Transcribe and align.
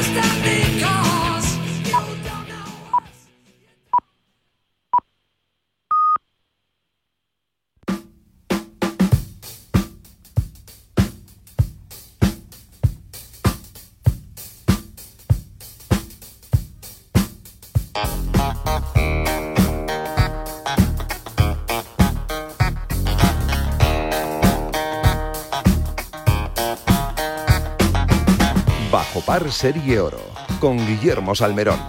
Bajo 0.00 1.09
Serie 29.50 30.00
Oro 30.00 30.20
con 30.60 30.76
Guillermo 30.86 31.34
Salmerón. 31.34 31.80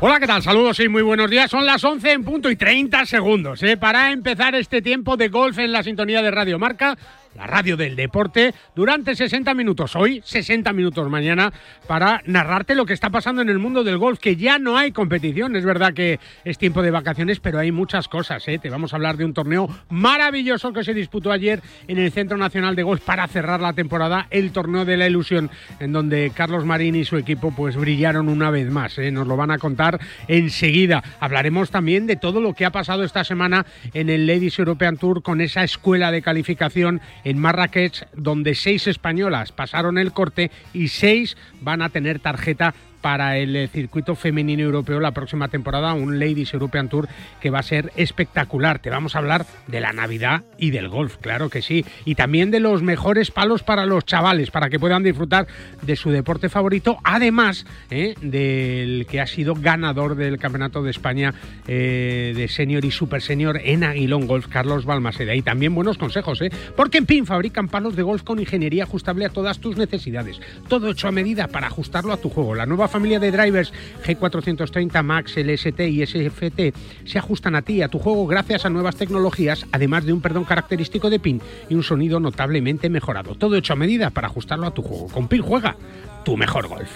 Hola, 0.00 0.20
¿qué 0.20 0.26
tal? 0.28 0.42
Saludos 0.42 0.78
y 0.78 0.88
muy 0.88 1.02
buenos 1.02 1.28
días. 1.28 1.50
Son 1.50 1.66
las 1.66 1.82
11 1.82 2.12
en 2.12 2.24
punto 2.24 2.50
y 2.50 2.56
30 2.56 3.04
segundos 3.04 3.62
¿eh? 3.64 3.76
para 3.76 4.12
empezar 4.12 4.54
este 4.54 4.80
tiempo 4.80 5.16
de 5.16 5.28
golf 5.28 5.58
en 5.58 5.72
la 5.72 5.82
sintonía 5.82 6.22
de 6.22 6.30
Radio 6.30 6.58
Marca 6.58 6.96
la 7.38 7.46
radio 7.46 7.76
del 7.76 7.94
deporte, 7.94 8.52
durante 8.74 9.14
60 9.14 9.54
minutos 9.54 9.94
hoy, 9.94 10.20
60 10.24 10.72
minutos 10.72 11.08
mañana, 11.08 11.52
para 11.86 12.20
narrarte 12.26 12.74
lo 12.74 12.84
que 12.84 12.94
está 12.94 13.10
pasando 13.10 13.42
en 13.42 13.48
el 13.48 13.60
mundo 13.60 13.84
del 13.84 13.96
golf, 13.96 14.18
que 14.18 14.34
ya 14.34 14.58
no 14.58 14.76
hay 14.76 14.90
competición. 14.90 15.54
Es 15.54 15.64
verdad 15.64 15.94
que 15.94 16.18
es 16.44 16.58
tiempo 16.58 16.82
de 16.82 16.90
vacaciones, 16.90 17.38
pero 17.38 17.60
hay 17.60 17.70
muchas 17.70 18.08
cosas. 18.08 18.46
¿eh? 18.48 18.58
Te 18.58 18.70
vamos 18.70 18.92
a 18.92 18.96
hablar 18.96 19.16
de 19.16 19.24
un 19.24 19.34
torneo 19.34 19.68
maravilloso 19.88 20.72
que 20.72 20.82
se 20.82 20.92
disputó 20.94 21.30
ayer 21.30 21.62
en 21.86 21.98
el 21.98 22.10
Centro 22.10 22.36
Nacional 22.36 22.74
de 22.74 22.82
Golf 22.82 23.02
para 23.02 23.28
cerrar 23.28 23.60
la 23.60 23.72
temporada, 23.72 24.26
el 24.30 24.50
torneo 24.50 24.84
de 24.84 24.96
la 24.96 25.06
ilusión, 25.06 25.48
en 25.78 25.92
donde 25.92 26.32
Carlos 26.34 26.64
Marín 26.64 26.96
y 26.96 27.04
su 27.04 27.16
equipo 27.16 27.52
pues 27.54 27.76
brillaron 27.76 28.28
una 28.28 28.50
vez 28.50 28.68
más. 28.68 28.98
¿eh? 28.98 29.12
Nos 29.12 29.28
lo 29.28 29.36
van 29.36 29.52
a 29.52 29.58
contar 29.58 30.00
enseguida. 30.26 31.04
Hablaremos 31.20 31.70
también 31.70 32.08
de 32.08 32.16
todo 32.16 32.40
lo 32.40 32.54
que 32.54 32.64
ha 32.64 32.72
pasado 32.72 33.04
esta 33.04 33.22
semana 33.22 33.64
en 33.94 34.10
el 34.10 34.26
Ladies 34.26 34.58
European 34.58 34.96
Tour 34.96 35.22
con 35.22 35.40
esa 35.40 35.62
escuela 35.62 36.10
de 36.10 36.20
calificación 36.20 37.00
en 37.28 37.38
Marrakech, 37.38 38.06
donde 38.14 38.54
seis 38.54 38.86
españolas 38.86 39.52
pasaron 39.52 39.98
el 39.98 40.12
corte 40.12 40.50
y 40.72 40.88
seis 40.88 41.36
van 41.60 41.82
a 41.82 41.90
tener 41.90 42.20
tarjeta 42.20 42.74
para 43.00 43.38
el 43.38 43.56
eh, 43.56 43.68
circuito 43.68 44.14
femenino 44.14 44.62
europeo 44.62 45.00
la 45.00 45.12
próxima 45.12 45.48
temporada, 45.48 45.92
un 45.94 46.18
Ladies 46.18 46.52
European 46.52 46.88
Tour 46.88 47.08
que 47.40 47.50
va 47.50 47.60
a 47.60 47.62
ser 47.62 47.92
espectacular. 47.96 48.78
Te 48.80 48.90
vamos 48.90 49.14
a 49.14 49.18
hablar 49.18 49.46
de 49.66 49.80
la 49.80 49.92
Navidad 49.92 50.44
y 50.58 50.70
del 50.70 50.88
golf, 50.88 51.16
claro 51.16 51.50
que 51.50 51.62
sí, 51.62 51.84
y 52.04 52.14
también 52.14 52.50
de 52.50 52.60
los 52.60 52.82
mejores 52.82 53.30
palos 53.30 53.62
para 53.62 53.86
los 53.86 54.04
chavales, 54.04 54.50
para 54.50 54.68
que 54.68 54.78
puedan 54.78 55.02
disfrutar 55.02 55.46
de 55.82 55.96
su 55.96 56.10
deporte 56.10 56.48
favorito, 56.48 56.98
además 57.04 57.66
eh, 57.90 58.14
del 58.20 59.06
que 59.06 59.20
ha 59.20 59.26
sido 59.26 59.54
ganador 59.54 60.16
del 60.16 60.38
Campeonato 60.38 60.82
de 60.82 60.90
España 60.90 61.34
eh, 61.66 62.32
de 62.34 62.48
Senior 62.48 62.84
y 62.84 62.90
Super 62.90 63.22
Senior 63.22 63.60
en 63.62 63.84
Aguilón 63.84 64.26
Golf, 64.26 64.48
Carlos 64.48 64.84
Balmaseda. 64.84 65.34
Y 65.34 65.42
también 65.42 65.74
buenos 65.74 65.98
consejos, 65.98 66.40
porque 66.76 66.98
en 66.98 67.06
PIN 67.06 67.26
fabrican 67.26 67.68
palos 67.68 67.96
de 67.96 68.02
golf 68.02 68.22
con 68.22 68.38
ingeniería 68.38 68.84
ajustable 68.84 69.24
a 69.24 69.30
todas 69.30 69.58
tus 69.58 69.76
necesidades. 69.76 70.40
Todo 70.68 70.90
hecho 70.90 71.08
a 71.08 71.12
medida 71.12 71.48
para 71.48 71.68
ajustarlo 71.68 72.12
a 72.12 72.16
tu 72.16 72.30
juego. 72.30 72.54
La 72.54 72.66
nueva 72.66 72.87
familia 72.88 73.18
de 73.18 73.30
drivers 73.30 73.72
G430 74.04 75.02
Max, 75.02 75.34
LST 75.36 75.80
y 75.80 76.06
SFT 76.06 76.74
se 77.06 77.18
ajustan 77.18 77.54
a 77.54 77.62
ti 77.62 77.74
y 77.74 77.82
a 77.82 77.88
tu 77.88 77.98
juego 77.98 78.26
gracias 78.26 78.64
a 78.64 78.70
nuevas 78.70 78.96
tecnologías, 78.96 79.66
además 79.72 80.04
de 80.04 80.12
un 80.12 80.20
perdón 80.20 80.44
característico 80.44 81.10
de 81.10 81.20
PIN 81.20 81.40
y 81.68 81.74
un 81.74 81.82
sonido 81.82 82.20
notablemente 82.20 82.90
mejorado. 82.90 83.34
Todo 83.34 83.56
hecho 83.56 83.74
a 83.74 83.76
medida 83.76 84.10
para 84.10 84.28
ajustarlo 84.28 84.66
a 84.66 84.74
tu 84.74 84.82
juego. 84.82 85.08
Con 85.08 85.28
PIN 85.28 85.42
juega 85.42 85.76
tu 86.24 86.36
mejor 86.36 86.68
golf. 86.68 86.90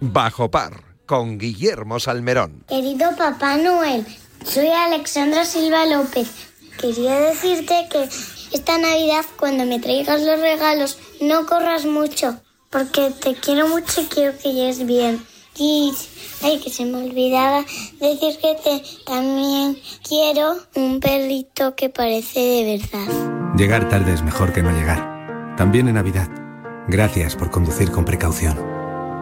Bajo 0.00 0.50
par 0.50 0.84
con 1.06 1.38
Guillermo 1.38 1.98
Salmerón. 1.98 2.64
Querido 2.68 3.16
Papá 3.16 3.56
Noel, 3.56 4.04
soy 4.44 4.68
Alexandra 4.68 5.44
Silva 5.44 5.86
López. 5.86 6.48
Quería 6.80 7.18
decirte 7.18 7.88
que 7.90 8.08
esta 8.52 8.78
Navidad 8.78 9.24
cuando 9.38 9.64
me 9.66 9.80
traigas 9.80 10.22
los 10.22 10.40
regalos 10.40 10.98
no 11.20 11.46
corras 11.46 11.84
mucho 11.84 12.40
porque 12.70 13.10
te 13.10 13.34
quiero 13.34 13.68
mucho 13.68 14.02
y 14.02 14.06
quiero 14.06 14.36
que 14.38 14.52
llegues 14.52 14.86
bien. 14.86 15.22
Y, 15.56 15.92
ay, 16.42 16.60
que 16.60 16.70
se 16.70 16.84
me 16.84 16.98
olvidaba 17.04 17.64
decir 18.00 18.38
que 18.40 18.54
te 18.62 18.82
también 19.04 19.76
quiero 20.06 20.56
un 20.76 21.00
perrito 21.00 21.74
que 21.74 21.88
parece 21.88 22.40
de 22.40 22.78
verdad. 22.78 23.54
Llegar 23.56 23.88
tarde 23.88 24.14
es 24.14 24.22
mejor 24.22 24.52
que 24.52 24.62
no 24.62 24.70
llegar. 24.70 25.56
También 25.56 25.88
en 25.88 25.94
Navidad. 25.94 26.28
Gracias 26.86 27.34
por 27.34 27.50
conducir 27.50 27.90
con 27.90 28.04
precaución. 28.04 28.56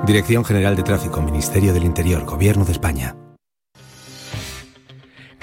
Dirección 0.06 0.44
General 0.44 0.76
de 0.76 0.82
Tráfico, 0.82 1.22
Ministerio 1.22 1.72
del 1.72 1.84
Interior, 1.84 2.24
Gobierno 2.24 2.64
de 2.64 2.72
España. 2.72 3.16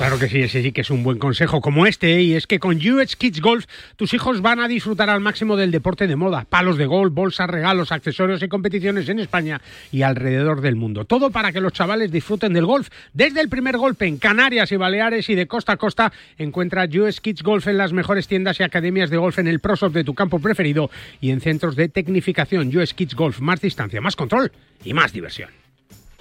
Claro 0.04 0.20
que 0.20 0.28
sí, 0.28 0.42
ese 0.42 0.62
sí 0.62 0.74
que 0.74 0.82
es 0.82 0.90
un 0.90 1.02
buen 1.02 1.18
consejo 1.18 1.62
como 1.62 1.86
este, 1.86 2.22
y 2.22 2.34
es 2.34 2.46
que 2.46 2.60
con 2.60 2.76
UX 2.76 3.16
Kids 3.16 3.40
Golf 3.40 3.64
tus 3.96 4.14
hijos 4.14 4.42
van 4.42 4.60
a 4.60 4.68
disfrutar 4.68 5.10
al 5.10 5.22
máximo 5.22 5.56
del 5.56 5.72
deporte 5.72 6.08
de 6.08 6.18
moda, 6.18 6.44
palos 6.44 6.76
de 6.76 6.86
golf, 6.86 7.14
bolsas, 7.14 7.50
regalos, 7.50 7.94
accesorios 7.94 8.44
y 8.44 8.50
competiciones 8.50 9.08
en 9.08 9.20
España 9.20 9.62
y 9.94 10.02
alrededor 10.02 10.60
del 10.60 10.76
mundo. 10.76 11.06
Todo 11.06 11.32
para 11.32 11.54
que 11.54 11.62
los 11.62 11.72
chavales 11.72 12.12
disfruten 12.12 12.52
del 12.52 12.66
golf. 12.66 12.90
Desde 13.14 13.40
el 13.40 13.48
primer 13.48 13.78
golpe 13.78 14.06
en 14.06 14.18
Canarias 14.18 14.74
y 14.74 14.76
Baleares 14.76 15.30
y 15.30 15.36
de 15.36 15.48
costa 15.48 15.72
a 15.72 15.78
costa, 15.78 16.12
encuentra 16.38 16.84
UX 16.84 17.22
Kids 17.22 17.42
Golf 17.42 17.68
en 17.68 17.78
las 17.78 17.94
mejores 17.94 18.28
tiendas 18.28 18.60
y 18.60 18.64
academias 18.64 19.10
de 19.10 19.16
golf 19.16 19.40
en 19.40 19.48
el 19.48 19.62
ProSoft 19.62 19.94
de 19.94 20.04
tu 20.04 20.14
campo 20.14 20.40
preferido 20.40 20.92
y 21.22 21.32
en 21.32 21.40
centros 21.40 21.78
de 21.78 21.88
tecnificación. 21.88 22.78
UX 22.78 22.94
Kids 22.94 23.16
Golf, 23.16 23.40
más 23.40 23.62
distancia, 23.62 24.02
más 24.02 24.18
control 24.18 24.52
y 24.84 24.94
más 24.94 25.14
diversión. 25.14 25.63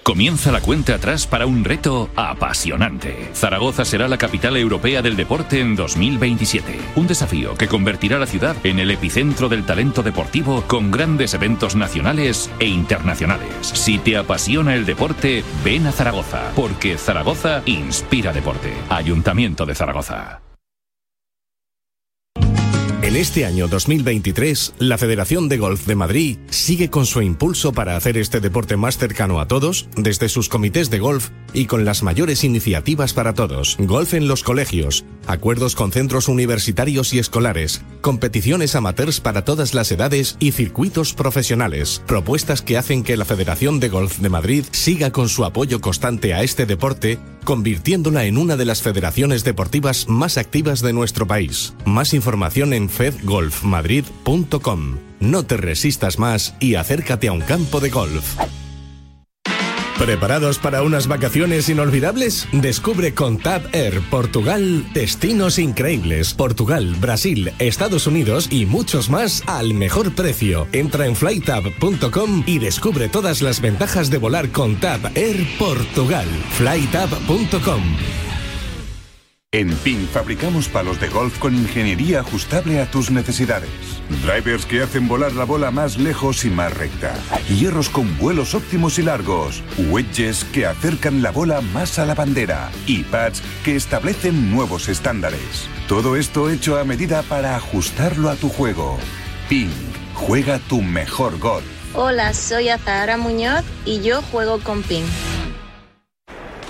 Comienza 0.03 0.51
la 0.51 0.59
cuenta 0.59 0.95
atrás 0.95 1.25
para 1.25 1.45
un 1.45 1.63
reto 1.63 2.09
apasionante. 2.17 3.29
Zaragoza 3.33 3.85
será 3.85 4.09
la 4.09 4.17
capital 4.17 4.57
europea 4.57 5.01
del 5.01 5.15
deporte 5.15 5.61
en 5.61 5.77
2027. 5.77 6.77
Un 6.97 7.07
desafío 7.07 7.55
que 7.55 7.69
convertirá 7.69 8.19
la 8.19 8.25
ciudad 8.25 8.57
en 8.65 8.79
el 8.79 8.91
epicentro 8.91 9.47
del 9.47 9.65
talento 9.65 10.03
deportivo 10.03 10.65
con 10.67 10.91
grandes 10.91 11.33
eventos 11.33 11.77
nacionales 11.77 12.51
e 12.59 12.65
internacionales. 12.65 13.47
Si 13.61 13.97
te 13.97 14.17
apasiona 14.17 14.75
el 14.75 14.85
deporte, 14.85 15.41
ven 15.63 15.87
a 15.87 15.93
Zaragoza, 15.93 16.51
porque 16.53 16.97
Zaragoza 16.97 17.61
inspira 17.65 18.33
deporte. 18.33 18.73
Ayuntamiento 18.89 19.65
de 19.65 19.73
Zaragoza. 19.73 20.42
En 23.13 23.19
este 23.19 23.45
año 23.45 23.67
2023, 23.67 24.73
la 24.79 24.97
Federación 24.97 25.47
de 25.47 25.59
Golf 25.59 25.85
de 25.85 25.93
Madrid 25.93 26.39
sigue 26.49 26.89
con 26.89 27.05
su 27.05 27.21
impulso 27.21 27.71
para 27.71 27.95
hacer 27.95 28.17
este 28.17 28.39
deporte 28.39 28.75
más 28.75 28.97
cercano 28.97 29.39
a 29.39 29.47
todos, 29.47 29.87
desde 29.95 30.29
sus 30.29 30.49
comités 30.49 30.89
de 30.89 30.97
golf 30.97 31.29
y 31.53 31.67
con 31.67 31.85
las 31.85 32.01
mayores 32.01 32.43
iniciativas 32.43 33.13
para 33.13 33.35
todos. 33.35 33.77
Golf 33.77 34.15
en 34.15 34.27
los 34.27 34.41
colegios, 34.41 35.05
acuerdos 35.27 35.75
con 35.75 35.91
centros 35.91 36.27
universitarios 36.27 37.13
y 37.13 37.19
escolares, 37.19 37.83
competiciones 38.01 38.73
amateurs 38.73 39.19
para 39.19 39.45
todas 39.45 39.75
las 39.75 39.91
edades 39.91 40.35
y 40.39 40.51
circuitos 40.51 41.13
profesionales. 41.13 42.01
Propuestas 42.07 42.63
que 42.63 42.79
hacen 42.79 43.03
que 43.03 43.15
la 43.15 43.25
Federación 43.25 43.79
de 43.79 43.89
Golf 43.89 44.17
de 44.17 44.29
Madrid 44.29 44.65
siga 44.71 45.11
con 45.11 45.29
su 45.29 45.45
apoyo 45.45 45.81
constante 45.81 46.33
a 46.33 46.41
este 46.41 46.65
deporte, 46.65 47.19
convirtiéndola 47.43 48.25
en 48.25 48.37
una 48.37 48.55
de 48.55 48.65
las 48.65 48.81
federaciones 48.81 49.43
deportivas 49.43 50.07
más 50.07 50.37
activas 50.37 50.81
de 50.81 50.93
nuestro 50.93 51.27
país. 51.27 51.73
Más 51.85 52.13
información 52.13 52.73
en 52.73 52.89
fedgolfmadrid.com. 52.89 54.97
No 55.19 55.45
te 55.45 55.57
resistas 55.57 56.19
más 56.19 56.55
y 56.59 56.75
acércate 56.75 57.27
a 57.27 57.33
un 57.33 57.41
campo 57.41 57.79
de 57.79 57.89
golf. 57.89 58.37
¿Preparados 59.97 60.57
para 60.57 60.81
unas 60.81 61.07
vacaciones 61.07 61.69
inolvidables? 61.69 62.47
Descubre 62.51 63.13
con 63.13 63.37
Tab 63.37 63.61
Air 63.73 64.01
Portugal 64.09 64.85
destinos 64.93 65.59
increíbles. 65.59 66.33
Portugal, 66.33 66.95
Brasil, 66.99 67.53
Estados 67.59 68.07
Unidos 68.07 68.47
y 68.49 68.65
muchos 68.65 69.09
más 69.09 69.43
al 69.47 69.73
mejor 69.73 70.13
precio. 70.13 70.67
Entra 70.71 71.05
en 71.05 71.15
flytab.com 71.15 72.43
y 72.45 72.59
descubre 72.59 73.07
todas 73.07 73.41
las 73.41 73.61
ventajas 73.61 74.09
de 74.09 74.17
volar 74.17 74.49
con 74.49 74.75
Tab 74.77 75.11
Air 75.15 75.47
Portugal. 75.57 76.27
flytab.com 76.57 78.32
en 79.53 79.69
PIN 79.69 80.07
fabricamos 80.07 80.67
palos 80.67 80.99
de 80.99 81.09
golf 81.09 81.37
con 81.37 81.53
ingeniería 81.53 82.21
ajustable 82.21 82.81
a 82.81 82.89
tus 82.89 83.11
necesidades. 83.11 83.69
Drivers 84.25 84.65
que 84.65 84.81
hacen 84.81 85.07
volar 85.07 85.33
la 85.33 85.45
bola 85.45 85.69
más 85.69 85.97
lejos 85.97 86.43
y 86.43 86.49
más 86.49 86.75
recta. 86.75 87.13
Hierros 87.47 87.89
con 87.89 88.17
vuelos 88.17 88.55
óptimos 88.55 88.97
y 88.97 89.03
largos. 89.03 89.61
Wedges 89.91 90.43
que 90.45 90.65
acercan 90.65 91.21
la 91.21 91.29
bola 91.29 91.61
más 91.61 91.99
a 91.99 92.05
la 92.05 92.15
bandera. 92.15 92.71
Y 92.87 93.03
pads 93.03 93.43
que 93.63 93.75
establecen 93.75 94.51
nuevos 94.51 94.89
estándares. 94.89 95.69
Todo 95.87 96.15
esto 96.15 96.49
hecho 96.49 96.79
a 96.79 96.83
medida 96.83 97.21
para 97.21 97.55
ajustarlo 97.55 98.31
a 98.31 98.35
tu 98.35 98.49
juego. 98.49 98.97
PIN. 99.49 99.69
Juega 100.15 100.57
tu 100.57 100.81
mejor 100.81 101.37
golf. 101.37 101.65
Hola, 101.93 102.33
soy 102.33 102.69
Azahara 102.69 103.17
Muñoz 103.17 103.63
y 103.85 104.01
yo 104.01 104.23
juego 104.23 104.59
con 104.59 104.81
PIN. 104.81 105.05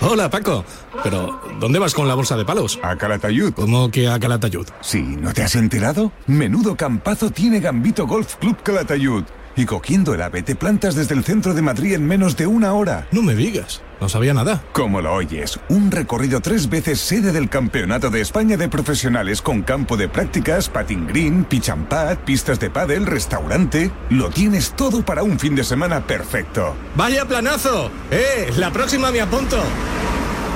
Hola, 0.06 0.30
Paco. 0.30 0.66
Pero, 1.02 1.40
¿dónde 1.62 1.80
vas 1.80 1.94
con 1.94 2.10
la 2.10 2.16
bolsa 2.16 2.36
de 2.36 2.44
palos? 2.44 2.78
A 2.84 2.98
Calatayud. 2.98 3.54
¿Cómo 3.54 3.90
que 3.90 4.10
a 4.10 4.20
Calatayud? 4.20 4.68
Sí, 4.82 5.02
¿no 5.02 5.32
te 5.32 5.44
has 5.44 5.56
enterado? 5.56 6.12
Menudo 6.28 6.76
campazo 6.76 7.30
tiene 7.32 7.62
Gambito 7.62 8.06
Golf 8.06 8.36
Club 8.36 8.62
Calatayud. 8.64 9.24
Y 9.56 9.66
cogiendo 9.66 10.14
el 10.14 10.22
ave 10.22 10.44
te 10.44 10.56
plantas 10.56 10.96
desde 10.96 11.16
el 11.16 11.24
centro 11.24 11.54
de 11.54 11.62
Madrid 11.62 11.94
en 11.94 12.06
menos 12.06 12.36
de 12.36 12.48
una 12.48 12.74
hora. 12.74 13.08
No 13.14 13.22
me 13.22 13.34
digas. 13.34 13.82
No 14.04 14.10
sabía 14.10 14.34
nada. 14.34 14.62
Como 14.74 15.00
lo 15.00 15.14
oyes, 15.14 15.62
un 15.70 15.90
recorrido 15.90 16.42
tres 16.42 16.70
veces 16.70 17.00
sede 17.00 17.32
del 17.32 17.48
Campeonato 17.48 18.10
de 18.10 18.20
España 18.20 18.58
de 18.58 18.68
Profesionales 18.68 19.42
con 19.42 19.62
campo 19.62 19.96
de 19.96 20.10
prácticas, 20.10 20.68
patin 20.68 21.08
green, 21.08 21.46
pitch 21.46 21.70
and 21.70 21.88
pad, 21.88 22.18
pistas 22.26 22.60
de 22.60 22.70
pádel, 22.70 23.06
restaurante. 23.06 23.94
Lo 24.10 24.30
tienes 24.30 24.74
todo 24.74 25.06
para 25.06 25.24
un 25.24 25.40
fin 25.40 25.56
de 25.56 25.64
semana 25.64 26.06
perfecto. 26.06 26.76
¡Vaya 26.98 27.26
planazo! 27.26 27.90
¡Eh! 28.12 28.52
La 28.58 28.74
próxima 28.74 29.10
me 29.10 29.22
apunto. 29.22 29.64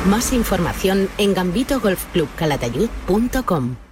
Más 0.09 0.33
información 0.33 1.07
en 1.17 1.33
gambitogolfclubcalatayud.com. 1.33 3.86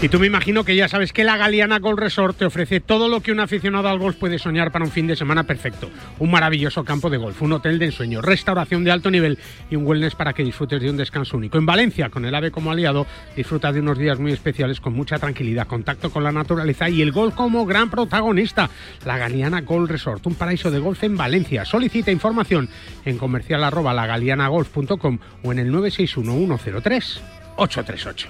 Y 0.00 0.08
tú 0.08 0.20
me 0.20 0.28
imagino 0.28 0.62
que 0.62 0.76
ya 0.76 0.86
sabes 0.86 1.12
que 1.12 1.24
la 1.24 1.36
Galeana 1.36 1.80
Golf 1.80 1.98
Resort 1.98 2.38
te 2.38 2.44
ofrece 2.44 2.78
todo 2.78 3.08
lo 3.08 3.20
que 3.20 3.32
un 3.32 3.40
aficionado 3.40 3.88
al 3.88 3.98
golf 3.98 4.14
puede 4.16 4.38
soñar 4.38 4.70
para 4.70 4.84
un 4.84 4.92
fin 4.92 5.08
de 5.08 5.16
semana 5.16 5.42
perfecto. 5.42 5.90
Un 6.20 6.30
maravilloso 6.30 6.84
campo 6.84 7.10
de 7.10 7.16
golf, 7.16 7.42
un 7.42 7.54
hotel 7.54 7.80
de 7.80 7.86
ensueño, 7.86 8.22
restauración 8.22 8.84
de 8.84 8.92
alto 8.92 9.10
nivel 9.10 9.40
y 9.68 9.74
un 9.74 9.84
wellness 9.84 10.14
para 10.14 10.34
que 10.34 10.44
disfrutes 10.44 10.80
de 10.80 10.88
un 10.88 10.96
descanso 10.96 11.36
único. 11.36 11.58
En 11.58 11.66
Valencia, 11.66 12.10
con 12.10 12.24
el 12.24 12.32
AVE 12.32 12.52
como 12.52 12.70
aliado, 12.70 13.08
disfruta 13.34 13.72
de 13.72 13.80
unos 13.80 13.98
días 13.98 14.20
muy 14.20 14.30
especiales 14.30 14.80
con 14.80 14.92
mucha 14.92 15.18
tranquilidad, 15.18 15.66
contacto 15.66 16.10
con 16.10 16.22
la 16.22 16.30
naturaleza 16.30 16.88
y 16.88 17.02
el 17.02 17.10
golf 17.10 17.34
como 17.34 17.66
gran 17.66 17.90
protagonista. 17.90 18.70
La 19.04 19.18
Galeana 19.18 19.62
Golf 19.62 19.90
Resort, 19.90 20.24
un 20.28 20.36
paraíso 20.36 20.70
de 20.70 20.78
golf 20.78 21.02
en 21.02 21.16
Valencia. 21.16 21.64
Solicita 21.64 22.12
información 22.12 22.68
en 23.04 23.18
comercial 23.18 23.64
arroba 23.64 23.92
lagalianagolf.com 23.94 25.18
o 25.42 25.50
en 25.50 25.58
el 25.58 25.72
961 25.72 26.56
103 26.56 27.22
838. 27.56 28.28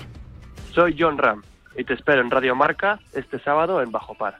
Soy 0.72 0.96
John 0.98 1.18
Ram 1.18 1.42
y 1.78 1.84
te 1.84 1.94
espero 1.94 2.20
en 2.20 2.30
Radio 2.30 2.54
Marca 2.56 2.98
este 3.12 3.38
sábado 3.38 3.80
en 3.80 3.92
Bajo 3.92 4.14
Par. 4.14 4.38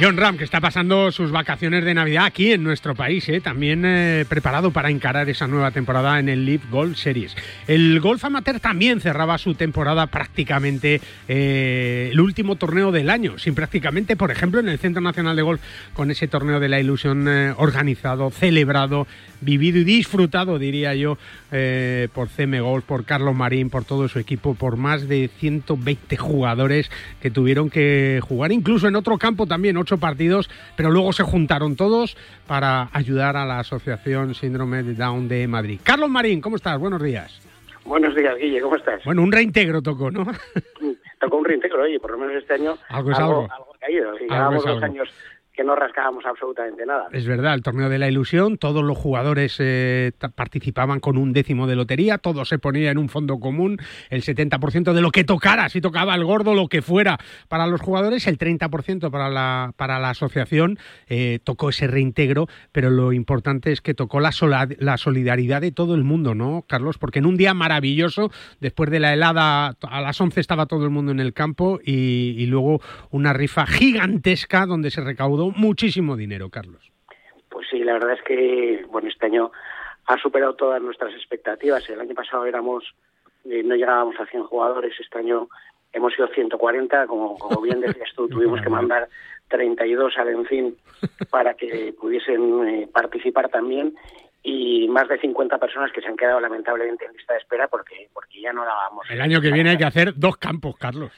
John 0.00 0.16
Ram, 0.16 0.38
que 0.38 0.44
está 0.44 0.60
pasando 0.60 1.12
sus 1.12 1.30
vacaciones 1.30 1.84
de 1.84 1.92
Navidad 1.92 2.24
aquí 2.24 2.52
en 2.52 2.64
nuestro 2.64 2.94
país, 2.94 3.28
¿eh? 3.28 3.40
también 3.40 3.84
eh, 3.84 4.24
preparado 4.26 4.70
para 4.70 4.90
encarar 4.90 5.28
esa 5.28 5.46
nueva 5.46 5.70
temporada 5.70 6.18
en 6.18 6.30
el 6.30 6.46
Live 6.46 6.64
Golf 6.70 6.96
Series. 6.96 7.36
El 7.68 8.00
golf 8.00 8.24
amateur 8.24 8.58
también 8.58 9.00
cerraba 9.00 9.36
su 9.36 9.54
temporada 9.54 10.06
prácticamente 10.06 11.00
eh, 11.28 12.08
el 12.10 12.20
último 12.20 12.56
torneo 12.56 12.90
del 12.90 13.10
año, 13.10 13.38
sin 13.38 13.54
prácticamente, 13.54 14.16
por 14.16 14.30
ejemplo, 14.30 14.60
en 14.60 14.70
el 14.70 14.78
Centro 14.78 15.02
Nacional 15.02 15.36
de 15.36 15.42
Golf, 15.42 15.60
con 15.92 16.10
ese 16.10 16.26
torneo 16.26 16.58
de 16.58 16.70
la 16.70 16.80
ilusión 16.80 17.28
organizado, 17.58 18.30
celebrado, 18.30 19.06
vivido 19.40 19.78
y 19.78 19.84
disfrutado, 19.84 20.58
diría 20.58 20.94
yo, 20.94 21.18
por 22.12 22.28
CM 22.28 22.60
Golf, 22.60 22.84
por 22.84 23.04
Carlos 23.04 23.36
Marín, 23.36 23.70
por 23.70 23.84
todo 23.84 24.08
su 24.08 24.18
equipo, 24.18 24.54
por 24.54 24.76
más 24.76 25.06
de 25.06 25.30
120 25.38 26.16
jugadores 26.16 26.90
que 27.20 27.30
tuvieron 27.30 27.70
que 27.70 28.20
jugar, 28.22 28.52
incluso 28.52 28.88
en 28.88 28.96
otro 28.96 29.18
campo 29.18 29.46
también, 29.46 29.76
partidos, 29.98 30.48
pero 30.76 30.90
luego 30.90 31.12
se 31.12 31.22
juntaron 31.22 31.76
todos 31.76 32.16
para 32.46 32.88
ayudar 32.92 33.36
a 33.36 33.44
la 33.46 33.58
Asociación 33.60 34.34
Síndrome 34.34 34.82
de 34.82 34.94
Down 34.94 35.28
de 35.28 35.46
Madrid. 35.48 35.80
Carlos 35.82 36.10
Marín, 36.10 36.40
¿cómo 36.40 36.56
estás? 36.56 36.78
Buenos 36.78 37.02
días. 37.02 37.40
Buenos 37.84 38.14
días, 38.14 38.36
Guille, 38.38 38.60
¿cómo 38.60 38.76
estás? 38.76 39.02
Bueno, 39.04 39.22
un 39.22 39.32
reintegro 39.32 39.82
tocó, 39.82 40.10
¿no? 40.10 40.24
Tocó 41.20 41.36
un 41.36 41.44
reintegro, 41.44 41.82
oye, 41.82 41.98
por 42.00 42.10
lo 42.12 42.18
menos 42.18 42.34
este 42.36 42.54
año 42.54 42.76
Algo 42.88 43.10
es 43.12 43.18
algo. 43.18 43.48
algo 43.50 43.74
ha 43.74 43.78
caído. 43.78 44.10
Algo 44.30 44.56
es 44.56 44.64
dos 44.64 44.66
algo. 44.74 44.84
años 44.84 45.08
que 45.62 45.66
no 45.66 45.76
rascábamos 45.76 46.24
absolutamente 46.26 46.84
nada. 46.84 47.06
Es 47.12 47.24
verdad, 47.26 47.54
el 47.54 47.62
torneo 47.62 47.88
de 47.88 47.98
la 48.00 48.08
ilusión, 48.08 48.58
todos 48.58 48.82
los 48.82 48.98
jugadores 48.98 49.56
eh, 49.60 50.10
participaban 50.34 50.98
con 50.98 51.16
un 51.16 51.32
décimo 51.32 51.68
de 51.68 51.76
lotería, 51.76 52.18
todo 52.18 52.44
se 52.44 52.58
ponía 52.58 52.90
en 52.90 52.98
un 52.98 53.08
fondo 53.08 53.38
común, 53.38 53.78
el 54.10 54.22
70% 54.22 54.92
de 54.92 55.00
lo 55.00 55.10
que 55.12 55.22
tocara, 55.22 55.68
si 55.68 55.80
tocaba 55.80 56.16
el 56.16 56.24
gordo, 56.24 56.54
lo 56.54 56.66
que 56.66 56.82
fuera 56.82 57.16
para 57.48 57.68
los 57.68 57.80
jugadores, 57.80 58.26
el 58.26 58.38
30% 58.38 59.10
para 59.10 59.30
la, 59.30 59.72
para 59.76 60.00
la 60.00 60.10
asociación, 60.10 60.78
eh, 61.08 61.38
tocó 61.44 61.68
ese 61.68 61.86
reintegro, 61.86 62.48
pero 62.72 62.90
lo 62.90 63.12
importante 63.12 63.70
es 63.70 63.80
que 63.80 63.94
tocó 63.94 64.18
la, 64.18 64.32
sola- 64.32 64.66
la 64.78 64.96
solidaridad 64.96 65.60
de 65.60 65.70
todo 65.70 65.94
el 65.94 66.02
mundo, 66.02 66.34
¿no, 66.34 66.64
Carlos? 66.68 66.98
Porque 66.98 67.20
en 67.20 67.26
un 67.26 67.36
día 67.36 67.54
maravilloso, 67.54 68.32
después 68.60 68.90
de 68.90 68.98
la 68.98 69.12
helada, 69.12 69.76
a 69.82 70.00
las 70.00 70.20
11 70.20 70.40
estaba 70.40 70.66
todo 70.66 70.84
el 70.84 70.90
mundo 70.90 71.12
en 71.12 71.20
el 71.20 71.32
campo 71.32 71.78
y, 71.84 72.34
y 72.36 72.46
luego 72.46 72.80
una 73.10 73.32
rifa 73.32 73.64
gigantesca 73.66 74.66
donde 74.66 74.90
se 74.90 75.02
recaudó 75.02 75.51
muchísimo 75.56 76.16
dinero, 76.16 76.50
Carlos. 76.50 76.90
Pues 77.48 77.66
sí, 77.70 77.78
la 77.80 77.94
verdad 77.94 78.12
es 78.12 78.22
que 78.22 78.84
bueno, 78.88 79.08
este 79.08 79.26
año 79.26 79.52
ha 80.06 80.18
superado 80.18 80.54
todas 80.54 80.82
nuestras 80.82 81.14
expectativas. 81.14 81.88
El 81.88 82.00
año 82.00 82.14
pasado 82.14 82.46
éramos 82.46 82.84
eh, 83.44 83.62
no 83.64 83.74
llegábamos 83.74 84.18
a 84.20 84.26
100 84.26 84.44
jugadores, 84.44 84.94
este 85.00 85.18
año 85.18 85.48
hemos 85.92 86.14
sido 86.14 86.28
140, 86.28 87.06
como, 87.06 87.36
como 87.38 87.60
bien 87.60 87.80
decías 87.80 88.10
tú, 88.14 88.28
tuvimos 88.28 88.60
que 88.60 88.68
mandar 88.68 89.08
32 89.48 90.16
al 90.16 90.28
Encin 90.28 90.76
para 91.30 91.54
que 91.54 91.94
pudiesen 91.98 92.68
eh, 92.68 92.88
participar 92.92 93.48
también 93.48 93.94
y 94.44 94.88
más 94.88 95.08
de 95.08 95.18
50 95.18 95.58
personas 95.58 95.92
que 95.92 96.00
se 96.00 96.08
han 96.08 96.16
quedado 96.16 96.40
lamentablemente 96.40 97.04
en 97.04 97.12
lista 97.12 97.34
de 97.34 97.40
espera 97.40 97.68
porque 97.68 98.08
porque 98.12 98.40
ya 98.40 98.52
no 98.52 98.64
dábamos. 98.64 99.08
El 99.10 99.20
año 99.20 99.40
que 99.40 99.52
viene 99.52 99.70
hay 99.70 99.78
que 99.78 99.84
hacer 99.84 100.14
dos 100.16 100.36
campos, 100.36 100.76
Carlos. 100.76 101.12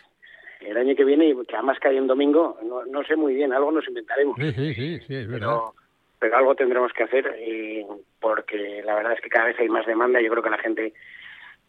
El 0.66 0.76
año 0.76 0.94
que 0.96 1.04
viene, 1.04 1.34
que 1.46 1.54
además 1.56 1.78
cae 1.80 1.96
en 1.96 2.06
domingo, 2.06 2.58
no, 2.64 2.84
no 2.86 3.04
sé 3.04 3.16
muy 3.16 3.34
bien, 3.34 3.52
algo 3.52 3.70
nos 3.70 3.86
inventaremos. 3.88 4.36
Sí, 4.38 4.52
sí, 4.52 4.74
sí, 4.74 5.00
sí, 5.06 5.14
es 5.14 5.28
verdad. 5.28 5.46
pero, 5.48 5.74
pero 6.18 6.36
algo 6.38 6.54
tendremos 6.54 6.92
que 6.92 7.02
hacer 7.04 7.34
eh, 7.38 7.86
porque 8.20 8.82
la 8.84 8.94
verdad 8.94 9.12
es 9.12 9.20
que 9.20 9.28
cada 9.28 9.46
vez 9.46 9.58
hay 9.58 9.68
más 9.68 9.86
demanda. 9.86 10.20
Yo 10.20 10.30
creo 10.30 10.42
que 10.42 10.50
la 10.50 10.58
gente 10.58 10.92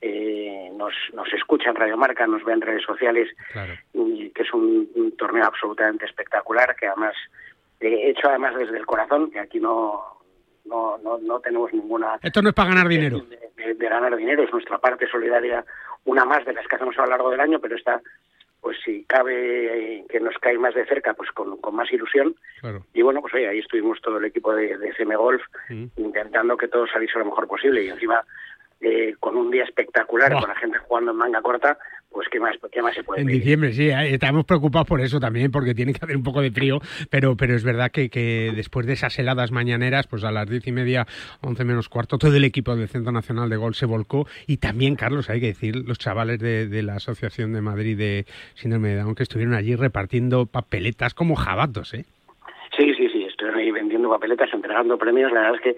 eh, 0.02 0.70
nos, 0.76 0.94
nos 1.14 1.32
escucha 1.34 1.70
en 1.70 1.76
Radio 1.76 1.98
Marca, 1.98 2.28
nos 2.28 2.44
ve 2.44 2.54
en 2.54 2.62
redes 2.62 2.84
sociales, 2.84 3.30
Claro. 3.52 3.74
y 3.94 4.30
que 4.32 4.44
es 4.44 4.54
un, 4.54 4.90
un 4.96 5.12
torneo 5.18 5.46
absolutamente 5.46 6.06
espectacular, 6.06 6.76
que 6.76 6.88
además 6.88 7.16
eh, 7.80 8.10
hecho 8.10 8.30
además 8.30 8.56
desde 8.56 8.78
el 8.78 8.86
corazón, 8.86 9.32
que 9.32 9.40
aquí 9.40 9.60
no 9.60 10.02
no, 10.66 10.98
no, 10.98 11.18
no 11.20 11.40
tenemos 11.42 11.72
ninguna 11.74 12.18
Esto 12.24 12.42
no 12.42 12.50
es 12.50 12.56
para 12.56 12.70
ganar 12.70 12.88
dinero. 12.88 13.20
de, 13.20 13.38
de- 13.56 13.74
de 13.76 13.90
ganar 13.90 14.16
dinero, 14.16 14.44
es 14.44 14.52
nuestra 14.52 14.78
parte 14.78 15.08
solidaria, 15.08 15.64
una 16.06 16.24
más 16.26 16.46
de 16.46 16.54
las 16.54 16.68
que 16.68 16.76
hacemos 16.76 16.98
a 17.00 17.02
lo 17.04 17.08
largo 17.10 17.30
del 17.32 17.40
año, 17.40 17.60
pero 17.60 17.76
está, 17.76 18.00
pues 18.66 18.78
si 18.84 19.04
cabe 19.04 19.98
eh, 20.00 20.06
que 20.10 20.20
nos 20.20 20.36
cae 20.40 20.58
más 20.58 20.74
de 20.74 20.88
cerca, 20.88 21.14
pues 21.14 21.30
con, 21.34 21.58
con 21.58 21.76
más 21.76 21.92
ilusión. 21.94 22.36
Claro. 22.62 22.84
Y 22.96 23.04
bueno, 23.04 23.22
pues 23.22 23.32
oye, 23.36 23.48
ahí 23.48 23.60
estuvimos 23.60 24.02
todo 24.02 24.18
el 24.18 24.26
equipo 24.26 24.56
de, 24.56 24.76
de 24.76 24.92
CM 24.96 25.16
Golf 25.16 25.44
Mm. 25.70 25.86
intentando 25.98 26.58
que 26.58 26.68
todo 26.68 26.88
saliese 26.88 27.20
lo 27.20 27.26
mejor 27.26 27.48
posible 27.48 27.84
y 27.84 27.90
encima 27.90 28.24
eh, 28.82 29.14
con 29.20 29.38
un 29.38 29.52
día 29.52 29.66
espectacular, 29.66 30.34
con 30.34 30.50
la 30.50 30.56
gente 30.56 30.80
jugando 30.80 31.12
en 31.12 31.18
manga 31.18 31.44
corta, 31.44 31.78
pues 32.16 32.30
qué 32.32 32.40
más, 32.40 32.56
qué 32.72 32.82
más 32.82 32.96
se 32.96 33.04
puede 33.04 33.22
En 33.22 33.28
pedir. 33.28 33.42
diciembre, 33.42 33.74
sí, 33.74 33.90
eh, 33.90 34.14
estamos 34.14 34.46
preocupados 34.46 34.88
por 34.88 35.02
eso 35.02 35.20
también, 35.20 35.52
porque 35.52 35.76
tiene 35.76 35.92
que 35.92 36.00
hacer 36.02 36.16
un 36.16 36.24
poco 36.24 36.42
de 36.42 36.50
frío, 36.50 36.80
pero, 37.10 37.36
pero 37.36 37.54
es 37.56 37.64
verdad 37.66 37.92
que, 37.92 38.10
que 38.10 38.54
después 38.56 38.88
de 38.88 38.94
esas 38.94 39.20
heladas 39.20 39.52
mañaneras, 39.52 40.08
pues 40.08 40.24
a 40.24 40.32
las 40.32 40.50
diez 40.50 40.66
y 40.66 40.72
media, 40.72 41.06
once 41.42 41.66
menos 41.66 41.90
cuarto, 41.90 42.18
todo 42.18 42.34
el 42.36 42.46
equipo 42.46 42.74
del 42.76 42.88
Centro 42.88 43.12
Nacional 43.12 43.50
de 43.50 43.58
Golf 43.58 43.76
se 43.76 43.86
volcó 43.86 44.26
y 44.48 44.58
también, 44.58 44.96
Carlos, 44.96 45.30
hay 45.30 45.42
que 45.42 45.48
decir, 45.48 45.76
los 45.76 46.00
chavales 46.00 46.40
de, 46.40 46.68
de 46.68 46.84
la 46.84 46.96
Asociación 46.96 47.52
de 47.52 47.62
Madrid 47.62 47.98
de 47.98 48.26
Síndrome 48.54 48.90
de 48.90 48.96
Down 49.02 49.14
que 49.16 49.24
estuvieron 49.24 49.54
allí 49.54 49.76
repartiendo 49.76 50.46
papeletas 50.46 51.14
como 51.14 51.36
jabatos, 51.36 51.94
¿eh? 51.94 52.06
Sí, 52.78 52.94
sí, 52.96 53.10
sí, 53.12 53.24
estuvieron 53.26 53.60
ahí 53.60 53.72
vendiendo 53.72 54.10
papeletas, 54.10 54.50
entregando 54.54 54.98
premios, 54.98 55.32
la 55.34 55.42
verdad 55.42 55.56
es 55.56 55.62
que 55.62 55.78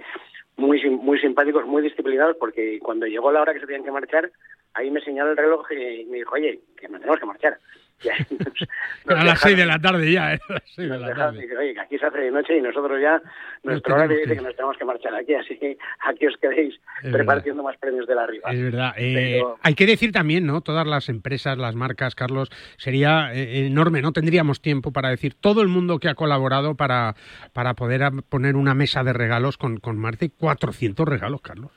muy 0.56 0.80
muy 0.90 1.20
simpáticos, 1.20 1.66
muy 1.66 1.84
disciplinados, 1.84 2.36
porque 2.40 2.80
cuando 2.82 3.06
llegó 3.06 3.32
la 3.32 3.42
hora 3.42 3.54
que 3.54 3.60
se 3.60 3.66
tenían 3.68 3.84
que 3.84 3.92
marchar, 3.92 4.32
ahí 4.78 4.92
me 4.92 5.02
señaló 5.02 5.32
el 5.32 5.38
reloj 5.38 5.66
y 5.72 6.06
me 6.06 6.18
dijo, 6.18 6.36
oye, 6.36 6.60
que 6.80 6.88
nos 6.88 7.00
tenemos 7.02 7.20
que 7.20 7.26
marchar. 7.26 7.58
A 9.08 9.24
las 9.24 9.40
seis 9.40 9.58
de 9.58 9.66
la 9.66 9.80
tarde 9.80 10.12
ya, 10.12 10.36
¿eh? 10.36 10.40
A 10.50 10.54
las 10.54 10.64
seis 10.76 10.88
de 10.90 10.98
la 11.00 11.16
tarde. 11.16 11.42
dice, 11.42 11.58
oye, 11.58 11.74
que 11.74 11.80
aquí 11.80 11.98
se 11.98 12.06
hace 12.06 12.20
de 12.20 12.30
noche 12.32 12.56
y 12.58 12.62
nosotros 12.62 13.00
ya, 13.02 13.20
nuestro 13.64 13.96
horario 13.96 14.18
dice 14.20 14.36
que 14.36 14.42
nos 14.42 14.56
tenemos 14.56 14.78
que 14.78 14.86
marchar 14.86 15.16
aquí, 15.16 15.34
así 15.34 15.58
que 15.58 15.78
aquí 16.06 16.28
os 16.28 16.36
quedéis 16.38 16.76
Es 17.02 17.12
repartiendo 17.12 17.64
más 17.64 17.76
premios 17.78 18.06
de 18.06 18.14
la 18.16 18.24
arriba. 18.24 18.52
Es 18.52 18.62
verdad. 18.62 18.94
Eh, 18.98 19.38
Pero- 19.40 19.58
Hay 19.64 19.74
que 19.74 19.88
decir 19.88 20.12
también, 20.12 20.46
¿no? 20.46 20.62
Todas 20.62 20.86
las 20.86 21.10
empresas, 21.10 21.58
las 21.58 21.74
marcas, 21.76 22.14
Carlos, 22.14 22.50
sería 22.78 23.34
eh, 23.34 23.66
enorme. 23.66 24.02
No 24.04 24.12
tendríamos 24.12 24.62
tiempo 24.62 24.92
para 24.92 25.10
decir 25.10 25.34
todo 25.34 25.62
el 25.64 25.68
mundo 25.68 25.98
que 26.00 26.10
ha 26.10 26.14
colaborado 26.16 26.76
para, 26.76 27.16
para 27.54 27.74
poder 27.74 28.04
poner 28.30 28.56
una 28.58 28.76
mesa 28.76 29.04
de 29.04 29.14
regalos 29.14 29.58
con, 29.58 29.78
con 29.80 29.98
más 29.98 30.20
de 30.20 30.30
400 30.30 31.08
regalos, 31.08 31.42
Carlos. 31.42 31.72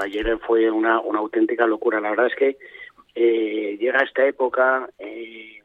Ayer 0.00 0.38
fue 0.38 0.70
una, 0.70 1.00
una 1.00 1.18
auténtica 1.18 1.66
locura. 1.66 2.00
La 2.00 2.10
verdad 2.10 2.26
es 2.26 2.34
que 2.36 2.58
eh, 3.14 3.76
llega 3.78 4.00
esta 4.02 4.24
época, 4.26 4.88
eh, 4.98 5.62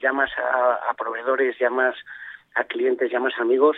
llamas 0.00 0.30
a, 0.38 0.90
a 0.90 0.94
proveedores, 0.94 1.58
llamas 1.58 1.94
a 2.54 2.64
clientes, 2.64 3.10
llamas 3.10 3.34
a 3.38 3.42
amigos 3.42 3.76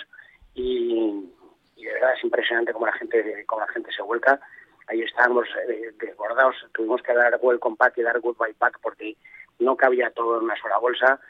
y, 0.55 1.31
y 1.77 1.85
de 1.85 1.93
verdad 1.93 2.15
es 2.17 2.25
impresionante 2.25 2.73
cómo 2.73 2.87
la 2.87 2.93
gente, 2.93 3.45
cómo 3.47 3.63
la 3.63 3.73
gente 3.73 3.91
se 3.93 4.03
vuelca. 4.03 4.41
Ahí 4.87 5.03
estábamos 5.03 5.47
eh, 5.69 5.93
desbordados, 5.99 6.57
tuvimos 6.73 7.03
que 7.03 7.13
dar 7.13 7.39
welcome 7.43 7.77
pack 7.77 7.99
y 7.99 8.03
dar 8.03 8.21
goodbye 8.21 8.55
pack 8.55 8.79
porque 8.81 9.17
no 9.59 9.77
cabía 9.77 10.11
todo 10.11 10.39
en 10.39 10.45
una 10.45 10.57
sola 10.57 10.79
bolsa. 10.79 11.21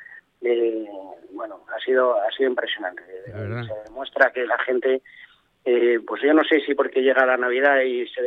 eh, 0.43 0.87
bueno, 1.33 1.65
ha 1.75 1.81
sido, 1.81 2.21
ha 2.21 2.31
sido 2.33 2.51
impresionante. 2.51 3.03
Se 3.25 3.75
demuestra 3.85 4.31
que 4.33 4.45
la 4.47 4.59
gente, 4.59 5.03
eh, 5.71 6.01
pues 6.01 6.23
yo 6.23 6.33
no 6.33 6.43
sé 6.45 6.61
si 6.61 6.75
porque 6.75 7.03
llega 7.03 7.27
la 7.27 7.37
Navidad 7.37 7.83
y 7.83 8.07
se, 8.09 8.23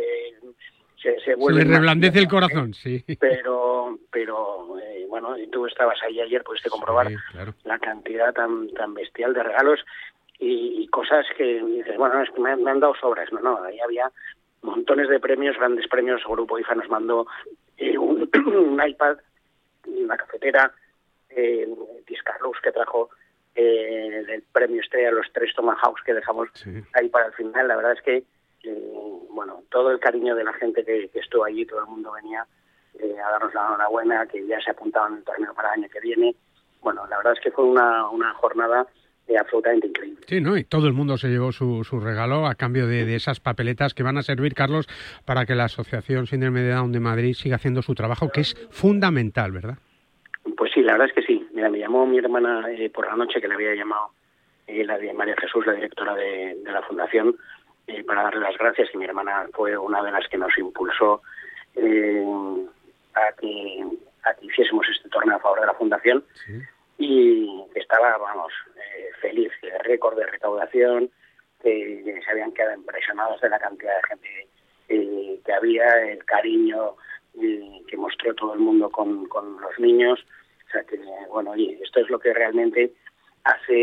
se, 1.01 1.19
se 1.21 1.33
vuelve... 1.33 1.61
Se 1.61 1.67
le 1.67 1.73
reblandece 1.73 2.19
el 2.19 2.27
corazón, 2.27 2.75
sí. 2.75 3.03
Pero, 3.19 3.97
pero 4.11 4.77
eh, 4.79 5.07
bueno, 5.09 5.35
y 5.35 5.47
tú 5.47 5.65
estabas 5.65 5.97
ahí 6.03 6.21
ayer, 6.21 6.43
pudiste 6.43 6.69
comprobar 6.69 7.07
la 7.63 7.79
cantidad 7.79 8.31
tan, 8.31 8.69
tan 8.73 8.93
bestial 8.93 9.33
de 9.33 9.41
regalos 9.41 9.79
y, 10.37 10.87
cosas 10.89 11.25
que 11.35 11.63
dices, 11.63 11.97
bueno, 11.97 12.21
es 12.21 12.29
que 12.29 12.41
me, 12.41 12.51
han 12.51 12.79
dado 12.79 12.93
sobras. 12.95 13.31
No, 13.31 13.39
no, 13.39 13.63
ahí 13.63 13.79
había 13.79 14.11
montones 14.61 15.09
de 15.09 15.19
premios, 15.19 15.57
grandes 15.57 15.87
premios. 15.87 16.21
El 16.21 16.31
Grupo 16.33 16.59
IFA 16.59 16.75
nos 16.75 16.89
mandó 16.89 17.25
eh, 17.77 17.97
un, 17.97 18.29
un, 18.45 18.87
iPad, 18.87 19.17
una 19.87 20.17
cafetera, 20.17 20.71
eh, 21.29 21.67
Discarlux 22.05 22.59
que 22.61 22.71
trajo 22.71 23.09
eh, 23.55 24.25
el 24.27 24.43
premio 24.51 24.81
Estrella, 24.81 25.11
los 25.11 25.27
tres 25.33 25.53
Tomahawks 25.55 26.03
que 26.03 26.13
dejamos 26.13 26.49
ahí 26.93 27.09
para 27.09 27.27
el 27.27 27.33
final. 27.33 27.67
La 27.67 27.75
verdad 27.75 27.93
es 27.93 28.01
que, 28.01 28.23
eh, 28.63 28.93
bueno, 29.29 29.63
todo 29.69 29.91
el 29.91 29.99
cariño 29.99 30.35
de 30.35 30.43
la 30.43 30.53
gente 30.53 30.83
que, 30.83 31.09
estuvo 31.13 31.43
allí, 31.43 31.65
todo 31.65 31.81
el 31.81 31.87
mundo 31.87 32.11
venía 32.11 32.45
eh, 32.99 33.15
a 33.19 33.31
darnos 33.31 33.53
la 33.53 33.67
enhorabuena, 33.67 34.25
que 34.27 34.45
ya 34.45 34.59
se 34.61 34.71
apuntaban 34.71 35.17
el 35.17 35.23
torneo 35.23 35.53
para 35.53 35.73
el 35.73 35.81
año 35.81 35.89
que 35.89 35.99
viene. 35.99 36.35
Bueno, 36.81 37.05
la 37.07 37.17
verdad 37.17 37.33
es 37.33 37.39
que 37.39 37.51
fue 37.51 37.65
una, 37.65 38.09
una 38.09 38.33
jornada 38.35 38.87
absolutamente 39.39 39.87
increíble. 39.87 40.21
Sí, 40.27 40.41
¿no? 40.41 40.57
Y 40.57 40.63
todo 40.63 40.87
el 40.87 40.93
mundo 40.93 41.17
se 41.17 41.29
llevó 41.29 41.51
su, 41.51 41.83
su 41.83 41.99
regalo 41.99 42.47
a 42.47 42.55
cambio 42.55 42.87
de, 42.87 43.15
esas 43.15 43.39
papeletas 43.39 43.93
que 43.93 44.03
van 44.03 44.17
a 44.17 44.23
servir, 44.23 44.53
Carlos, 44.53 44.87
para 45.25 45.45
que 45.45 45.55
la 45.55 45.65
Asociación 45.65 46.27
Síndrome 46.27 46.61
de 46.61 46.71
Down 46.71 46.91
de 46.91 46.99
Madrid 46.99 47.33
siga 47.33 47.55
haciendo 47.55 47.81
su 47.81 47.95
trabajo, 47.95 48.29
que 48.29 48.41
es 48.41 48.55
fundamental, 48.71 49.51
¿verdad? 49.51 49.77
Pues 50.57 50.71
sí, 50.73 50.81
la 50.81 50.93
verdad 50.93 51.07
es 51.09 51.13
que 51.13 51.21
sí. 51.21 51.40
Mira, 51.61 51.69
me 51.69 51.77
llamó 51.77 52.07
mi 52.07 52.17
hermana 52.17 52.71
eh, 52.71 52.89
por 52.89 53.05
la 53.05 53.15
noche, 53.15 53.39
que 53.39 53.47
le 53.47 53.53
había 53.53 53.75
llamado 53.75 54.09
eh, 54.65 54.83
la 54.83 54.97
de 54.97 55.13
María 55.13 55.35
Jesús, 55.37 55.63
la 55.67 55.73
directora 55.73 56.15
de, 56.15 56.57
la 56.63 56.81
Fundación, 56.81 57.37
eh, 57.85 58.03
para 58.03 58.23
darle 58.23 58.39
las 58.39 58.57
gracias, 58.57 58.89
y 58.91 58.97
mi 58.97 59.05
hermana 59.05 59.45
fue 59.53 59.77
una 59.77 60.01
de 60.01 60.11
las 60.11 60.27
que 60.27 60.39
nos 60.39 60.57
impulsó 60.57 61.21
a 63.13 63.31
que, 63.39 63.85
a, 64.23 64.33
que, 64.33 64.45
hiciésemos 64.47 64.87
este 64.89 65.07
torneo 65.09 65.35
a 65.35 65.39
favor 65.39 65.59
de 65.59 65.67
la 65.67 65.75
Fundación. 65.75 66.25
Y 66.97 67.63
estaba, 67.75 68.17
vamos, 68.17 68.51
feliz, 69.21 69.51
de 69.61 69.77
récord 69.83 70.17
de 70.17 70.25
recaudación, 70.25 71.11
que 71.61 72.21
se 72.25 72.31
habían 72.31 72.53
quedado 72.53 72.73
impresionados 72.73 73.39
de 73.39 73.49
la 73.49 73.59
cantidad 73.59 73.97
de 73.97 74.07
gente 74.07 74.47
que 75.45 75.53
había, 75.53 76.11
el 76.11 76.25
cariño 76.25 76.95
que 77.39 77.97
mostró 77.97 78.33
todo 78.33 78.55
el 78.55 78.61
mundo 78.61 78.89
con, 78.89 79.27
con 79.27 79.61
los 79.61 79.77
niños. 79.77 80.25
O 80.71 80.73
sea 80.73 80.83
que, 80.85 80.97
bueno, 81.29 81.53
y 81.57 81.77
esto 81.83 81.99
es 81.99 82.09
lo 82.09 82.17
que 82.17 82.33
realmente 82.33 82.93
hace 83.43 83.73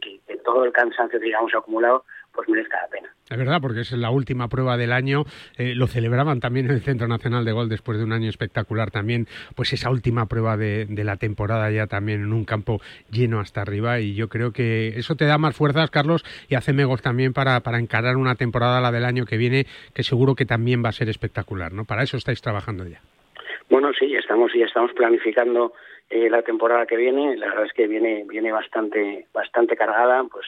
que, 0.00 0.20
todo 0.44 0.64
el 0.64 0.72
cansancio 0.72 1.20
que 1.20 1.26
digamos 1.26 1.54
acumulado 1.54 2.04
pues 2.32 2.48
merezca 2.48 2.80
la 2.82 2.88
pena. 2.88 3.14
Es 3.30 3.36
verdad, 3.36 3.60
porque 3.60 3.80
es 3.80 3.92
la 3.92 4.10
última 4.10 4.48
prueba 4.48 4.76
del 4.78 4.92
año. 4.92 5.24
Eh, 5.58 5.74
lo 5.76 5.86
celebraban 5.86 6.40
también 6.40 6.66
en 6.66 6.72
el 6.72 6.80
Centro 6.80 7.06
Nacional 7.06 7.44
de 7.44 7.52
Gol 7.52 7.68
después 7.68 7.98
de 7.98 8.04
un 8.04 8.12
año 8.12 8.28
espectacular 8.28 8.90
también, 8.90 9.28
pues 9.54 9.72
esa 9.74 9.90
última 9.90 10.26
prueba 10.26 10.56
de, 10.56 10.86
la 10.88 11.16
temporada 11.18 11.70
ya 11.70 11.86
también 11.86 12.22
en 12.22 12.32
un 12.32 12.44
campo 12.44 12.80
lleno 13.10 13.38
hasta 13.38 13.60
arriba. 13.60 14.00
Y 14.00 14.14
yo 14.14 14.28
creo 14.28 14.52
que 14.52 14.98
eso 14.98 15.14
te 15.14 15.26
da 15.26 15.38
más 15.38 15.54
fuerzas, 15.54 15.90
Carlos, 15.90 16.24
y 16.48 16.54
hace 16.54 16.72
Megos 16.72 17.02
también 17.02 17.34
para, 17.34 17.60
para 17.60 17.78
encarar 17.78 18.16
una 18.16 18.34
temporada, 18.34 18.80
la 18.80 18.90
del 18.90 19.04
año 19.04 19.26
que 19.26 19.36
viene, 19.36 19.66
que 19.94 20.02
seguro 20.02 20.34
que 20.34 20.46
también 20.46 20.82
va 20.82 20.88
a 20.88 20.92
ser 20.92 21.10
espectacular, 21.10 21.72
¿no? 21.72 21.84
Para 21.84 22.02
eso 22.02 22.16
estáis 22.16 22.40
trabajando 22.40 22.86
ya. 22.86 23.02
Bueno, 23.72 23.90
sí, 23.98 24.14
estamos, 24.14 24.52
ya 24.52 24.66
estamos 24.66 24.92
planificando 24.92 25.72
eh, 26.10 26.28
la 26.28 26.42
temporada 26.42 26.84
que 26.84 26.94
viene. 26.94 27.38
La 27.38 27.46
verdad 27.46 27.64
es 27.64 27.72
que 27.72 27.86
viene, 27.86 28.22
viene 28.28 28.52
bastante, 28.52 29.26
bastante 29.32 29.78
cargada, 29.78 30.22
pues 30.24 30.44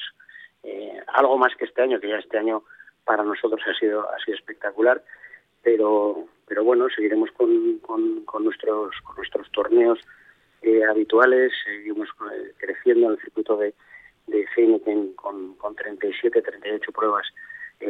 eh, 0.62 1.00
algo 1.06 1.38
más 1.38 1.56
que 1.56 1.64
este 1.64 1.80
año, 1.80 1.98
que 1.98 2.10
ya 2.10 2.18
este 2.18 2.36
año 2.36 2.64
para 3.02 3.24
nosotros 3.24 3.62
ha 3.66 3.72
sido, 3.78 4.06
ha 4.06 4.16
espectacular, 4.30 5.02
pero, 5.62 6.26
pero 6.46 6.64
bueno, 6.64 6.86
seguiremos 6.94 7.30
con, 7.32 7.78
con, 7.78 8.44
nuestros, 8.44 8.94
con 9.02 9.16
nuestros 9.16 9.50
torneos 9.52 9.98
eh, 10.60 10.84
habituales, 10.84 11.50
seguimos 11.64 12.10
eh, 12.30 12.52
creciendo 12.58 13.06
en 13.06 13.12
el 13.12 13.20
circuito 13.20 13.56
de, 13.56 13.72
de 14.26 14.44
Heineken 14.54 15.14
con, 15.14 15.54
con 15.54 15.74
37, 15.74 16.42
38 16.42 16.92
pruebas 16.92 17.26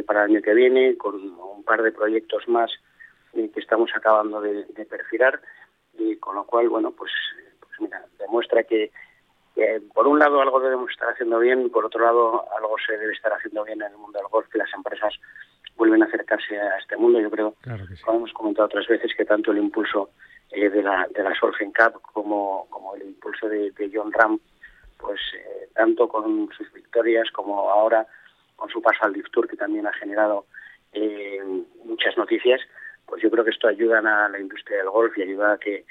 para 0.07 0.27
el 0.27 0.31
año 0.31 0.43
que 0.43 0.55
viene, 0.55 0.97
con 0.97 1.17
un 1.17 1.65
par 1.65 1.83
de 1.83 1.91
proyectos 1.91 2.47
más 2.47 2.71
que 3.35 3.61
estamos 3.61 3.91
acabando 3.95 4.41
de, 4.41 4.65
de, 4.65 4.87
perfilar, 4.87 5.41
y 5.99 6.17
con 6.17 6.37
lo 6.37 6.45
cual, 6.45 6.69
bueno, 6.69 6.93
pues, 6.93 7.13
pues 7.61 7.73
mira, 7.81 8.05
demuestra 8.19 8.65
que 8.65 8.91
por 9.93 10.07
un 10.09 10.19
lado 10.19 10.41
algo 10.41 10.61
debemos 10.61 10.91
estar 10.91 11.09
haciendo 11.11 11.39
bien, 11.39 11.71
por 11.71 11.85
otro 11.85 12.05
lado 12.05 12.45
algo 12.57 12.77
se 12.85 12.97
debe 12.97 13.13
estar 13.13 13.33
haciendo 13.33 13.65
bien 13.65 13.81
en 13.83 13.93
el 13.93 13.99
mundo 13.99 14.19
del 14.19 14.29
golf, 14.29 14.49
que 14.49 14.59
las 14.59 14.73
empresas 14.75 15.15
vuelven 15.77 16.03
a 16.03 16.07
acercarse 16.07 16.59
a 16.59 16.79
este 16.79 16.97
mundo. 16.97 17.21
Yo 17.21 17.31
creo, 17.31 17.55
como 18.05 18.19
hemos 18.19 18.33
comentado 18.33 18.67
otras 18.67 18.87
veces, 18.87 19.13
que 19.17 19.25
tanto 19.25 19.53
el 19.53 19.59
impulso 19.59 20.11
eh, 20.51 20.69
de 20.69 20.83
la 20.83 21.07
de 21.15 21.23
la 21.23 21.35
Surfing 21.35 21.73
Cup 21.73 22.01
como, 22.03 22.67
como 22.71 22.95
el 22.97 23.03
impulso 23.03 23.49
de, 23.49 23.73
John 23.93 24.13
Ram, 24.13 24.39
pues 24.99 25.21
eh, 25.37 25.69
tanto 25.75 26.09
con 26.09 26.49
sus 26.57 26.73
victorias 26.73 27.31
como 27.31 27.71
ahora 27.71 28.07
con 28.57 28.69
su 28.71 28.81
paso 28.81 29.05
al 29.05 29.13
Lift 29.13 29.31
Tour, 29.33 29.49
que 29.49 29.57
también 29.57 29.87
ha 29.87 29.93
generado 29.93 30.47
eh, 30.93 31.43
muchas 31.85 32.17
noticias, 32.17 32.61
pues 33.15 33.23
yo 33.23 33.31
creo 33.31 33.45
que 33.45 33.51
esto 33.51 33.69
ayuda 33.69 34.01
a 34.01 34.29
la 34.29 34.41
industria 34.41 34.79
del 34.79 34.91
golf 34.91 35.17
y 35.17 35.23
ayuda 35.23 35.53
a 35.53 35.59
que 35.59 35.85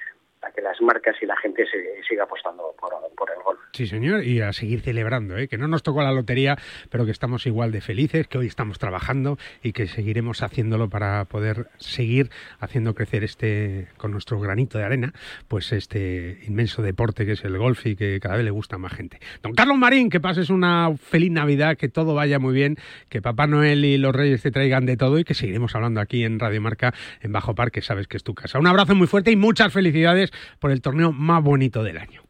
a 0.45 0.51
que 0.51 0.61
las 0.61 0.81
marcas 0.81 1.15
y 1.21 1.25
la 1.25 1.35
gente 1.37 1.65
se 1.65 2.03
siga 2.07 2.23
apostando 2.23 2.75
por, 2.79 2.93
el 2.93 3.43
golf. 3.43 3.59
Sí, 3.71 3.87
señor, 3.87 4.23
y 4.23 4.41
a 4.41 4.53
seguir 4.53 4.81
celebrando, 4.81 5.37
¿eh? 5.37 5.47
que 5.47 5.57
no 5.57 5.67
nos 5.67 5.83
tocó 5.83 6.01
la 6.01 6.11
lotería, 6.11 6.57
pero 6.89 7.05
que 7.05 7.11
estamos 7.11 7.45
igual 7.45 7.71
de 7.71 7.81
felices, 7.81 8.27
que 8.27 8.37
hoy 8.37 8.47
estamos 8.47 8.79
trabajando 8.79 9.37
y 9.61 9.73
que 9.73 9.87
seguiremos 9.87 10.43
haciéndolo 10.43 10.89
para 10.89 11.25
poder 11.25 11.67
seguir 11.77 12.29
haciendo 12.59 12.93
crecer 12.93 13.23
este, 13.23 13.87
con 13.97 14.11
nuestro 14.11 14.39
granito 14.39 14.77
de 14.77 14.83
arena, 14.83 15.13
pues 15.47 15.71
este 15.71 16.39
inmenso 16.45 16.81
deporte 16.81 17.25
que 17.25 17.33
es 17.33 17.43
el 17.43 17.57
golf 17.57 17.85
y 17.85 17.95
que 17.95 18.19
cada 18.19 18.35
vez 18.35 18.45
le 18.45 18.51
gusta 18.51 18.77
más 18.77 18.93
gente. 18.93 19.19
Don 19.41 19.53
Carlos 19.53 19.77
Marín, 19.77 20.09
que 20.09 20.19
pases 20.19 20.49
una 20.49 20.95
feliz 20.97 21.31
Navidad, 21.31 21.77
que 21.77 21.89
todo 21.89 22.13
vaya 22.13 22.39
muy 22.39 22.53
bien, 22.53 22.77
que 23.09 23.21
Papá 23.21 23.47
Noel 23.47 23.85
y 23.85 23.97
los 23.97 24.13
Reyes 24.13 24.41
te 24.41 24.51
traigan 24.51 24.85
de 24.85 24.97
todo 24.97 25.19
y 25.19 25.23
que 25.23 25.33
seguiremos 25.33 25.75
hablando 25.75 26.01
aquí 26.01 26.23
en 26.23 26.39
Radio 26.39 26.61
Marca, 26.61 26.93
en 27.21 27.31
Bajo 27.31 27.55
Parque, 27.55 27.81
sabes 27.81 28.07
que 28.07 28.17
es 28.17 28.23
tu 28.23 28.33
casa. 28.33 28.59
Un 28.59 28.67
abrazo 28.67 28.95
muy 28.95 29.07
fuerte 29.07 29.31
y 29.31 29.35
muchas 29.35 29.71
felicidades 29.71 30.31
por 30.59 30.71
el 30.71 30.81
torneo 30.81 31.11
más 31.11 31.43
bonito 31.43 31.83
del 31.83 31.97
año. 31.97 32.23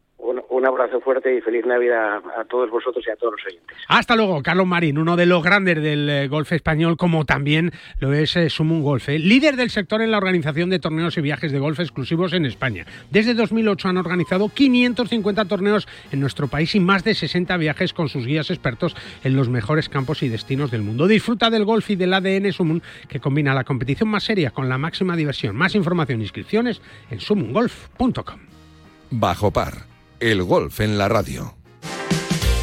Un, 0.64 0.68
abrazo 0.68 1.02
fuerte 1.02 1.36
y 1.36 1.42
feliz 1.42 1.66
Navidad 1.66 2.22
a 2.40 2.46
todos 2.46 2.70
vosotros 2.70 3.04
y 3.06 3.12
a 3.12 3.18
todos 3.18 3.34
los 3.34 3.46
oyentes. 3.46 3.78
Hasta 3.90 4.16
luego, 4.16 4.42
Carlos 4.42 4.66
Marín, 4.66 4.98
uno 4.98 5.18
de 5.18 5.26
los 5.26 5.44
grandes 5.44 5.82
del 5.82 6.10
eh, 6.10 6.28
golf 6.30 6.54
español, 6.54 6.96
como 6.96 7.26
también 7.26 7.72
lo 8.00 8.14
es 8.14 8.38
eh, 8.38 8.50
Sumun 8.50 8.82
Golf, 8.82 9.10
eh, 9.10 9.20
líder 9.20 9.58
del 9.58 9.72
sector 9.72 10.02
en 10.02 10.12
la 10.12 10.18
organización 10.18 10.70
de 10.70 10.80
torneos 10.80 11.18
y 11.18 11.22
viajes 11.22 11.52
de 11.52 11.60
golf 11.60 11.82
exclusivos 11.82 12.32
en 12.32 12.46
España. 12.46 12.86
Desde 13.12 13.34
2008 13.34 13.90
han 13.90 13.98
organizado 13.98 14.48
550 14.48 15.46
torneos 15.46 15.86
en 16.14 16.22
nuestro 16.22 16.48
país 16.48 16.74
y 16.76 16.80
más 16.80 17.04
de 17.04 17.14
60 17.14 17.58
viajes 17.58 17.92
con 17.92 18.08
sus 18.08 18.26
guías 18.26 18.50
expertos 18.50 18.96
en 19.26 19.36
los 19.36 19.50
mejores 19.50 19.90
campos 19.90 20.24
y 20.24 20.30
destinos 20.30 20.72
del 20.72 20.82
mundo. 20.82 21.08
Disfruta 21.08 21.50
del 21.50 21.66
golf 21.66 21.90
y 21.90 21.98
del 21.98 22.14
ADN 22.14 22.54
Sumun, 22.54 22.82
que 23.10 23.20
combina 23.20 23.54
la 23.54 23.66
competición 23.66 24.08
más 24.08 24.24
seria 24.24 24.52
con 24.52 24.70
la 24.70 24.78
máxima 24.78 25.18
diversión. 25.18 25.58
Más 25.58 25.76
información 25.76 26.22
e 26.22 26.24
inscripciones 26.24 26.82
en 27.12 27.20
sumungolf.com. 27.20 28.40
Bajo 29.12 29.52
par 29.52 29.93
el 30.32 30.44
golf 30.44 30.80
en 30.80 30.98
la 30.98 31.10
radio. 31.10 31.54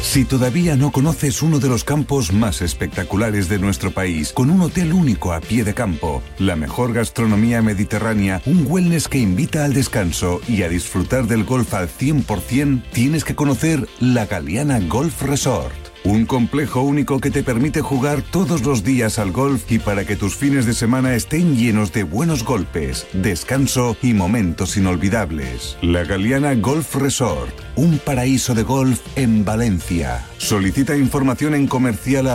Si 0.01 0.25
todavía 0.25 0.75
no 0.75 0.91
conoces 0.91 1.41
uno 1.41 1.59
de 1.59 1.69
los 1.69 1.83
campos 1.83 2.33
más 2.33 2.61
espectaculares 2.61 3.47
de 3.49 3.59
nuestro 3.59 3.91
país, 3.91 4.33
con 4.33 4.49
un 4.49 4.61
hotel 4.61 4.93
único 4.93 5.31
a 5.31 5.39
pie 5.39 5.63
de 5.63 5.73
campo, 5.73 6.23
la 6.39 6.55
mejor 6.55 6.91
gastronomía 6.91 7.61
mediterránea, 7.61 8.41
un 8.45 8.65
wellness 8.67 9.07
que 9.07 9.19
invita 9.19 9.63
al 9.63 9.73
descanso 9.73 10.41
y 10.47 10.63
a 10.63 10.69
disfrutar 10.69 11.27
del 11.27 11.43
golf 11.43 11.73
al 11.75 11.87
100%, 11.87 12.83
tienes 12.91 13.23
que 13.23 13.35
conocer 13.35 13.87
la 13.99 14.25
Galeana 14.25 14.79
Golf 14.79 15.21
Resort. 15.21 15.80
Un 16.03 16.25
complejo 16.25 16.81
único 16.81 17.19
que 17.19 17.29
te 17.29 17.43
permite 17.43 17.81
jugar 17.81 18.23
todos 18.23 18.63
los 18.63 18.83
días 18.83 19.19
al 19.19 19.31
golf 19.31 19.71
y 19.71 19.77
para 19.77 20.03
que 20.03 20.15
tus 20.15 20.35
fines 20.35 20.65
de 20.65 20.73
semana 20.73 21.13
estén 21.13 21.55
llenos 21.55 21.93
de 21.93 22.03
buenos 22.03 22.43
golpes, 22.43 23.05
descanso 23.13 23.95
y 24.01 24.13
momentos 24.13 24.77
inolvidables. 24.77 25.77
La 25.81 26.03
Galeana 26.03 26.55
Golf 26.55 26.95
Resort, 26.95 27.53
un 27.75 27.99
paraíso 27.99 28.55
de 28.55 28.63
golf 28.63 28.99
en 29.15 29.45
Valencia. 29.45 30.25
Solicita 30.37 30.97
información 30.97 31.53
en 31.53 31.67
comercial 31.67 32.27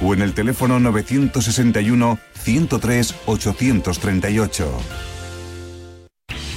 o 0.00 0.14
en 0.14 0.22
el 0.22 0.34
teléfono 0.34 0.78
961 0.78 2.18
103 2.34 3.14
838. 3.26 5.17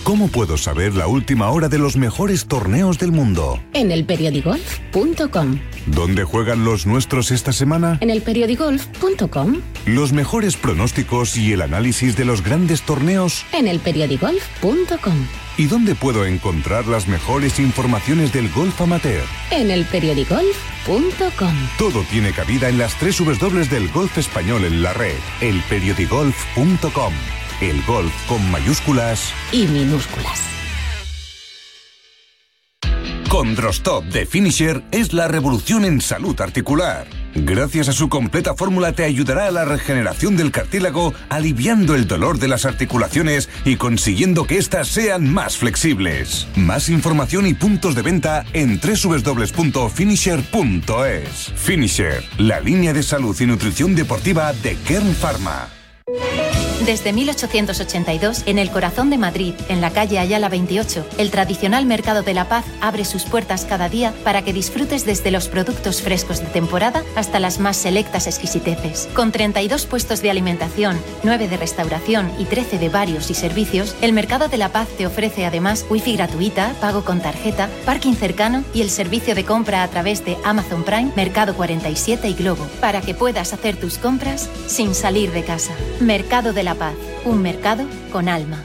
¿Cómo 0.04 0.30
puedo 0.30 0.58
saber 0.58 0.96
la 0.96 1.06
última 1.06 1.50
hora 1.52 1.70
de 1.70 1.78
los 1.78 1.96
mejores 1.96 2.48
torneos 2.48 2.98
del 2.98 3.12
mundo? 3.12 3.62
En 3.74 3.92
elperiodigolf.com. 3.92 5.60
¿Dónde 5.86 6.24
juegan 6.24 6.66
los 6.66 6.88
nuestros 6.88 7.30
esta 7.30 7.54
semana? 7.54 8.00
En 8.02 8.10
elperiodigolf.com. 8.10 9.62
Los 9.86 10.12
mejores 10.12 10.58
pronósticos 10.58 11.38
y 11.38 11.54
el 11.54 11.62
análisis 11.62 12.16
de 12.18 12.26
los 12.26 12.44
grandes 12.44 12.82
torneos. 12.82 13.46
En 13.54 13.68
elperiodigolf.com. 13.68 15.28
¿Y 15.58 15.66
dónde 15.68 15.94
puedo 15.94 16.26
encontrar 16.26 16.88
las 16.88 17.08
mejores 17.08 17.60
informaciones 17.60 18.34
del 18.34 18.50
golf 18.50 18.82
amateur? 18.82 19.24
En 19.52 19.70
elperiodigolf.com. 19.70 21.54
Todo 21.78 22.02
tiene 22.10 22.32
cabida 22.32 22.70
en 22.70 22.80
las 22.80 22.96
tres 22.98 23.20
W 23.20 23.66
del 23.66 23.88
golf 23.90 24.18
español 24.18 24.66
en 24.66 24.82
la 24.82 24.94
red. 24.94 25.18
Elperiodigolf.com. 25.42 27.14
El 27.62 27.82
golf 27.84 28.12
con 28.28 28.50
mayúsculas 28.50 29.32
y 29.52 29.68
minúsculas. 29.68 30.42
Con 33.30 33.54
Drostop 33.56 34.04
de 34.06 34.26
Finisher 34.26 34.82
es 34.92 35.14
la 35.14 35.28
revolución 35.28 35.86
en 35.86 36.02
salud 36.02 36.42
articular. 36.42 37.06
Gracias 37.36 37.88
a 37.88 37.94
su 37.94 38.10
completa 38.10 38.56
fórmula 38.56 38.94
te 38.94 39.04
ayudará 39.04 39.46
a 39.46 39.52
la 39.52 39.64
regeneración 39.64 40.36
del 40.36 40.52
cartílago, 40.52 41.14
aliviando 41.30 41.94
el 41.94 42.08
dolor 42.08 42.40
de 42.40 42.48
las 42.48 42.66
articulaciones 42.66 43.48
y 43.64 43.76
consiguiendo 43.76 44.48
que 44.48 44.58
éstas 44.58 44.88
sean 44.88 45.32
más 45.32 45.56
flexibles. 45.56 46.48
Más 46.56 46.90
información 46.90 47.46
y 47.46 47.54
puntos 47.54 47.94
de 47.94 48.02
venta 48.02 48.44
en 48.54 48.82
www.finisher.es. 48.82 51.54
Finisher, 51.56 52.24
la 52.40 52.60
línea 52.60 52.92
de 52.92 53.04
salud 53.04 53.40
y 53.40 53.46
nutrición 53.46 53.94
deportiva 53.96 54.52
de 54.52 54.76
Kern 54.88 55.14
Pharma. 55.14 55.70
Desde 56.86 57.14
1882, 57.14 58.44
en 58.48 58.58
el 58.58 58.72
corazón 58.72 59.12
de 59.12 59.20
Madrid, 59.20 59.54
en 59.70 59.82
la 59.82 59.92
calle 59.92 60.18
Ayala 60.18 60.50
28, 60.50 61.06
el 61.20 61.30
tradicional 61.30 61.86
Mercado 61.86 62.24
de 62.24 62.34
la 62.34 62.50
Paz 62.50 62.66
abre 62.82 63.06
sus 63.06 63.24
puertas 63.24 63.66
cada 63.66 63.88
día 63.88 64.14
para 64.24 64.42
que 64.42 64.52
disfrutes 64.52 65.06
desde 65.06 65.30
los 65.30 65.48
productos 65.48 66.02
frescos 66.02 66.40
de 66.40 66.48
temporada 66.48 67.04
hasta 67.16 67.40
las 67.40 67.60
más 67.60 67.78
selectas 67.78 68.26
exquisiteces. 68.26 69.08
Con 69.14 69.32
32 69.32 69.86
puestos 69.86 70.24
de 70.24 70.32
alimentación, 70.32 71.00
9 71.24 71.48
de 71.48 71.58
restauración 71.58 72.32
y 72.40 72.46
13 72.46 72.80
de 72.80 72.90
varios 72.90 73.30
y 73.30 73.36
servicios, 73.36 73.96
el 74.02 74.12
Mercado 74.12 74.48
de 74.48 74.58
la 74.58 74.70
Paz 74.70 74.88
te 74.98 75.06
ofrece 75.06 75.46
además 75.46 75.86
wifi 75.88 76.16
gratuita, 76.16 76.74
pago 76.82 77.06
con 77.06 77.22
tarjeta, 77.22 77.70
parking 77.86 78.16
cercano 78.16 78.64
y 78.74 78.82
el 78.82 78.90
servicio 78.90 79.36
de 79.36 79.46
compra 79.46 79.84
a 79.84 79.88
través 79.88 80.26
de 80.26 80.36
Amazon 80.44 80.84
Prime, 80.84 81.12
Mercado 81.16 81.56
47 81.56 82.28
y 82.28 82.34
Globo, 82.34 82.66
para 82.82 83.02
que 83.02 83.14
puedas 83.14 83.54
hacer 83.54 83.78
tus 83.78 84.00
compras 84.00 84.50
sin 84.66 84.96
salir 84.96 85.32
de 85.32 85.44
casa. 85.44 85.74
Mercado 86.00 86.54
de 86.54 86.64
la 86.64 86.76
Paz, 86.76 86.96
un 87.26 87.42
mercado 87.42 87.86
con 88.12 88.30
alma. 88.30 88.64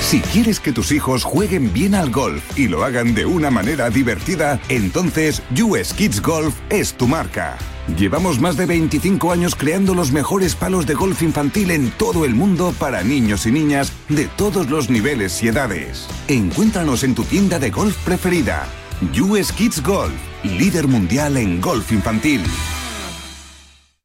Si 0.00 0.20
quieres 0.20 0.60
que 0.60 0.72
tus 0.72 0.92
hijos 0.92 1.24
jueguen 1.24 1.72
bien 1.72 1.94
al 1.94 2.10
golf 2.10 2.58
y 2.58 2.68
lo 2.68 2.84
hagan 2.84 3.14
de 3.14 3.26
una 3.26 3.50
manera 3.50 3.90
divertida, 3.90 4.60
entonces 4.68 5.42
US 5.60 5.92
Kids 5.94 6.20
Golf 6.20 6.54
es 6.70 6.94
tu 6.94 7.08
marca. 7.08 7.56
Llevamos 7.98 8.40
más 8.40 8.56
de 8.56 8.66
25 8.66 9.32
años 9.32 9.54
creando 9.54 9.94
los 9.94 10.12
mejores 10.12 10.54
palos 10.54 10.86
de 10.86 10.94
golf 10.94 11.22
infantil 11.22 11.70
en 11.70 11.90
todo 11.90 12.24
el 12.24 12.34
mundo 12.34 12.74
para 12.78 13.02
niños 13.02 13.46
y 13.46 13.52
niñas 13.52 13.92
de 14.08 14.26
todos 14.26 14.70
los 14.70 14.88
niveles 14.88 15.42
y 15.42 15.48
edades. 15.48 16.06
Encuéntranos 16.28 17.02
en 17.02 17.14
tu 17.14 17.24
tienda 17.24 17.58
de 17.58 17.70
golf 17.70 17.96
preferida. 18.04 18.66
US 19.20 19.52
Kids 19.52 19.82
Golf, 19.82 20.14
líder 20.44 20.86
mundial 20.86 21.36
en 21.36 21.60
golf 21.60 21.92
infantil. 21.92 22.42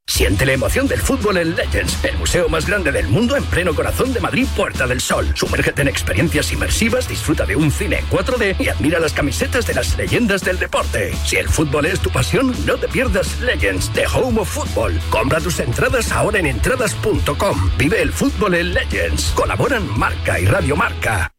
Siente 0.09 0.43
la 0.43 0.53
emoción 0.53 0.87
del 0.87 0.99
fútbol 0.99 1.37
en 1.37 1.55
Legends, 1.55 2.03
el 2.03 2.17
museo 2.17 2.49
más 2.49 2.65
grande 2.65 2.91
del 2.91 3.07
mundo 3.07 3.37
en 3.37 3.43
pleno 3.45 3.75
corazón 3.75 4.11
de 4.11 4.19
Madrid, 4.19 4.47
Puerta 4.55 4.87
del 4.87 4.99
Sol. 4.99 5.31
Sumérgete 5.35 5.83
en 5.83 5.87
experiencias 5.87 6.51
inmersivas, 6.51 7.07
disfruta 7.07 7.45
de 7.45 7.55
un 7.55 7.71
cine 7.71 7.99
en 7.99 8.09
4D 8.09 8.55
y 8.59 8.69
admira 8.69 8.99
las 8.99 9.13
camisetas 9.13 9.67
de 9.67 9.75
las 9.75 9.95
leyendas 9.97 10.41
del 10.43 10.57
deporte. 10.57 11.13
Si 11.25 11.35
el 11.35 11.47
fútbol 11.47 11.85
es 11.85 11.99
tu 11.99 12.09
pasión, 12.09 12.53
no 12.65 12.75
te 12.77 12.87
pierdas 12.87 13.39
Legends, 13.39 13.93
The 13.93 14.07
Home 14.07 14.41
of 14.41 14.49
Football. 14.49 14.99
Compra 15.11 15.39
tus 15.39 15.59
entradas 15.59 16.11
ahora 16.11 16.39
en 16.39 16.47
entradas.com. 16.47 17.69
Vive 17.77 18.01
el 18.01 18.11
fútbol 18.11 18.55
en 18.55 18.73
Legends. 18.73 19.31
Colaboran 19.35 19.87
Marca 19.97 20.39
y 20.39 20.45
Radio 20.45 20.75
Marca. 20.75 21.31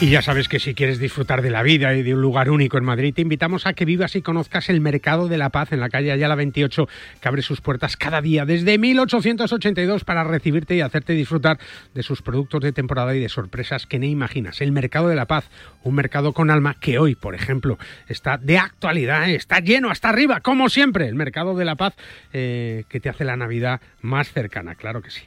Y 0.00 0.10
ya 0.10 0.22
sabes 0.22 0.48
que 0.48 0.60
si 0.60 0.74
quieres 0.74 1.00
disfrutar 1.00 1.42
de 1.42 1.50
la 1.50 1.64
vida 1.64 1.92
y 1.92 2.04
de 2.04 2.14
un 2.14 2.22
lugar 2.22 2.50
único 2.50 2.78
en 2.78 2.84
Madrid, 2.84 3.12
te 3.12 3.22
invitamos 3.22 3.66
a 3.66 3.72
que 3.72 3.84
vivas 3.84 4.14
y 4.14 4.22
conozcas 4.22 4.68
el 4.68 4.80
Mercado 4.80 5.26
de 5.26 5.38
la 5.38 5.50
Paz 5.50 5.72
en 5.72 5.80
la 5.80 5.88
calle 5.88 6.12
Ayala 6.12 6.36
28, 6.36 6.88
que 7.20 7.28
abre 7.28 7.42
sus 7.42 7.60
puertas 7.60 7.96
cada 7.96 8.20
día 8.20 8.44
desde 8.44 8.78
1882 8.78 10.04
para 10.04 10.22
recibirte 10.22 10.76
y 10.76 10.82
hacerte 10.82 11.14
disfrutar 11.14 11.58
de 11.94 12.04
sus 12.04 12.22
productos 12.22 12.60
de 12.60 12.70
temporada 12.70 13.16
y 13.16 13.18
de 13.18 13.28
sorpresas 13.28 13.86
que 13.86 13.98
no 13.98 14.06
imaginas. 14.06 14.60
El 14.60 14.70
Mercado 14.70 15.08
de 15.08 15.16
la 15.16 15.26
Paz, 15.26 15.50
un 15.82 15.96
mercado 15.96 16.32
con 16.32 16.52
alma 16.52 16.76
que 16.78 17.00
hoy, 17.00 17.16
por 17.16 17.34
ejemplo, 17.34 17.76
está 18.06 18.38
de 18.38 18.56
actualidad, 18.56 19.28
¿eh? 19.28 19.34
está 19.34 19.58
lleno 19.58 19.90
hasta 19.90 20.10
arriba, 20.10 20.42
como 20.42 20.68
siempre. 20.68 21.08
El 21.08 21.16
Mercado 21.16 21.56
de 21.56 21.64
la 21.64 21.74
Paz 21.74 21.96
eh, 22.32 22.84
que 22.88 23.00
te 23.00 23.08
hace 23.08 23.24
la 23.24 23.36
Navidad 23.36 23.80
más 24.00 24.32
cercana, 24.32 24.76
claro 24.76 25.02
que 25.02 25.10
sí. 25.10 25.22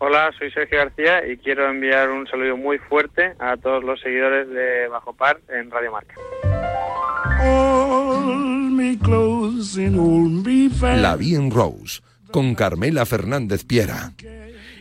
Hola, 0.00 0.30
soy 0.38 0.50
Sergio 0.52 0.78
García 0.78 1.26
y 1.26 1.36
quiero 1.38 1.68
enviar 1.68 2.08
un 2.10 2.24
saludo 2.28 2.56
muy 2.56 2.78
fuerte 2.78 3.32
a 3.40 3.56
todos 3.56 3.82
los 3.82 4.00
seguidores 4.00 4.48
de 4.48 4.86
Bajo 4.86 5.12
Par 5.12 5.40
en 5.48 5.70
Radio 5.72 5.90
Marca. 5.90 6.14
La 10.96 11.16
Bien 11.16 11.50
Rose, 11.50 12.00
con 12.30 12.54
Carmela 12.54 13.06
Fernández 13.06 13.64
Piera. 13.64 14.12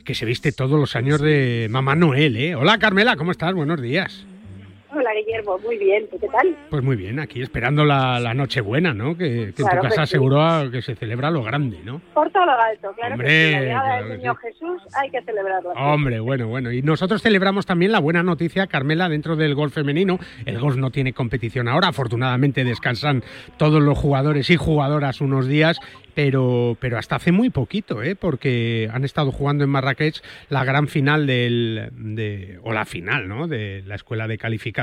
Que 0.05 0.13
se 0.13 0.25
viste 0.25 0.51
todos 0.51 0.79
los 0.79 0.95
años 0.95 1.19
de 1.19 1.67
Mamá 1.69 1.95
Noel, 1.95 2.37
¿eh? 2.37 2.55
Hola 2.55 2.77
Carmela, 2.77 3.15
¿cómo 3.15 3.31
estás? 3.31 3.55
Buenos 3.55 3.81
días. 3.81 4.23
Hola 4.89 5.09
Guillermo, 5.13 5.57
muy 5.59 5.77
bien, 5.77 6.07
¿qué 6.09 6.27
tal? 6.27 6.55
Pues 6.69 6.81
muy 6.81 6.95
bien, 6.95 7.19
aquí 7.19 7.41
esperando 7.41 7.83
la, 7.83 8.21
la 8.21 8.33
Nochebuena, 8.33 8.93
¿no? 8.93 9.17
Que, 9.17 9.51
que 9.53 9.61
en 9.63 9.69
tu 9.69 9.81
casa 9.81 10.05
seguro 10.05 10.71
que 10.71 10.81
se 10.81 10.95
celebra 10.95 11.29
lo 11.29 11.43
grande, 11.43 11.79
¿no? 11.83 11.99
Por 12.13 12.29
todo 12.31 12.45
lo 12.45 12.53
alto, 12.53 12.93
claro 12.95 13.15
Hombre, 13.15 13.27
que 13.27 13.47
sí, 13.47 13.51
la 13.51 13.59
llegada 13.61 13.83
claro 13.83 14.07
del 14.07 14.11
que 14.11 14.17
niño 14.19 14.37
sí. 14.41 14.47
Jesús 14.47 14.81
hay 14.95 15.09
que 15.09 15.21
celebrarlo. 15.23 15.71
Hombre, 15.71 16.19
bueno, 16.21 16.47
bueno. 16.47 16.71
Y 16.71 16.81
nosotros 16.81 17.21
celebramos 17.21 17.65
también 17.65 17.91
la 17.91 17.99
buena 17.99 18.23
noticia, 18.23 18.67
Carmela, 18.67 19.09
dentro 19.09 19.35
del 19.35 19.55
golf 19.55 19.73
femenino. 19.73 20.19
El 20.45 20.57
golf 20.59 20.77
no 20.77 20.89
tiene 20.89 21.11
competición 21.11 21.67
ahora. 21.67 21.89
Afortunadamente 21.89 22.63
descansan 22.63 23.23
todos 23.57 23.81
los 23.81 23.97
jugadores 23.97 24.49
y 24.49 24.55
jugadoras 24.55 25.19
unos 25.19 25.47
días. 25.47 25.79
Pero, 26.15 26.75
pero 26.79 26.97
hasta 26.97 27.17
hace 27.17 27.31
muy 27.31 27.51
poquito, 27.51 28.01
¿eh? 28.01 28.15
porque 28.15 28.89
han 28.91 29.03
estado 29.03 29.31
jugando 29.31 29.63
en 29.63 29.69
Marrakech 29.69 30.23
la 30.49 30.63
gran 30.63 30.87
final 30.87 31.27
del, 31.27 31.89
de, 31.91 32.57
o 32.63 32.73
la 32.73 32.85
final, 32.85 33.27
¿no? 33.27 33.47
De 33.47 33.83
la 33.85 33.93
escuela 33.93 34.27
de 34.27 34.39
calificación 34.39 34.76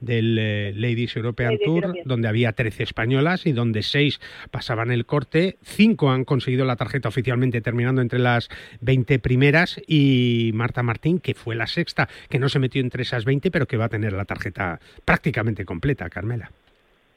del 0.00 0.38
eh, 0.38 0.72
Ladies 0.74 1.16
European 1.16 1.52
Ladies 1.52 1.66
Tour, 1.66 1.84
European. 1.84 2.08
donde 2.08 2.28
había 2.28 2.52
13 2.52 2.82
españolas 2.82 3.46
y 3.46 3.52
donde 3.52 3.82
6 3.82 4.20
pasaban 4.50 4.90
el 4.90 5.06
corte. 5.06 5.56
5 5.62 6.10
han 6.10 6.24
conseguido 6.24 6.64
la 6.64 6.76
tarjeta 6.76 7.08
oficialmente, 7.08 7.60
terminando 7.60 8.00
entre 8.00 8.18
las 8.18 8.48
20 8.80 9.18
primeras. 9.18 9.80
Y 9.86 10.50
Marta 10.54 10.82
Martín, 10.82 11.20
que 11.20 11.34
fue 11.34 11.54
la 11.54 11.66
sexta, 11.66 12.08
que 12.28 12.38
no 12.38 12.48
se 12.48 12.58
metió 12.58 12.80
entre 12.80 13.02
esas 13.02 13.24
20, 13.24 13.50
pero 13.50 13.66
que 13.66 13.76
va 13.76 13.86
a 13.86 13.88
tener 13.88 14.12
la 14.12 14.24
tarjeta 14.24 14.80
prácticamente 15.04 15.64
completa, 15.64 16.08
Carmela. 16.08 16.50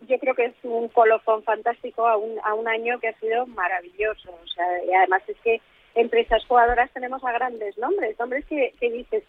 Yo 0.08 0.18
creo 0.18 0.34
que 0.34 0.46
es 0.46 0.56
un 0.64 0.88
colofón 0.90 1.44
fantástico 1.44 2.08
a 2.08 2.18
un, 2.18 2.40
a 2.44 2.54
un 2.54 2.68
año 2.68 3.00
que 3.00 3.10
ha 3.10 3.20
sido 3.20 3.46
maravilloso. 3.48 4.32
O 4.32 4.48
sea, 4.48 4.66
y 4.88 4.94
además 4.94 5.22
es 5.28 5.38
que 5.44 5.62
entre 5.96 6.22
esas 6.22 6.46
jugadoras 6.46 6.90
tenemos 6.92 7.24
a 7.24 7.32
grandes 7.32 7.78
nombres, 7.78 8.18
nombres 8.20 8.46
que, 8.46 8.74
que 8.80 8.92
dices, 8.92 9.24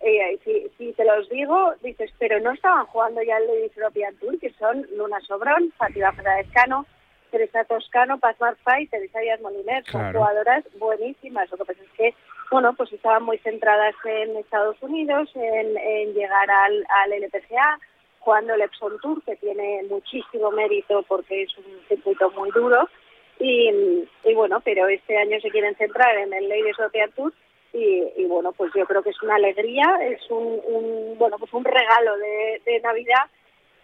eh, 0.00 0.38
si, 0.44 0.68
si 0.76 0.92
te 0.92 1.04
los 1.04 1.28
digo, 1.30 1.74
dices, 1.82 2.10
pero 2.18 2.38
no 2.40 2.52
estaban 2.52 2.86
jugando 2.86 3.22
ya 3.22 3.36
el 3.38 3.46
Ladies 3.46 3.76
European 3.76 4.14
Tour, 4.16 4.38
que 4.38 4.50
son 4.54 4.86
Luna 4.96 5.20
Sobrón, 5.20 5.72
Fátima 5.78 6.12
Fernández-Cano, 6.12 6.86
Teresa 7.30 7.64
Toscano, 7.64 8.18
Paz 8.18 8.36
Marfay, 8.40 8.86
Teresa 8.88 9.18
Díaz 9.20 9.40
Moliner, 9.40 9.82
son 9.86 10.00
Claro. 10.02 10.18
jugadoras 10.20 10.64
buenísimas. 10.78 11.50
Lo 11.50 11.56
que 11.58 11.64
pasa 11.64 11.82
es 11.82 11.90
que, 11.96 12.14
bueno, 12.50 12.74
pues 12.74 12.92
estaban 12.92 13.22
muy 13.24 13.38
centradas 13.38 13.94
en 14.04 14.36
Estados 14.36 14.76
Unidos, 14.82 15.30
en, 15.34 15.76
en 15.76 16.14
llegar 16.14 16.48
al, 16.50 16.86
al 17.02 17.12
LPGA, 17.12 17.80
jugando 18.20 18.54
el 18.54 18.60
Epson 18.62 18.98
Tour, 19.00 19.22
que 19.24 19.36
tiene 19.36 19.82
muchísimo 19.90 20.50
mérito 20.52 21.02
porque 21.08 21.42
es 21.42 21.58
un 21.58 21.64
circuito 21.88 22.30
muy 22.32 22.50
duro. 22.52 22.88
Y, 23.40 23.68
y 24.24 24.34
bueno, 24.34 24.60
pero 24.60 24.86
este 24.88 25.16
año 25.18 25.40
se 25.40 25.50
quieren 25.50 25.74
centrar 25.74 26.16
en 26.16 26.32
el 26.32 26.48
Ladies 26.48 26.78
European 26.78 27.10
Tour 27.12 27.32
y, 27.74 28.12
y 28.16 28.24
bueno, 28.26 28.52
pues 28.52 28.72
yo 28.74 28.86
creo 28.86 29.02
que 29.02 29.10
es 29.10 29.22
una 29.22 29.34
alegría, 29.34 29.98
es 30.02 30.30
un, 30.30 30.60
un 30.66 31.18
bueno, 31.18 31.36
pues 31.38 31.52
un 31.52 31.64
regalo 31.64 32.16
de, 32.16 32.62
de 32.64 32.80
Navidad 32.80 33.26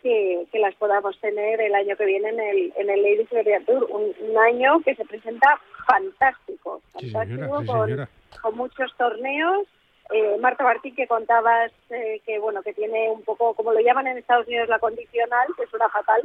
que, 0.03 0.47
que 0.51 0.59
las 0.59 0.75
podamos 0.77 1.19
tener 1.21 1.61
el 1.61 1.75
año 1.75 1.97
que 1.97 2.07
viene 2.07 2.29
en 2.31 2.41
el, 2.41 2.73
en 2.77 2.89
el 2.89 3.03
Ladies 3.03 3.31
European 3.33 3.65
Tour. 3.67 3.87
Un, 3.91 4.15
un 4.31 4.39
año 4.39 4.81
que 4.85 4.95
se 4.95 5.05
presenta 5.05 5.61
fantástico, 5.87 6.81
Sí, 6.99 7.11
fantástico 7.11 7.59
señora, 7.59 7.61
sí, 7.61 7.67
con, 7.67 7.87
señora. 7.89 8.09
con 8.41 8.57
muchos 8.57 8.97
torneos. 8.97 9.67
Eh, 10.13 10.39
Marta 10.41 10.65
Martín, 10.65 10.95
que 10.97 11.07
contabas 11.07 11.71
eh, 11.91 12.21
que 12.27 12.39
bueno 12.41 12.63
que 12.63 12.73
tiene 12.73 13.11
un 13.11 13.23
poco, 13.23 13.55
como 13.55 13.73
lo 13.73 13.81
llaman 13.81 14.07
en 14.09 14.19
Estados 14.19 14.47
Unidos, 14.49 14.69
la 14.69 14.79
condicional, 14.81 15.47
que 15.57 15.67
suena 15.67 15.89
fatal, 15.89 16.23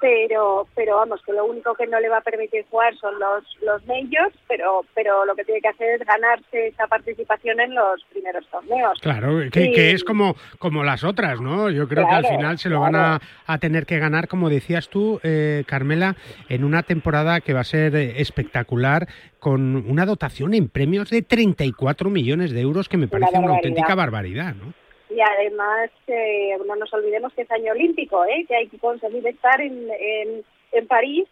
pero 0.00 0.66
pero 0.74 0.96
vamos 0.96 1.20
que 1.24 1.32
lo 1.32 1.44
único 1.44 1.74
que 1.74 1.86
no 1.86 2.00
le 2.00 2.08
va 2.08 2.18
a 2.18 2.22
permitir 2.22 2.64
jugar 2.70 2.94
son 2.96 3.18
los 3.18 3.44
los 3.62 3.86
majors 3.86 4.34
pero 4.48 4.84
pero 4.94 5.24
lo 5.24 5.34
que 5.34 5.44
tiene 5.44 5.60
que 5.60 5.68
hacer 5.68 6.00
es 6.00 6.06
ganarse 6.06 6.68
esa 6.68 6.86
participación 6.86 7.60
en 7.60 7.74
los 7.74 8.02
primeros 8.12 8.46
torneos. 8.48 8.98
Claro 9.00 9.40
que, 9.50 9.92
es 9.92 10.04
como 10.04 10.36
como 10.58 10.84
las 10.84 11.04
otras 11.04 11.40
no 11.40 11.70
yo 11.70 11.88
creo 11.88 12.06
que 12.06 12.14
al 12.14 12.26
final 12.26 12.58
se 12.58 12.68
lo 12.68 12.80
van 12.80 12.96
a, 12.96 13.20
a 13.46 13.58
tener 13.58 13.86
que 13.86 13.98
ganar 13.98 14.28
como 14.28 14.50
decías 14.50 14.88
tú 14.88 15.20
eh, 15.22 15.64
Carmela 15.66 16.16
en 16.48 16.64
una 16.64 16.82
temporada 16.82 17.40
que 17.40 17.52
va 17.52 17.60
a 17.60 17.64
ser 17.64 17.94
eh, 17.96 18.20
espectacular 18.20 19.08
con 19.38 19.90
una 19.90 20.06
dotación 20.06 20.54
en 20.54 20.68
premios 20.68 21.10
de 21.10 21.22
34 21.22 22.10
millones 22.10 22.52
de 22.52 22.60
euros 22.60 22.88
que 22.88 22.96
me 22.96 23.08
parece 23.08 23.30
una 23.30 23.40
barbaridad. 23.40 23.56
auténtica 23.56 23.94
barbaridad 23.94 24.54
no 24.54 24.83
y 25.14 25.20
además 25.20 25.90
eh, 26.08 26.56
no 26.66 26.74
nos 26.76 26.92
olvidemos 26.92 27.32
que 27.34 27.42
es 27.42 27.50
año 27.50 27.72
olímpico 27.72 28.24
¿eh? 28.24 28.44
que 28.48 28.56
hay 28.56 28.68
que 28.68 28.78
conseguir 28.78 29.26
estar 29.26 29.60
en, 29.60 29.88
en, 29.98 30.44
en 30.72 30.86
París 30.86 31.28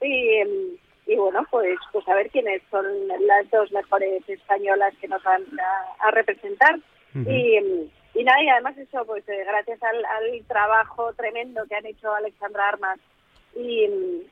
y, 0.00 0.34
em, 0.38 0.48
y 1.06 1.16
bueno 1.16 1.44
pues 1.50 1.78
pues 1.92 2.08
a 2.08 2.14
ver 2.14 2.30
quiénes 2.30 2.62
son 2.70 2.84
las 3.08 3.48
dos 3.50 3.70
mejores 3.72 4.28
españolas 4.28 4.94
que 5.00 5.08
nos 5.08 5.22
van 5.22 5.42
a, 5.60 6.08
a 6.08 6.10
representar. 6.10 6.78
Y, 7.14 7.56
em, 7.56 7.88
y 8.14 8.24
nada 8.24 8.42
y 8.42 8.48
además 8.48 8.76
eso 8.78 9.04
pues 9.04 9.28
eh, 9.28 9.44
gracias 9.46 9.82
al, 9.82 10.04
al 10.04 10.44
trabajo 10.46 11.12
tremendo 11.14 11.62
que 11.68 11.76
han 11.76 11.86
hecho 11.86 12.12
Alexandra 12.14 12.68
Armas 12.68 12.98
y, 13.56 13.88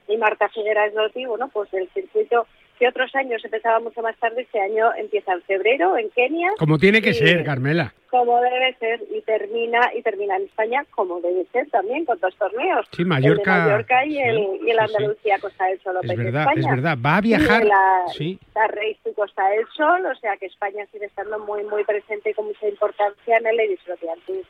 y 0.08 0.16
Marta 0.16 0.48
Figueras 0.48 0.94
Dotti, 0.94 1.24
bueno 1.26 1.48
pues 1.52 1.72
el 1.74 1.88
circuito 1.90 2.46
que 2.78 2.86
otros 2.86 3.12
años 3.16 3.44
empezaba 3.44 3.80
mucho 3.80 4.00
más 4.02 4.16
tarde 4.18 4.42
este 4.42 4.60
año 4.60 4.94
empieza 4.96 5.32
en 5.32 5.42
febrero 5.42 5.96
en 5.98 6.08
Kenia. 6.10 6.50
Como 6.58 6.78
tiene 6.78 7.02
que 7.02 7.10
y- 7.10 7.14
ser 7.14 7.42
Carmela 7.44 7.92
como 8.10 8.40
debe 8.40 8.74
ser 8.78 9.00
y 9.14 9.20
termina 9.22 9.80
y 9.96 10.02
termina 10.02 10.36
en 10.36 10.44
España 10.44 10.84
como 10.90 11.20
debe 11.20 11.44
ser 11.52 11.68
también 11.70 12.04
con 12.04 12.18
dos 12.20 12.34
torneos. 12.36 12.86
Sí, 12.96 13.04
Mallorca- 13.04 13.56
el 13.56 13.64
de 13.64 13.70
Mallorca 13.70 14.06
y 14.06 14.18
el, 14.18 14.36
sí, 14.36 14.48
y 14.66 14.70
el 14.70 14.76
sí, 14.78 14.84
Andalucía 14.84 15.38
Costa 15.38 15.64
del 15.66 15.80
Sol 15.80 15.96
es 16.02 16.16
verdad 16.16 16.42
España. 16.42 16.60
es 16.60 16.66
verdad. 16.76 16.98
Va 17.04 17.16
a 17.16 17.20
viajar 17.20 17.64
Y 17.64 17.68
la, 17.68 18.02
sí. 18.16 18.38
la 18.54 18.68
to 19.04 19.12
Costa 19.14 19.48
del 19.50 19.64
Sol 19.76 20.06
o 20.06 20.14
sea 20.20 20.36
que 20.36 20.46
España 20.46 20.86
sigue 20.92 21.06
estando 21.06 21.38
muy 21.40 21.62
muy 21.64 21.84
presente 21.84 22.30
y 22.30 22.34
con 22.34 22.46
mucha 22.46 22.68
importancia 22.68 23.36
en 23.36 23.46
el 23.46 23.56
Ladies 23.56 23.80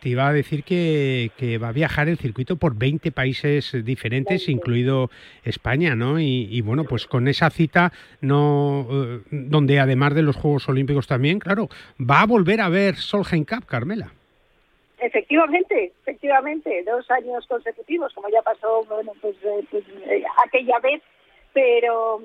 Te 0.01 0.09
iba 0.09 0.29
a 0.29 0.33
decir 0.33 0.63
que, 0.65 1.31
que 1.37 1.59
va 1.59 1.69
a 1.69 1.73
viajar 1.73 2.09
el 2.09 2.19
circuito 2.19 2.57
por 2.57 2.77
20 2.77 3.11
países 3.13 3.75
diferentes, 3.85 4.49
incluido 4.49 5.11
España, 5.45 5.95
¿no? 5.95 6.19
Y, 6.21 6.49
y 6.51 6.61
bueno, 6.61 6.85
pues 6.85 7.07
con 7.07 7.29
esa 7.29 7.51
cita, 7.51 7.93
no, 8.21 8.87
eh, 8.91 9.21
donde 9.31 9.81
además 9.81 10.15
de 10.15 10.23
los 10.23 10.37
Juegos 10.37 10.69
Olímpicos 10.69 11.07
también, 11.07 11.39
claro, 11.39 11.69
va 11.99 12.23
a 12.23 12.27
volver 12.27 12.61
a 12.61 12.69
ver 12.69 12.97
Solheim 12.97 13.45
Cup, 13.49 13.67
Carmela. 13.67 14.13
Efectivamente, 15.01 15.93
efectivamente, 16.03 16.83
dos 16.85 17.09
años 17.11 17.47
consecutivos, 17.47 18.13
como 18.15 18.29
ya 18.31 18.43
pasó, 18.43 18.85
bueno, 18.85 19.13
pues, 19.21 19.37
eh, 19.45 19.65
pues, 19.71 19.85
eh, 20.07 20.25
aquella 20.45 20.79
vez, 20.81 21.03
pero 21.53 22.21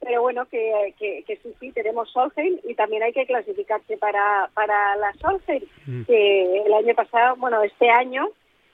pero 0.00 0.22
bueno, 0.22 0.46
que, 0.46 0.94
que, 0.96 1.24
que 1.26 1.36
sí, 1.38 1.52
sí, 1.58 1.72
tenemos 1.72 2.08
Solheim 2.12 2.60
y 2.62 2.74
también 2.76 3.02
hay 3.02 3.12
que 3.12 3.26
clasificarse 3.26 3.96
para, 3.96 4.48
para 4.54 4.94
la 4.96 5.12
Solheim, 5.14 5.64
Mm. 5.86 6.04
que 6.04 6.62
el 6.66 6.72
año 6.72 6.94
pasado, 6.94 7.34
bueno, 7.36 7.62
este 7.64 7.90
año, 7.90 8.28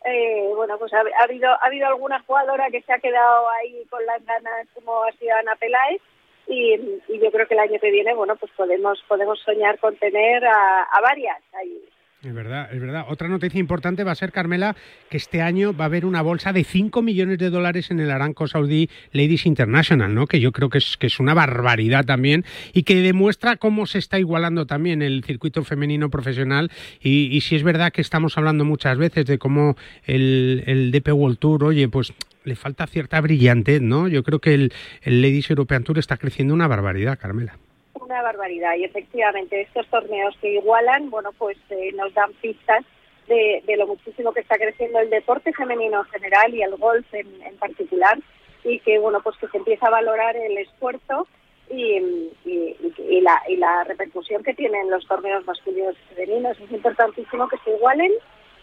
eh, 0.05 0.51
bueno, 0.55 0.77
pues 0.79 0.93
ha, 0.93 0.99
ha 0.99 1.25
habido 1.25 1.49
ha 1.51 1.65
habido 1.67 1.87
alguna 1.87 2.21
jugadora 2.27 2.69
que 2.71 2.83
se 2.83 2.93
ha 2.93 2.99
quedado 2.99 3.49
ahí 3.49 3.87
con 3.89 4.05
las 4.05 4.23
ganas, 4.27 4.69
como 4.75 5.03
ha 5.03 5.13
sido 5.13 5.35
Ana 5.37 5.57
Peláez, 5.57 6.03
y, 6.47 6.77
yo 7.09 7.31
creo 7.31 7.47
que 7.47 7.55
el 7.55 7.61
año 7.61 7.79
que 7.81 7.91
viene, 7.91 8.15
bueno, 8.15 8.37
pues 8.37 8.53
podemos 8.57 9.03
podemos 9.09 9.41
soñar 9.41 9.79
con 9.79 9.97
tener 9.97 10.45
a, 10.45 10.83
a 10.83 11.01
varias 11.01 11.41
ahí. 11.55 11.81
Es 12.25 12.33
verdad, 12.33 12.71
es 12.73 12.81
verdad. 12.81 13.05
Otra 13.09 13.29
noticia 13.29 13.61
importante 13.61 14.03
va 14.03 14.13
a 14.13 14.15
ser, 14.15 14.33
Carmela, 14.33 14.75
que 15.11 15.19
este 15.19 15.43
año 15.43 15.77
va 15.77 15.85
a 15.85 15.87
haber 15.87 16.07
una 16.07 16.23
bolsa 16.23 16.55
de 16.55 16.65
5 16.65 17.03
millones 17.03 17.37
de 17.39 17.51
dólares 17.51 17.91
en 17.91 18.01
el 18.01 18.11
Aranco 18.11 18.49
Saudí 18.49 18.89
Ladies 19.13 19.45
International, 19.45 20.15
¿no? 20.15 20.27
Que 20.27 20.41
yo 20.41 20.51
creo 20.51 20.71
que 20.71 20.79
es, 20.79 20.97
que 20.97 21.09
es 21.09 21.21
una 21.21 21.35
barbaridad 21.35 22.07
también 22.07 22.47
y 22.73 22.85
que 22.85 23.03
demuestra 23.03 23.57
cómo 23.57 23.85
se 23.85 23.99
está 23.99 24.19
igualando 24.19 24.65
también 24.65 25.03
el 25.03 25.23
circuito 25.23 25.65
femenino 25.65 26.09
profesional. 26.09 26.71
Y, 26.99 27.39
si 27.43 27.57
es 27.57 27.63
verdad 27.63 27.93
que 27.93 28.01
estamos 28.01 28.39
hablando 28.39 28.65
muchas 28.65 28.97
veces 28.97 29.27
de 29.27 29.37
cómo 29.37 29.77
el, 30.05 30.91
DP 30.93 31.09
World 31.13 31.39
Tour, 31.39 31.65
oye, 31.65 31.89
pues 31.89 32.15
le 32.45 32.57
falta 32.57 32.87
cierta 32.87 33.21
brillantez, 33.21 33.83
¿no? 33.83 34.09
Yo 34.09 34.23
creo 34.23 34.39
que 34.39 34.55
el 34.55 34.73
Ladies 35.05 35.51
European 35.51 35.85
Tour 35.85 35.99
está 35.99 36.17
creciendo 36.17 36.55
una 36.55 36.69
barbaridad, 36.69 37.19
Carmela. 37.19 37.59
Una 38.05 38.23
barbaridad. 38.23 38.75
Y 38.77 38.85
efectivamente 38.85 39.63
estos 39.63 39.87
torneos 39.89 40.37
que 40.41 40.53
igualan, 40.55 41.09
bueno, 41.11 41.31
pues 41.39 41.57
eh, 41.71 41.91
nos 41.95 42.13
dan 42.13 42.33
pistas 42.35 42.85
de, 43.29 43.63
de 43.67 43.77
lo 43.79 43.87
muchísimo 43.87 44.33
que 44.33 44.41
está 44.41 44.57
creciendo 44.59 44.99
el 44.99 45.09
deporte 45.09 45.53
femenino 45.55 46.01
en 46.01 46.11
general 46.11 46.55
y 46.55 46.63
el 46.63 46.77
golf 46.77 47.07
en, 47.15 47.27
en 47.43 47.57
particular. 47.57 48.19
Y 48.63 48.81
que, 48.81 48.99
bueno, 48.99 49.21
pues 49.23 49.37
que 49.39 49.49
se 49.49 49.57
empieza 49.57 49.87
a 49.87 49.91
valorar 49.91 50.37
el 50.37 50.59
esfuerzo 50.59 51.27
y, 51.71 51.97
y- 52.45 53.21
la, 53.23 53.43
y 53.49 53.57
la 53.57 53.85
repercusión 53.85 54.43
que 54.43 54.53
tienen 54.53 54.91
los 54.91 55.07
torneos 55.07 55.47
masculinos 55.47 55.95
y 55.95 56.15
femeninos. 56.15 56.61
Es 56.61 56.71
importantísimo 56.71 57.49
que 57.49 57.57
se 57.65 57.71
igualen 57.71 58.13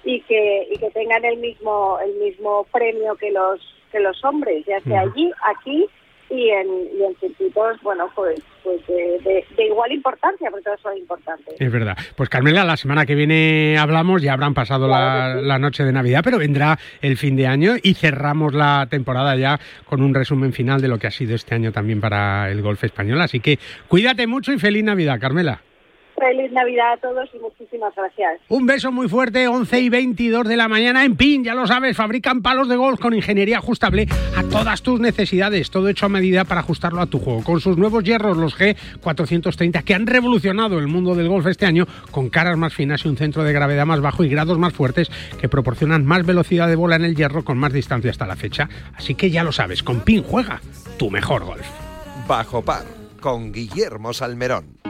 y 0.04 0.22
que, 0.22 0.68
y 0.72 0.78
que 0.78 0.92
tengan 0.92 1.26
el 1.26 1.38
mismo, 1.38 1.98
el 2.00 2.14
mismo 2.16 2.66
premio 2.72 3.16
que 3.16 3.32
los, 3.32 3.60
que 3.92 4.00
los 4.00 4.24
hombres, 4.24 4.64
ya 4.66 4.80
sea 4.82 5.02
allí, 5.02 5.32
aquí 5.44 5.88
y 6.32 6.50
en, 6.50 6.68
y 6.98 7.04
en 7.04 7.16
circuitos, 7.20 7.82
bueno, 7.82 8.10
pues, 8.16 8.42
pues 8.64 8.86
de, 8.88 9.20
de- 9.24 9.46
de 9.58 9.66
igual 9.66 9.92
importancia, 9.92 10.50
porque 10.50 10.64
todos 10.64 10.80
son 10.82 10.98
importantes. 10.98 11.56
Es 11.60 11.72
verdad. 11.72 11.98
Pues 12.16 12.30
Carmela, 12.30 12.64
la 12.64 12.78
semana 12.78 13.06
que 13.06 13.16
viene 13.16 13.78
hablamos, 13.78 14.22
ya 14.22 14.34
habrán 14.34 14.54
pasado 14.54 14.88
la, 14.88 15.36
la 15.36 15.60
noche 15.60 15.84
de 15.84 15.92
Navidad, 15.92 16.22
pero 16.24 16.38
vendrá 16.38 16.78
el 17.02 17.18
fin 17.18 17.36
de 17.36 17.48
año 17.48 17.74
y 17.82 17.96
cerramos 17.96 18.54
la 18.54 18.88
temporada 18.90 19.36
ya 19.36 19.60
con 19.86 20.02
un 20.02 20.14
resumen 20.14 20.54
final 20.54 20.82
de 20.82 20.88
lo 20.88 20.98
que 21.00 21.08
ha 21.08 21.12
sido 21.12 21.36
este 21.36 21.56
año 21.56 21.72
también 21.72 22.00
para 22.02 22.50
el 22.50 22.62
golf 22.62 22.84
español. 22.84 23.20
Así 23.22 23.40
que 23.40 23.60
cuídate 23.88 24.26
mucho 24.28 24.54
y 24.54 24.60
feliz 24.60 24.84
Navidad, 24.84 25.20
Carmela. 25.20 25.62
Feliz 26.22 26.52
Navidad 26.52 26.94
a 26.94 26.98
todos 26.98 27.28
y 27.34 27.40
muchísimas 27.40 27.96
gracias. 27.96 28.42
Un 28.48 28.68
beso 28.68 28.92
muy 28.92 29.10
fuerte, 29.10 29.48
11 29.48 29.80
y 29.80 29.90
22 29.90 30.48
de 30.48 30.56
la 30.56 30.68
mañana 30.68 31.04
en 31.04 31.16
PIN, 31.16 31.44
ya 31.44 31.56
lo 31.56 31.66
sabes, 31.66 31.98
fabrican 31.98 32.44
palos 32.44 32.70
de 32.70 32.76
golf 32.76 33.00
con 33.00 33.16
ingeniería 33.16 33.58
ajustable 33.58 34.06
a 34.38 34.44
todas 34.44 34.84
tus 34.84 35.00
necesidades, 35.00 35.72
todo 35.72 35.90
hecho 35.90 36.06
a 36.06 36.10
medida 36.10 36.46
para 36.46 36.62
ajustarlo 36.62 37.02
a 37.02 37.08
tu 37.08 37.18
juego. 37.18 37.44
Con 37.44 37.60
sus 37.60 37.76
nuevos 37.76 38.04
hierros, 38.04 38.38
los 38.38 38.56
G430, 38.56 39.84
que 39.84 39.96
han 39.96 40.06
revolucionado 40.06 40.78
el 40.78 40.86
mundo 40.88 41.16
del 41.16 41.28
golf 41.28 41.48
este 41.48 41.66
año, 41.66 41.88
con 42.12 42.30
caras 42.30 42.56
más 42.56 42.76
finas 42.76 43.04
y 43.04 43.08
un 43.08 43.18
centro 43.18 43.44
de 43.44 43.54
gravedad 43.54 43.88
más 43.88 44.00
bajo 44.00 44.24
y 44.24 44.30
grados 44.30 44.60
más 44.60 44.74
fuertes 44.74 45.10
que 45.40 45.50
proporcionan 45.50 46.06
más 46.06 46.24
velocidad 46.24 46.68
de 46.68 46.76
bola 46.76 46.98
en 46.98 47.06
el 47.06 47.16
hierro 47.16 47.44
con 47.44 47.58
más 47.58 47.74
distancia 47.74 48.12
hasta 48.12 48.28
la 48.28 48.36
fecha. 48.36 48.70
Así 48.96 49.16
que 49.16 49.32
ya 49.32 49.44
lo 49.44 49.52
sabes, 49.52 49.82
con 49.82 50.02
PIN 50.02 50.22
juega 50.22 50.62
tu 51.00 51.10
mejor 51.10 51.46
golf. 51.46 51.68
Bajo 52.28 52.64
par 52.64 52.86
con 53.20 53.52
Guillermo 53.52 54.14
Salmerón. 54.14 54.81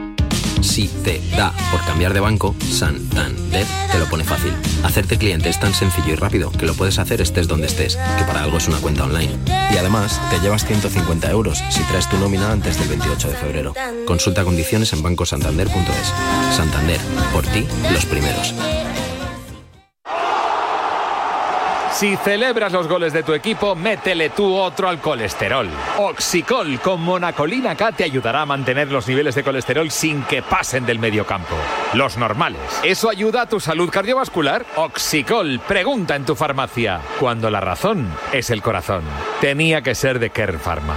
Si 0.62 0.88
te 0.88 1.20
da 1.36 1.52
por 1.70 1.84
cambiar 1.84 2.14
de 2.14 2.20
banco, 2.20 2.54
Santander 2.70 3.66
te 3.90 3.98
lo 3.98 4.06
pone 4.06 4.24
fácil. 4.24 4.52
Hacerte 4.84 5.18
cliente 5.18 5.48
es 5.48 5.60
tan 5.60 5.74
sencillo 5.74 6.12
y 6.12 6.16
rápido 6.16 6.50
que 6.50 6.66
lo 6.66 6.74
puedes 6.74 6.98
hacer 6.98 7.20
estés 7.20 7.48
donde 7.48 7.66
estés, 7.66 7.96
que 8.18 8.24
para 8.24 8.42
algo 8.42 8.58
es 8.58 8.68
una 8.68 8.78
cuenta 8.78 9.04
online. 9.04 9.36
Y 9.72 9.76
además, 9.76 10.20
te 10.30 10.38
llevas 10.40 10.64
150 10.64 11.30
euros 11.30 11.62
si 11.70 11.82
traes 11.84 12.08
tu 12.08 12.16
nómina 12.18 12.52
antes 12.52 12.78
del 12.78 12.88
28 12.88 13.28
de 13.28 13.34
febrero. 13.34 13.74
Consulta 14.06 14.44
condiciones 14.44 14.92
en 14.92 15.02
bancosantander.es. 15.02 16.56
Santander, 16.56 17.00
por 17.32 17.44
ti, 17.46 17.66
los 17.92 18.06
primeros. 18.06 18.54
Si 22.02 22.16
celebras 22.16 22.72
los 22.72 22.88
goles 22.88 23.12
de 23.12 23.22
tu 23.22 23.32
equipo, 23.32 23.76
métele 23.76 24.30
tú 24.30 24.56
otro 24.56 24.88
al 24.88 24.98
colesterol. 24.98 25.68
Oxicol 25.98 26.80
con 26.80 27.00
monacolina 27.00 27.76
K 27.76 27.92
te 27.92 28.02
ayudará 28.02 28.42
a 28.42 28.44
mantener 28.44 28.90
los 28.90 29.06
niveles 29.06 29.36
de 29.36 29.44
colesterol 29.44 29.88
sin 29.88 30.24
que 30.24 30.42
pasen 30.42 30.84
del 30.84 30.98
medio 30.98 31.24
campo. 31.24 31.54
Los 31.94 32.16
normales. 32.16 32.60
¿Eso 32.82 33.08
ayuda 33.08 33.42
a 33.42 33.48
tu 33.48 33.60
salud 33.60 33.88
cardiovascular? 33.88 34.66
Oxicol, 34.74 35.60
pregunta 35.60 36.16
en 36.16 36.24
tu 36.24 36.34
farmacia. 36.34 37.00
Cuando 37.20 37.48
la 37.50 37.60
razón 37.60 38.12
es 38.32 38.50
el 38.50 38.62
corazón. 38.62 39.04
Tenía 39.40 39.82
que 39.82 39.94
ser 39.94 40.18
de 40.18 40.30
Kern 40.30 40.58
Pharma. 40.58 40.96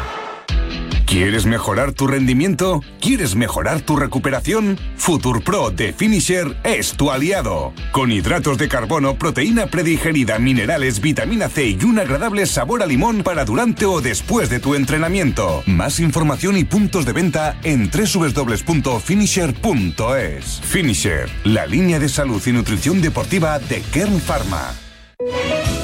¿Quieres 1.06 1.46
mejorar 1.46 1.94
tu 1.94 2.08
rendimiento? 2.08 2.82
¿Quieres 3.00 3.36
mejorar 3.36 3.82
tu 3.82 3.96
recuperación? 3.96 4.80
Future 4.98 5.40
Pro 5.40 5.70
de 5.70 5.94
Finisher 5.94 6.58
es 6.64 6.94
tu 6.94 7.12
aliado. 7.12 7.74
Con 7.92 8.12
hidratos 8.12 8.58
de 8.58 8.68
carbono, 8.68 9.14
proteína 9.16 9.68
predigerida, 9.68 10.40
minerales, 10.40 11.02
vitamina 11.02 11.48
C 11.48 11.68
y 11.68 11.84
un 11.84 12.00
agradable 12.00 12.48
sabor 12.48 12.82
a 12.82 12.88
limón 12.88 13.22
para 13.24 13.46
durante 13.46 13.86
o 13.86 14.02
después 14.02 14.50
de 14.50 14.60
tu 14.60 14.74
entrenamiento. 14.74 15.62
Más 15.68 16.00
información 16.00 16.58
y 16.58 16.64
puntos 16.64 17.06
de 17.06 17.14
venta 17.14 17.56
en 17.64 17.92
www.finisher.es. 17.92 20.62
Finisher, 20.62 21.30
la 21.44 21.68
línea 21.68 22.00
de 22.00 22.10
salud 22.10 22.42
y 22.46 22.52
nutrición 22.52 23.02
deportiva 23.02 23.60
de 23.60 23.82
Kern 23.94 24.20
Pharma. 24.20 24.74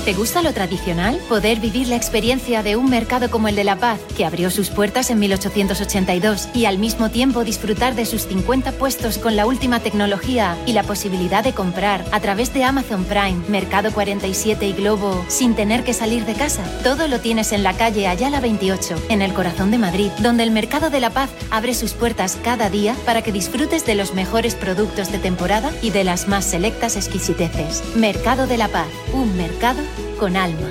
¿Te 0.06 0.14
gusta 0.14 0.42
lo 0.42 0.52
tradicional? 0.52 1.20
Poder 1.30 1.60
vivir 1.60 1.88
la 1.88 1.96
experiencia 1.96 2.64
de 2.64 2.76
un 2.76 2.90
mercado 2.90 3.30
como 3.30 3.50
el 3.50 3.56
de 3.56 3.64
La 3.64 3.76
Paz, 3.76 4.00
que 4.18 4.26
abrió 4.26 4.50
sus 4.50 4.72
puertas 4.72 5.12
en 5.12 5.20
1882, 5.20 6.50
y 6.56 6.66
al 6.66 6.80
mismo 6.80 7.12
tiempo 7.12 7.44
disfrutar 7.44 7.94
de 7.94 8.08
sus 8.08 8.24
50 8.26 8.72
puestos 8.72 9.20
con 9.20 9.36
la 9.36 9.46
última 9.46 9.80
tecnología 9.80 10.58
y 10.66 10.74
la 10.74 10.82
posibilidad 10.82 11.44
de 11.44 11.54
comprar 11.54 12.04
a 12.12 12.20
través 12.20 12.52
de 12.52 12.64
Amazon 12.64 13.04
Prime, 13.04 13.44
Mercado 13.48 13.92
47 13.92 14.66
y 14.66 14.74
Globo 14.74 15.24
sin 15.28 15.54
tener 15.54 15.84
que 15.84 15.94
salir 15.94 16.26
de 16.26 16.34
casa. 16.34 16.64
Todo 16.84 17.08
lo 17.08 17.20
tienes 17.20 17.52
en 17.52 17.62
la 17.62 17.74
calle 17.74 18.08
Ayala 18.08 18.40
28, 18.40 18.96
en 19.10 19.22
el 19.22 19.36
corazón 19.36 19.70
de 19.70 19.78
Madrid, 19.78 20.10
donde 20.18 20.42
el 20.42 20.50
Mercado 20.50 20.90
de 20.90 21.00
la 21.00 21.12
Paz 21.12 21.30
abre 21.52 21.76
sus 21.76 21.94
puertas 21.94 22.40
cada 22.44 22.72
día 22.72 22.96
para 23.06 23.22
que 23.22 23.32
disfrutes 23.32 23.86
de 23.86 23.94
los 23.94 24.16
mejores 24.16 24.56
productos 24.56 25.12
de 25.12 25.20
temporada 25.20 25.72
y 25.84 25.92
de 25.92 26.04
las 26.04 26.28
más 26.28 26.44
selectas 26.44 26.96
exquisiteces. 26.96 27.84
Mercado 27.96 28.48
de 28.48 28.58
la 28.58 28.68
Paz, 28.68 28.88
un 29.14 29.38
mercado 29.38 29.80
con 30.20 30.36
alma. 30.36 30.70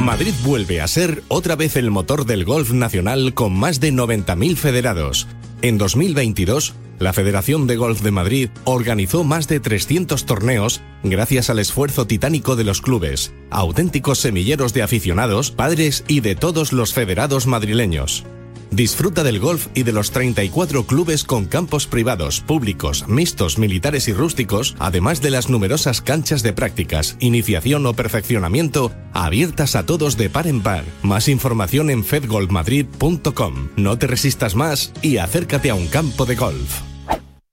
Madrid 0.00 0.32
vuelve 0.42 0.80
a 0.80 0.88
ser 0.88 1.22
otra 1.28 1.54
vez 1.54 1.76
el 1.76 1.90
motor 1.90 2.24
del 2.24 2.44
golf 2.44 2.72
nacional 2.72 3.34
con 3.34 3.52
más 3.52 3.78
de 3.80 3.92
90.000 3.92 4.56
federados. 4.56 5.26
En 5.60 5.76
2022, 5.76 6.74
la 6.98 7.12
Federación 7.12 7.66
de 7.66 7.76
Golf 7.76 8.00
de 8.02 8.10
Madrid 8.10 8.48
organizó 8.64 9.22
más 9.22 9.48
de 9.48 9.60
300 9.60 10.24
torneos 10.24 10.80
gracias 11.02 11.50
al 11.50 11.58
esfuerzo 11.58 12.06
titánico 12.06 12.56
de 12.56 12.64
los 12.64 12.80
clubes, 12.80 13.32
auténticos 13.50 14.18
semilleros 14.18 14.72
de 14.72 14.82
aficionados, 14.82 15.50
padres 15.50 16.04
y 16.08 16.20
de 16.20 16.34
todos 16.34 16.72
los 16.72 16.92
federados 16.92 17.46
madrileños. 17.46 18.24
Disfruta 18.70 19.22
del 19.22 19.40
golf 19.40 19.68
y 19.74 19.82
de 19.82 19.92
los 19.92 20.10
34 20.10 20.84
clubes 20.84 21.24
con 21.24 21.46
campos 21.46 21.86
privados, 21.86 22.40
públicos, 22.40 23.06
mixtos, 23.08 23.58
militares 23.58 24.08
y 24.08 24.12
rústicos, 24.12 24.76
además 24.78 25.20
de 25.22 25.30
las 25.30 25.48
numerosas 25.48 26.00
canchas 26.00 26.42
de 26.42 26.52
prácticas, 26.52 27.16
iniciación 27.20 27.86
o 27.86 27.94
perfeccionamiento 27.94 28.92
abiertas 29.12 29.74
a 29.74 29.86
todos 29.86 30.16
de 30.16 30.30
par 30.30 30.46
en 30.46 30.62
par. 30.62 30.84
Más 31.02 31.28
información 31.28 31.90
en 31.90 32.04
fedgolfmadrid.com. 32.04 33.68
No 33.76 33.98
te 33.98 34.06
resistas 34.06 34.54
más 34.54 34.92
y 35.02 35.18
acércate 35.18 35.70
a 35.70 35.74
un 35.74 35.88
campo 35.88 36.26
de 36.26 36.36
golf. 36.36 36.87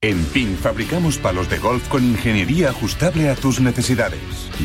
En 0.02 0.22
PIN 0.26 0.58
fabricamos 0.58 1.16
palos 1.16 1.48
de 1.48 1.56
golf 1.56 1.88
con 1.88 2.04
ingeniería 2.04 2.68
ajustable 2.68 3.30
a 3.30 3.34
tus 3.34 3.60
necesidades. 3.60 4.20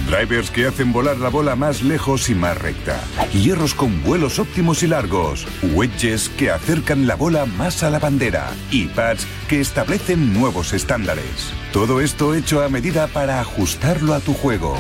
Drivers 0.05 0.51
que 0.51 0.67
hacen 0.67 0.91
volar 0.91 1.17
la 1.19 1.29
bola 1.29 1.55
más 1.55 1.81
lejos 1.83 2.29
y 2.29 2.35
más 2.35 2.57
recta. 2.57 2.99
Hierros 3.31 3.73
con 3.73 4.03
vuelos 4.03 4.39
óptimos 4.39 4.83
y 4.83 4.87
largos. 4.87 5.47
Wedges 5.73 6.27
que 6.27 6.51
acercan 6.51 7.07
la 7.07 7.15
bola 7.15 7.45
más 7.45 7.81
a 7.81 7.89
la 7.89 7.99
bandera. 7.99 8.51
Y 8.71 8.87
pads 8.87 9.25
que 9.47 9.61
establecen 9.61 10.33
nuevos 10.33 10.73
estándares. 10.73 11.53
Todo 11.71 12.01
esto 12.01 12.35
hecho 12.35 12.61
a 12.61 12.67
medida 12.67 13.07
para 13.07 13.39
ajustarlo 13.39 14.13
a 14.13 14.19
tu 14.19 14.33
juego. 14.33 14.77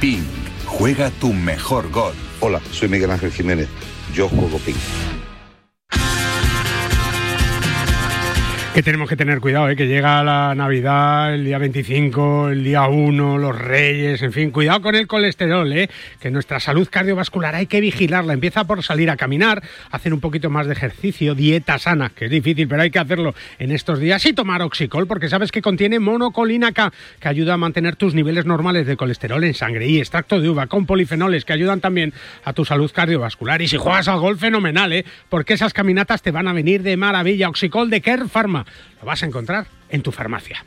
PIN. 0.00 0.24
Juega 0.64 1.10
tu 1.10 1.32
mejor 1.32 1.90
golf. 1.90 2.16
Hola, 2.38 2.60
soy 2.70 2.88
Miguel 2.88 3.10
Ángel 3.10 3.32
Jiménez. 3.32 3.68
Yo 4.14 4.28
juego 4.28 4.58
PIN. 4.58 4.76
Que 8.74 8.82
tenemos 8.82 9.08
que 9.08 9.16
tener 9.16 9.40
cuidado, 9.40 9.68
¿eh? 9.70 9.74
que 9.74 9.88
llega 9.88 10.22
la 10.22 10.54
Navidad, 10.54 11.34
el 11.34 11.44
día 11.44 11.58
25, 11.58 12.50
el 12.50 12.62
día 12.62 12.86
1, 12.86 13.38
los 13.38 13.58
Reyes, 13.58 14.22
en 14.22 14.32
fin, 14.32 14.52
cuidado 14.52 14.82
con 14.82 14.94
el 14.94 15.08
colesterol, 15.08 15.72
¿eh? 15.72 15.90
que 16.20 16.30
nuestra 16.30 16.60
salud 16.60 16.86
cardiovascular 16.88 17.56
hay 17.56 17.66
que 17.66 17.80
vigilarla. 17.80 18.34
Empieza 18.34 18.64
por 18.64 18.84
salir 18.84 19.10
a 19.10 19.16
caminar, 19.16 19.64
hacer 19.90 20.14
un 20.14 20.20
poquito 20.20 20.48
más 20.48 20.66
de 20.66 20.74
ejercicio, 20.74 21.34
dieta 21.34 21.78
sana, 21.78 22.10
que 22.10 22.26
es 22.26 22.30
difícil, 22.30 22.68
pero 22.68 22.82
hay 22.82 22.92
que 22.92 23.00
hacerlo 23.00 23.34
en 23.58 23.72
estos 23.72 23.98
días, 23.98 24.24
y 24.26 24.32
tomar 24.32 24.62
oxicol, 24.62 25.08
porque 25.08 25.28
sabes 25.28 25.50
que 25.50 25.60
contiene 25.60 25.98
monocolina 25.98 26.70
K, 26.70 26.92
que 27.18 27.28
ayuda 27.28 27.54
a 27.54 27.56
mantener 27.56 27.96
tus 27.96 28.14
niveles 28.14 28.46
normales 28.46 28.86
de 28.86 28.96
colesterol 28.96 29.42
en 29.42 29.54
sangre, 29.54 29.88
y 29.88 29.98
extracto 29.98 30.40
de 30.40 30.50
uva 30.50 30.68
con 30.68 30.86
polifenoles, 30.86 31.44
que 31.44 31.52
ayudan 31.52 31.80
también 31.80 32.12
a 32.44 32.52
tu 32.52 32.64
salud 32.64 32.92
cardiovascular. 32.94 33.60
Y 33.60 33.66
si 33.66 33.76
juegas 33.76 34.06
al 34.06 34.20
golf, 34.20 34.38
fenomenal, 34.38 34.92
¿eh? 34.92 35.04
porque 35.28 35.54
esas 35.54 35.72
caminatas 35.72 36.22
te 36.22 36.30
van 36.30 36.46
a 36.46 36.52
venir 36.52 36.82
de 36.82 36.96
maravilla. 36.96 37.48
Oxicol 37.48 37.90
de 37.90 38.00
Care 38.00 38.28
Pharma 38.28 38.57
lo 39.00 39.06
vas 39.06 39.22
a 39.22 39.26
encontrar 39.26 39.66
en 39.88 40.02
tu 40.02 40.12
farmacia. 40.12 40.64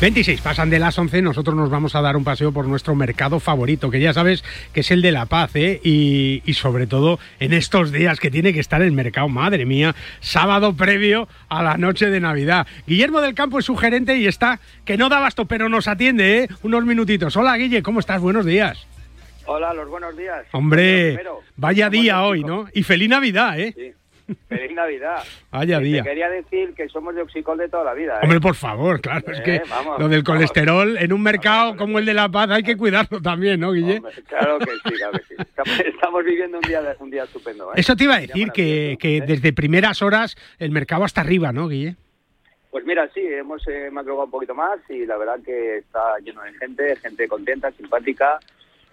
26 0.00 0.40
pasan 0.40 0.70
de 0.70 0.78
las 0.78 0.98
11, 0.98 1.20
nosotros 1.20 1.54
nos 1.54 1.68
vamos 1.68 1.94
a 1.94 2.00
dar 2.00 2.16
un 2.16 2.24
paseo 2.24 2.52
por 2.52 2.66
nuestro 2.66 2.94
mercado 2.94 3.38
favorito, 3.38 3.90
que 3.90 4.00
ya 4.00 4.14
sabes 4.14 4.42
que 4.72 4.80
es 4.80 4.90
el 4.90 5.02
de 5.02 5.12
La 5.12 5.26
Paz, 5.26 5.54
¿eh? 5.56 5.78
y, 5.84 6.42
y, 6.46 6.54
sobre 6.54 6.86
todo 6.86 7.18
en 7.38 7.52
estos 7.52 7.92
días 7.92 8.18
que 8.18 8.30
tiene 8.30 8.54
que 8.54 8.60
estar 8.60 8.80
el 8.80 8.92
mercado, 8.92 9.28
madre 9.28 9.66
mía, 9.66 9.94
sábado 10.20 10.74
previo 10.74 11.28
a 11.50 11.62
la 11.62 11.76
noche 11.76 12.08
de 12.08 12.18
Navidad. 12.18 12.66
Guillermo 12.86 13.20
del 13.20 13.34
Campo 13.34 13.58
es 13.58 13.66
su 13.66 13.76
gerente 13.76 14.16
y 14.16 14.26
está, 14.26 14.58
que 14.86 14.96
no 14.96 15.10
da 15.10 15.20
basto, 15.20 15.44
pero 15.44 15.68
nos 15.68 15.86
atiende, 15.86 16.44
¿eh? 16.44 16.48
unos 16.62 16.82
minutitos. 16.86 17.36
Hola 17.36 17.58
Guille, 17.58 17.82
¿cómo 17.82 18.00
estás? 18.00 18.22
Buenos 18.22 18.46
días. 18.46 18.86
Hola, 19.44 19.74
los 19.74 19.90
buenos 19.90 20.16
días. 20.16 20.46
Hombre, 20.52 21.20
vaya 21.56 21.90
día 21.90 22.22
hoy, 22.22 22.42
¿no? 22.42 22.68
Y 22.72 22.84
feliz 22.84 23.10
Navidad, 23.10 23.60
¿eh? 23.60 23.74
Sí. 23.76 23.99
Feliz 24.48 24.72
Navidad. 24.72 25.22
Vaya 25.50 25.78
día. 25.78 26.02
Te 26.02 26.08
quería 26.08 26.28
decir 26.28 26.74
que 26.74 26.88
somos 26.88 27.14
de 27.14 27.22
Oxicol 27.22 27.58
de 27.58 27.68
toda 27.68 27.84
la 27.84 27.94
vida. 27.94 28.16
¿eh? 28.16 28.20
Hombre, 28.22 28.40
por 28.40 28.54
favor, 28.54 29.00
claro, 29.00 29.32
es 29.32 29.40
que 29.40 29.62
vamos, 29.68 29.98
lo 29.98 30.08
del 30.08 30.22
vamos. 30.22 30.36
colesterol 30.36 30.96
en 30.98 31.12
un 31.12 31.22
mercado 31.22 31.76
como 31.76 31.98
el 31.98 32.06
de 32.06 32.14
La 32.14 32.28
Paz 32.28 32.50
hay 32.50 32.62
que 32.62 32.76
cuidarlo 32.76 33.20
también, 33.20 33.60
¿no, 33.60 33.72
Guille? 33.72 33.96
Hombre, 33.96 34.12
claro 34.28 34.58
que 34.58 34.72
sí, 34.72 34.94
claro 34.96 35.12
que 35.18 35.24
sí. 35.24 35.34
Estamos, 35.38 35.80
estamos 35.86 36.24
viviendo 36.24 36.58
un 36.58 36.62
día, 36.68 36.96
un 36.98 37.10
día 37.10 37.24
estupendo. 37.24 37.70
¿eh? 37.70 37.74
Eso 37.76 37.96
te 37.96 38.04
iba 38.04 38.16
a 38.16 38.20
decir, 38.20 38.50
que, 38.52 38.96
que 39.00 39.20
desde 39.20 39.52
primeras 39.52 40.02
horas 40.02 40.36
el 40.58 40.70
mercado 40.70 41.04
hasta 41.04 41.20
arriba, 41.20 41.52
¿no, 41.52 41.68
Guille? 41.68 41.96
Pues 42.70 42.84
mira, 42.84 43.08
sí, 43.12 43.20
hemos 43.20 43.66
eh, 43.66 43.90
madrugado 43.90 44.26
un 44.26 44.30
poquito 44.30 44.54
más 44.54 44.78
y 44.88 45.04
la 45.04 45.16
verdad 45.16 45.40
que 45.44 45.78
está 45.78 46.18
lleno 46.22 46.42
de 46.42 46.52
gente, 46.54 46.96
gente 46.96 47.26
contenta, 47.26 47.72
simpática, 47.72 48.38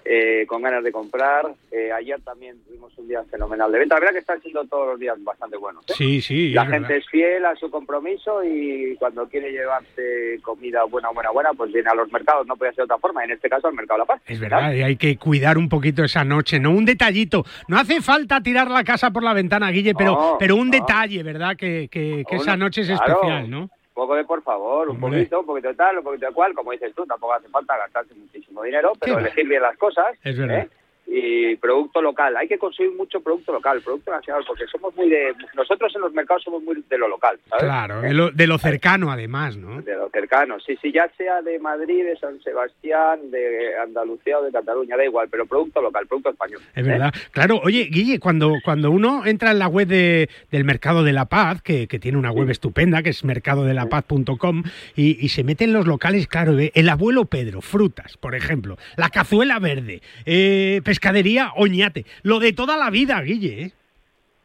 eh, 0.10 0.46
con 0.48 0.62
ganas 0.62 0.84
de 0.84 0.92
comprar. 0.92 1.46
Eh, 1.72 1.92
ayer 1.92 2.20
también 2.22 2.58
tuvimos 2.66 2.98
un 2.98 3.08
día 3.08 3.24
fenomenal 3.26 3.72
de 3.72 3.80
venta. 3.80 3.96
La 3.96 4.00
verdad 4.00 4.14
que 4.14 4.20
están 4.20 4.42
siendo 4.42 4.64
todos 4.66 4.88
los 4.88 5.00
días 5.00 5.22
bastante 5.24 5.58
buenos. 5.58 5.84
¿eh? 5.90 5.94
Sí, 5.98 6.22
sí. 6.22 6.50
La 6.52 6.64
es 6.64 6.70
gente 6.70 6.88
verdad. 6.88 6.98
es 6.98 7.10
fiel 7.10 7.46
a 7.46 7.56
su 7.56 7.70
compromiso 7.70 8.44
y 8.44 8.96
cuando 8.98 9.28
quiere 9.28 9.52
llevarse 9.52 10.40
comida 10.42 10.84
buena, 10.86 11.10
buena, 11.10 11.32
buena, 11.32 11.54
pues 11.54 11.72
viene 11.74 11.90
a 11.90 11.96
los 11.96 12.12
mercados. 12.12 12.48
No 12.48 12.56
puede 12.56 12.72
ser 12.72 12.78
de 12.78 12.84
otra 12.86 12.98
forma. 13.00 13.24
En 13.24 13.32
este 13.32 13.50
caso, 13.50 13.68
al 13.68 13.74
Mercado 13.74 13.98
de 13.98 14.00
La 14.00 14.06
Paz. 14.06 14.22
Es 14.26 14.40
verdad, 14.40 14.74
y 14.74 14.82
hay 14.84 14.96
que 14.96 15.18
cuidar 15.18 15.58
un 15.58 15.68
poquito 15.70 16.04
esa 16.04 16.24
noche, 16.24 16.60
¿no? 16.60 16.72
Un 16.72 16.86
detallito. 16.86 17.44
No 17.68 17.78
hace 17.78 18.02
falta 18.02 18.42
tirar 18.42 18.70
la 18.72 18.84
casa 18.84 19.12
por 19.12 19.24
la 19.24 19.34
ventana, 19.34 19.70
Guille, 19.72 19.94
pero, 19.96 20.12
No, 20.14 20.36
pero 20.40 20.56
un 20.56 20.70
no. 20.70 20.72
detalle, 20.78 21.22
¿verdad? 21.24 21.56
Que, 21.58 21.88
que, 21.92 22.24
esa 22.30 22.56
noche 22.56 22.82
es 22.82 22.88
claro. 22.88 23.14
especial, 23.16 23.50
¿no? 23.50 23.70
Un 23.98 24.04
poco 24.04 24.16
de 24.16 24.26
por 24.26 24.44
favor, 24.44 24.90
un 24.92 25.04
Hombre. 25.04 25.22
poquito, 25.22 25.40
un 25.40 25.46
poquito 25.48 25.70
de 25.70 25.74
tal, 25.74 25.98
un 25.98 26.04
poquito 26.04 26.28
de 26.28 26.32
cual, 26.32 26.54
como 26.54 26.72
dices 26.72 26.94
tú, 26.94 27.04
tampoco 27.08 27.34
hace 27.34 27.50
falta 27.50 27.76
gastarse 27.78 28.14
muchísimo 28.14 28.62
dinero, 28.62 28.92
pero 29.00 29.18
elegir 29.18 29.48
bien 29.48 29.64
las 29.64 29.76
cosas. 29.76 30.06
Es 30.24 30.38
verdad. 30.38 30.60
¿eh? 30.60 30.70
Y 31.10 31.56
producto 31.56 32.02
local, 32.02 32.36
hay 32.36 32.50
que 32.50 32.58
conseguir 32.58 32.94
mucho 32.96 33.22
producto 33.22 33.54
local, 33.54 33.80
producto 33.82 34.12
nacional, 34.12 34.44
porque 34.46 34.66
somos 34.68 34.94
muy 34.96 35.10
de. 35.10 35.34
Nosotros 35.56 35.94
en 35.96 36.02
los 36.02 36.12
mercados 36.12 36.44
somos 36.44 36.62
muy 36.64 36.84
de 36.90 36.98
lo 36.98 37.08
local, 37.08 37.40
¿sabes? 37.50 37.64
Claro, 37.64 38.02
de 38.02 38.14
lo, 38.14 38.30
de 38.32 38.46
lo 38.46 38.58
cercano 38.58 39.10
además, 39.10 39.56
¿no? 39.56 39.82
De 39.82 39.96
lo 39.96 40.10
cercano, 40.10 40.60
sí, 40.60 40.78
sí, 40.82 40.92
ya 40.92 41.10
sea 41.18 41.42
de 41.42 41.60
Madrid, 41.60 42.04
de 42.04 42.18
San 42.18 42.42
Sebastián, 42.42 43.32
de 43.32 43.78
Andalucía 43.82 44.38
o 44.40 44.44
de 44.44 44.52
Cataluña, 44.52 44.98
da 44.98 45.06
igual, 45.06 45.30
pero 45.32 45.46
producto 45.46 45.82
local, 45.82 46.06
producto 46.08 46.32
español. 46.32 46.60
Es 46.76 46.86
¿eh? 46.86 46.90
verdad. 46.90 47.14
Claro, 47.32 47.62
oye, 47.64 47.86
Guille, 47.90 48.20
cuando, 48.20 48.56
cuando 48.66 48.92
uno 48.92 49.26
entra 49.26 49.52
en 49.52 49.60
la 49.60 49.68
web 49.70 49.88
de- 49.88 50.30
del 50.52 50.66
Mercado 50.66 51.04
de 51.06 51.14
la 51.14 51.26
Paz, 51.26 51.62
que, 51.62 51.88
que 51.88 52.00
tiene 52.00 52.18
una 52.18 52.32
web 52.32 52.50
estupenda, 52.50 53.02
que 53.02 53.12
es 53.12 53.24
mercadodelapaz.com, 53.24 54.64
y, 54.96 55.24
y 55.26 55.30
se 55.30 55.44
mete 55.44 55.64
en 55.64 55.74
los 55.74 55.88
locales, 55.88 56.28
claro, 56.28 56.58
el 56.60 56.90
abuelo 56.90 57.26
Pedro, 57.26 57.62
frutas, 57.62 58.18
por 58.18 58.36
ejemplo, 58.36 58.78
la 58.98 59.10
cazuela 59.10 59.60
verde, 59.60 60.02
eh, 60.26 60.82
pescadería 61.02 61.52
Oñate, 61.56 62.06
lo 62.24 62.40
de 62.40 62.54
toda 62.54 62.76
la 62.76 62.90
vida, 62.90 63.22
Guille, 63.22 63.64
¿eh? 63.66 63.72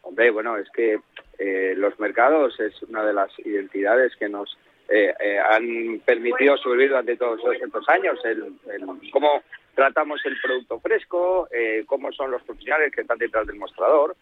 Hombre, 0.02 0.30
bueno, 0.30 0.58
es 0.58 0.68
que 0.70 0.98
eh, 1.38 1.74
los 1.76 1.98
mercados 1.98 2.58
es 2.60 2.80
una 2.82 3.02
de 3.04 3.14
las 3.14 3.30
identidades 3.38 4.14
que 4.16 4.28
nos 4.28 4.58
eh, 4.90 5.14
eh, 5.18 5.38
han 5.38 6.00
permitido 6.04 6.56
sobrevivir 6.58 6.90
durante 6.90 7.16
todos 7.16 7.40
estos 7.62 7.88
años. 7.88 8.18
El, 8.24 8.52
el- 8.70 9.10
cómo 9.10 9.42
tratamos 9.74 10.20
el 10.26 10.38
producto 10.42 10.78
fresco, 10.80 11.48
eh, 11.50 11.84
cómo 11.86 12.12
son 12.12 12.30
los 12.30 12.42
profesionales 12.42 12.92
que 12.94 13.00
están 13.00 13.16
detrás 13.18 13.46
del 13.46 13.56
mostrador. 13.56 14.14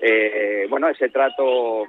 Eh, 0.00 0.66
bueno, 0.68 0.88
ese 0.88 1.08
trato 1.08 1.84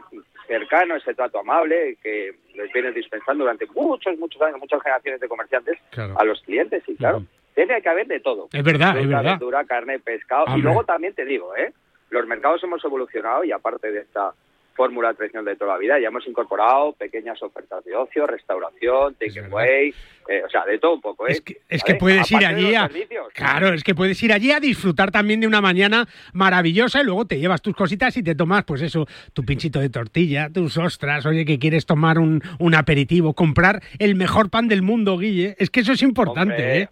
cercano, 0.47 0.95
ese 0.95 1.13
trato 1.13 1.39
amable 1.39 1.97
que 2.01 2.33
les 2.55 2.71
viene 2.71 2.91
dispensando 2.93 3.43
durante 3.43 3.67
muchos, 3.75 4.17
muchos 4.17 4.41
años, 4.41 4.59
muchas 4.59 4.81
generaciones 4.81 5.19
de 5.19 5.27
comerciantes 5.27 5.77
Claro. 5.91 6.15
a 6.17 6.23
los 6.23 6.41
clientes. 6.43 6.81
Y 6.87 6.95
claro, 6.95 7.23
tiene 7.65 7.81
que 7.81 7.89
haber 7.89 8.07
de 8.07 8.19
todo. 8.19 8.47
Es 8.51 8.63
verdad, 8.63 8.97
es 8.97 9.07
verdad. 9.07 9.37
verdura, 9.39 9.65
carne, 9.65 9.99
pescado. 9.99 10.57
Y 10.57 10.61
luego 10.61 10.83
también 10.83 11.13
te 11.13 11.25
digo, 11.25 11.55
¿eh? 11.55 11.73
los 12.09 12.25
mercados 12.27 12.63
hemos 12.63 12.83
evolucionado 12.83 13.43
y 13.43 13.51
aparte 13.51 13.91
de 13.91 14.01
esta 14.01 14.33
fórmula 14.79 15.13
tradicional 15.13 15.43
de 15.43 15.57
toda 15.57 15.73
la 15.73 15.77
vida. 15.77 15.99
Ya 15.99 16.07
hemos 16.07 16.25
incorporado 16.25 16.93
pequeñas 16.93 17.43
ofertas 17.43 17.83
de 17.83 17.97
ocio, 17.97 18.25
restauración, 18.25 19.13
takeaway, 19.15 19.93
eh, 20.29 20.41
o 20.45 20.49
sea, 20.49 20.63
de 20.63 20.79
todo 20.79 20.93
un 20.93 21.01
poco. 21.01 21.27
¿eh? 21.27 21.33
Es 21.33 21.41
que, 21.41 21.57
es 21.67 21.83
que 21.83 21.95
puedes 21.95 22.31
ir 22.31 22.45
allí 22.45 22.73
a... 22.75 22.89
Claro, 23.33 23.73
es 23.73 23.83
que 23.83 23.93
puedes 23.93 24.23
ir 24.23 24.31
allí 24.31 24.53
a 24.53 24.61
disfrutar 24.61 25.11
también 25.11 25.41
de 25.41 25.47
una 25.47 25.59
mañana 25.59 26.07
maravillosa 26.31 27.01
y 27.01 27.03
luego 27.03 27.25
te 27.25 27.39
llevas 27.39 27.61
tus 27.61 27.75
cositas 27.75 28.15
y 28.15 28.23
te 28.23 28.35
tomas, 28.35 28.63
pues 28.63 28.81
eso, 28.81 29.05
tu 29.33 29.43
pinchito 29.43 29.81
de 29.81 29.89
tortilla, 29.89 30.49
tus 30.49 30.77
ostras, 30.77 31.25
oye, 31.25 31.43
que 31.43 31.59
quieres 31.59 31.85
tomar 31.85 32.17
un, 32.17 32.41
un 32.57 32.73
aperitivo, 32.73 33.33
comprar 33.33 33.83
el 33.99 34.15
mejor 34.15 34.49
pan 34.49 34.69
del 34.69 34.81
mundo, 34.81 35.17
Guille. 35.17 35.57
Es 35.59 35.69
que 35.69 35.81
eso 35.81 35.91
es 35.91 36.01
importante, 36.03 36.53
hombre, 36.53 36.81
¿eh? 36.83 36.89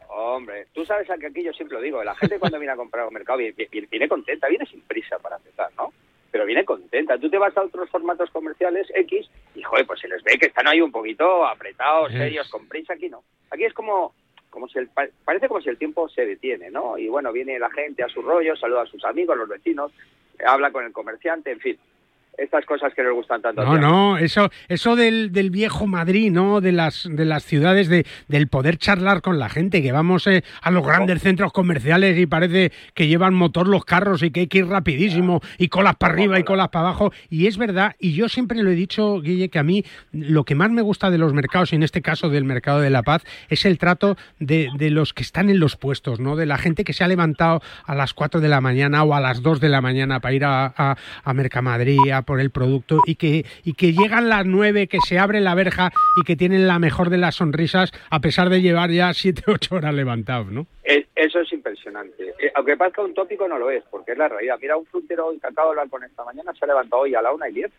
Sabes 0.87 1.07
que 1.19 1.27
aquí 1.27 1.43
yo 1.43 1.51
siempre 1.53 1.77
lo 1.77 1.83
digo, 1.83 2.03
la 2.03 2.15
gente 2.15 2.39
cuando 2.39 2.57
viene 2.59 2.73
a 2.73 2.77
comprar 2.77 3.03
a 3.03 3.07
un 3.07 3.13
mercado 3.13 3.39
viene, 3.39 3.53
viene- 3.69 3.87
viene 3.91 4.07
contenta, 4.07 4.47
viene 4.47 4.65
sin 4.65 4.81
prisa 4.81 5.19
para 5.19 5.35
empezar, 5.37 5.69
¿no? 5.77 5.91
Pero 6.31 6.45
viene 6.45 6.65
contenta. 6.65 7.17
Tú 7.17 7.29
te 7.29 7.37
vas 7.37 7.55
a 7.57 7.63
otros 7.63 7.89
formatos 7.89 8.29
comerciales 8.31 8.87
X 8.95 9.29
y, 9.55 9.61
joder, 9.63 9.85
pues 9.85 9.99
se 9.99 10.07
les 10.07 10.23
ve 10.23 10.37
que 10.39 10.47
están 10.47 10.67
ahí 10.67 10.81
un 10.81 10.91
poquito 10.91 11.45
apretados, 11.45 12.11
serios, 12.11 12.49
con 12.49 12.67
prisa. 12.67 12.93
Aquí 12.93 13.09
no. 13.09 13.23
Aquí 13.49 13.63
es 13.65 13.73
como, 13.73 14.13
como 14.49 14.67
si 14.67 14.79
el, 14.79 14.87
pa- 14.89 15.07
parece 15.25 15.47
como 15.47 15.61
si 15.61 15.69
el 15.69 15.77
tiempo 15.77 16.07
se 16.09 16.25
detiene, 16.25 16.69
¿no? 16.69 16.97
Y 16.97 17.07
bueno, 17.07 17.31
viene 17.31 17.57
la 17.59 17.69
gente 17.71 18.03
a 18.03 18.09
su 18.09 18.21
rollo, 18.21 18.55
saluda 18.55 18.83
a 18.83 18.87
sus 18.87 19.03
amigos, 19.05 19.37
los 19.37 19.47
vecinos, 19.49 19.91
habla 20.45 20.71
con 20.71 20.85
el 20.85 20.91
comerciante, 20.91 21.51
en 21.51 21.59
fin. 21.59 21.79
Estas 22.37 22.65
cosas 22.65 22.93
que 22.93 23.01
nos 23.03 23.13
gustan 23.13 23.41
tanto. 23.41 23.63
No, 23.63 23.77
no, 23.77 24.17
eso, 24.17 24.49
eso 24.67 24.95
del, 24.95 25.31
del 25.31 25.49
viejo 25.49 25.87
Madrid, 25.87 26.31
¿no? 26.31 26.61
De 26.61 26.71
las, 26.71 27.07
de 27.09 27.25
las 27.25 27.43
ciudades, 27.43 27.87
de, 27.87 28.05
del 28.27 28.47
poder 28.47 28.77
charlar 28.77 29.21
con 29.21 29.39
la 29.39 29.49
gente, 29.49 29.81
que 29.81 29.91
vamos 29.91 30.27
eh, 30.27 30.43
a 30.61 30.69
los 30.69 30.85
grandes 30.85 31.21
centros 31.21 31.51
comerciales 31.51 32.17
y 32.17 32.27
parece 32.27 32.71
que 32.93 33.07
llevan 33.07 33.33
motor 33.33 33.67
los 33.67 33.85
carros 33.85 34.21
y 34.21 34.29
que 34.29 34.41
hay 34.41 34.47
que 34.47 34.59
ir 34.59 34.67
rapidísimo 34.67 35.41
y 35.57 35.69
colas 35.69 35.95
para 35.95 36.13
arriba 36.13 36.39
y 36.39 36.43
colas 36.43 36.69
para 36.69 36.89
abajo. 36.89 37.11
Y 37.29 37.47
es 37.47 37.57
verdad, 37.57 37.95
y 37.99 38.13
yo 38.13 38.29
siempre 38.29 38.61
lo 38.61 38.69
he 38.69 38.75
dicho, 38.75 39.19
Guille, 39.19 39.49
que 39.49 39.59
a 39.59 39.63
mí 39.63 39.83
lo 40.11 40.43
que 40.43 40.53
más 40.53 40.69
me 40.69 40.81
gusta 40.83 41.09
de 41.09 41.17
los 41.17 41.33
mercados, 41.33 41.73
y 41.73 41.75
en 41.75 41.83
este 41.83 42.01
caso 42.01 42.29
del 42.29 42.43
mercado 42.43 42.81
de 42.81 42.89
la 42.91 43.01
paz, 43.01 43.23
es 43.49 43.65
el 43.65 43.77
trato 43.77 44.15
de, 44.39 44.69
de 44.75 44.91
los 44.91 45.13
que 45.13 45.23
están 45.23 45.49
en 45.49 45.59
los 45.59 45.75
puestos, 45.75 46.19
¿no? 46.19 46.35
De 46.35 46.45
la 46.45 46.57
gente 46.57 46.83
que 46.83 46.93
se 46.93 47.03
ha 47.03 47.07
levantado 47.07 47.61
a 47.85 47.95
las 47.95 48.13
4 48.13 48.41
de 48.41 48.47
la 48.47 48.61
mañana 48.61 49.03
o 49.03 49.15
a 49.15 49.21
las 49.21 49.41
2 49.41 49.59
de 49.59 49.69
la 49.69 49.81
mañana 49.81 50.19
para 50.19 50.35
ir 50.35 50.45
a, 50.45 50.73
a, 50.77 50.97
a 51.23 51.33
Mercamadrid, 51.33 52.11
a 52.11 52.21
por 52.27 52.41
el 52.41 52.51
producto 52.51 52.99
y 53.07 53.15
que, 53.15 53.45
y 53.63 53.73
que 53.73 53.93
llegan 53.93 54.27
las 54.27 54.45
9, 54.45 54.87
que 54.87 54.99
se 55.07 55.17
abre 55.17 55.39
la 55.39 55.55
verja 55.55 55.91
y 56.21 56.25
que 56.25 56.35
tienen 56.35 56.67
la 56.67 56.77
mejor 56.77 57.09
de 57.09 57.17
las 57.17 57.35
sonrisas 57.35 57.91
a 58.11 58.19
pesar 58.19 58.49
de 58.49 58.61
llevar 58.61 58.91
ya 58.91 59.13
7, 59.13 59.43
8 59.47 59.75
horas 59.75 59.93
levantados, 59.95 60.51
¿no? 60.51 60.67
Es- 60.83 61.05
Eso 61.15 61.39
es 61.39 61.51
impresionante. 61.51 62.23
Eh, 62.39 62.51
aunque 62.53 62.77
parezca 62.77 63.01
un 63.01 63.13
tópico, 63.13 63.47
no 63.47 63.57
lo 63.57 63.71
es, 63.71 63.83
porque 63.89 64.11
es 64.11 64.17
la 64.17 64.27
realidad. 64.27 64.57
Mira, 64.61 64.77
un 64.77 64.85
fruntero 64.85 65.31
encantado 65.33 65.69
de 65.69 65.71
hablar 65.71 65.89
con 65.89 66.03
esta 66.03 66.23
mañana 66.23 66.53
se 66.53 66.63
ha 66.65 66.67
levantado 66.67 67.01
hoy 67.03 67.15
a 67.15 67.21
la 67.21 67.31
una 67.31 67.49
y 67.49 67.53
diez 67.53 67.71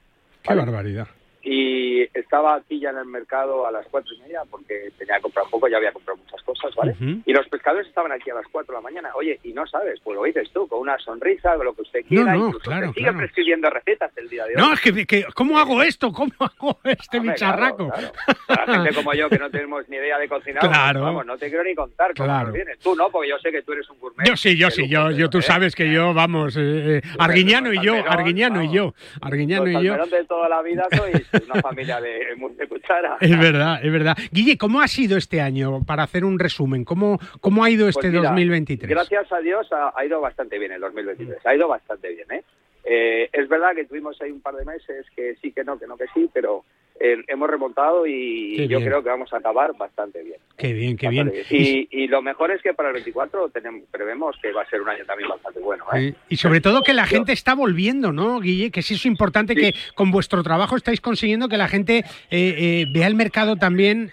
Qué 0.43 0.55
barbaridad. 0.55 1.07
Y 1.51 2.03
estaba 2.13 2.57
aquí 2.57 2.79
ya 2.79 2.91
en 2.91 2.99
el 2.99 3.07
mercado 3.07 3.67
a 3.67 3.73
las 3.73 3.87
cuatro 3.87 4.13
y 4.15 4.21
media 4.21 4.43
porque 4.51 4.91
tenía 4.99 5.17
que 5.17 5.23
comprar 5.23 5.45
un 5.47 5.51
poco, 5.51 5.67
ya 5.69 5.79
había 5.79 5.93
comprado 5.93 6.19
muchas 6.19 6.43
cosas, 6.43 6.75
¿vale? 6.75 6.93
Ujú. 6.93 7.23
Y 7.25 7.33
los 7.33 7.49
pescadores 7.49 7.87
estaban 7.89 8.13
aquí 8.13 8.29
a 8.31 8.35
las 8.35 8.47
cuatro 8.53 8.75
de 8.75 8.79
la 8.79 8.83
mañana. 8.83 9.11
Oye, 9.15 9.39
y 9.43 9.53
no 9.55 9.67
sabes, 9.67 9.99
pues 10.05 10.15
lo 10.17 10.25
dices 10.25 10.51
tú, 10.53 10.69
con 10.69 10.81
una 10.81 10.99
sonrisa, 10.99 11.57
con 11.57 11.65
lo 11.65 11.75
que 11.75 11.83
usted 11.83 12.05
quiera, 12.07 12.35
no, 12.35 12.49
incluso 12.49 12.65
claro, 12.71 12.89
te 12.89 12.93
sigue 12.95 13.05
claro. 13.05 13.19
prescribiendo 13.19 13.71
recetas 13.71 14.11
el 14.19 14.29
día 14.29 14.45
de 14.45 14.57
hoy. 14.57 14.61
No, 14.63 14.73
es 14.75 14.81
que, 14.81 15.07
que- 15.07 15.25
¿cómo 15.35 15.59
hago 15.59 15.83
esto? 15.83 16.13
¿Cómo 16.13 16.33
hago 16.39 16.79
este 16.85 17.19
bicharraco? 17.21 17.89
claro, 17.89 18.13
Para 18.47 18.75
gente 18.75 18.95
como 18.95 19.15
yo 19.15 19.31
que 19.31 19.39
no 19.39 19.51
tenemos 19.51 19.89
ni 19.89 19.97
idea 19.97 20.19
de 20.19 20.29
cocinar, 20.29 20.61
Claro. 20.69 21.01
vamos, 21.03 21.25
no 21.27 21.39
te 21.39 21.49
quiero 21.49 21.65
ni 21.65 21.75
contar 21.75 22.13
cómo 22.15 22.53
vienes. 22.53 22.79
Tú 22.81 22.95
no, 22.95 23.09
porque 23.11 23.31
yo 23.31 23.39
sé 23.39 23.51
que 23.51 23.63
tú 23.63 23.73
eres 23.73 23.89
un 23.89 23.99
gourmet. 23.99 24.27
Yo 24.27 24.37
sí, 24.37 24.57
yo 24.57 24.71
sí, 24.71 24.87
yo, 24.89 25.11
yo 25.13 25.31
tú 25.31 25.39
¿eh? 25.39 25.43
sabes 25.43 25.75
que 25.75 25.91
yo, 25.91 26.13
vamos, 26.13 26.57
eh, 26.57 26.99
eh, 26.99 27.03
Arguiñano 27.19 27.73
y 27.73 27.77
yo, 27.77 27.93
Salmerón, 27.95 28.13
Arguiñano 28.13 28.63
y 28.63 28.73
yo, 28.73 28.95
Arguiñano 29.23 29.67
y 29.69 29.85
yo. 29.85 29.97
De 30.07 30.25
toda 30.25 30.49
la 30.49 30.63
vida 30.63 30.87
sois 30.97 31.27
una 31.45 31.61
familia 31.63 32.01
de, 32.01 32.37
de 32.57 32.69
cuchara. 32.69 33.17
Es 33.21 33.39
verdad, 33.39 33.81
es 33.83 33.93
verdad. 33.93 34.17
Guille, 34.31 34.57
¿cómo 34.57 34.81
ha 34.81 34.89
sido 34.89 35.17
este 35.17 35.41
año? 35.41 35.83
Para 35.85 36.03
hacer 36.03 36.25
un 36.25 36.39
resumen, 36.39 36.85
¿cómo, 36.85 37.19
cómo 37.41 37.65
ha 37.65 37.71
ido 37.71 37.87
Pues 37.87 37.97
este 37.97 38.09
mira, 38.09 38.29
2023? 38.29 38.89
Gracias 38.89 39.33
a 39.33 39.39
Dios 39.41 39.67
ha, 39.73 39.93
ha 39.95 40.05
ido 40.05 40.21
bastante 40.21 40.59
bien 40.59 40.73
el 40.73 40.81
2023. 40.81 41.45
Ha 41.45 41.55
ido 41.55 41.69
bastante 41.69 42.09
bien, 42.15 42.31
¿eh? 42.31 42.43
Eh, 42.85 43.29
es 43.33 43.49
verdad 43.49 43.75
que 43.75 43.85
tuvimos 43.85 44.21
ahí 44.23 44.31
un 44.31 44.41
par 44.41 44.55
de 44.55 44.65
meses 44.65 45.05
que 45.15 45.37
sí, 45.43 45.53
que 45.53 45.63
no, 45.63 45.79
que 45.79 45.87
no, 45.87 45.97
que 45.97 46.07
sí, 46.15 46.31
pero 46.33 46.65
eh, 47.01 47.17
hemos 47.29 47.49
remontado 47.49 48.07
y 48.07 48.55
Qué 48.57 48.69
yo 48.69 48.79
bien. 48.79 48.89
creo 48.91 49.03
que 49.03 49.09
vamos 49.11 49.33
a 49.33 49.37
acabar 49.39 49.77
bastante 49.77 50.23
bien. 50.23 50.39
Qué 50.57 50.73
bien, 50.73 50.97
qué 50.97 51.09
bien. 51.09 51.33
Y, 51.51 51.89
y 51.91 52.09
lo 52.09 52.21
mejor 52.23 52.51
es 52.51 52.61
que 52.63 52.75
para 52.75 52.89
el 52.89 52.95
24 52.95 53.49
tenemos, 53.51 53.83
prevemos 53.91 54.37
que 54.43 54.53
va 54.53 54.63
a 54.63 54.69
ser 54.71 54.81
un 54.83 54.89
año 54.89 55.05
también 55.05 55.29
bastante 55.29 55.61
bueno. 55.61 55.85
¿eh? 55.95 56.15
Y 56.29 56.37
sobre 56.37 56.61
todo 56.61 56.83
que 56.83 56.95
la 56.95 57.07
gente 57.07 57.33
está 57.33 57.55
volviendo, 57.55 58.13
¿no, 58.13 58.41
Guille? 58.41 58.71
Que 58.71 58.83
sí 58.83 58.95
es 58.95 59.07
importante 59.07 59.55
que 59.55 59.75
con 59.95 60.11
vuestro 60.11 60.43
trabajo 60.43 60.77
estáis 60.77 61.01
consiguiendo 61.01 61.49
que 61.49 61.57
la 61.57 61.69
gente 61.69 62.05
eh, 62.31 62.87
vea 62.93 63.07
el 63.07 63.15
mercado 63.15 63.57
también 63.57 64.11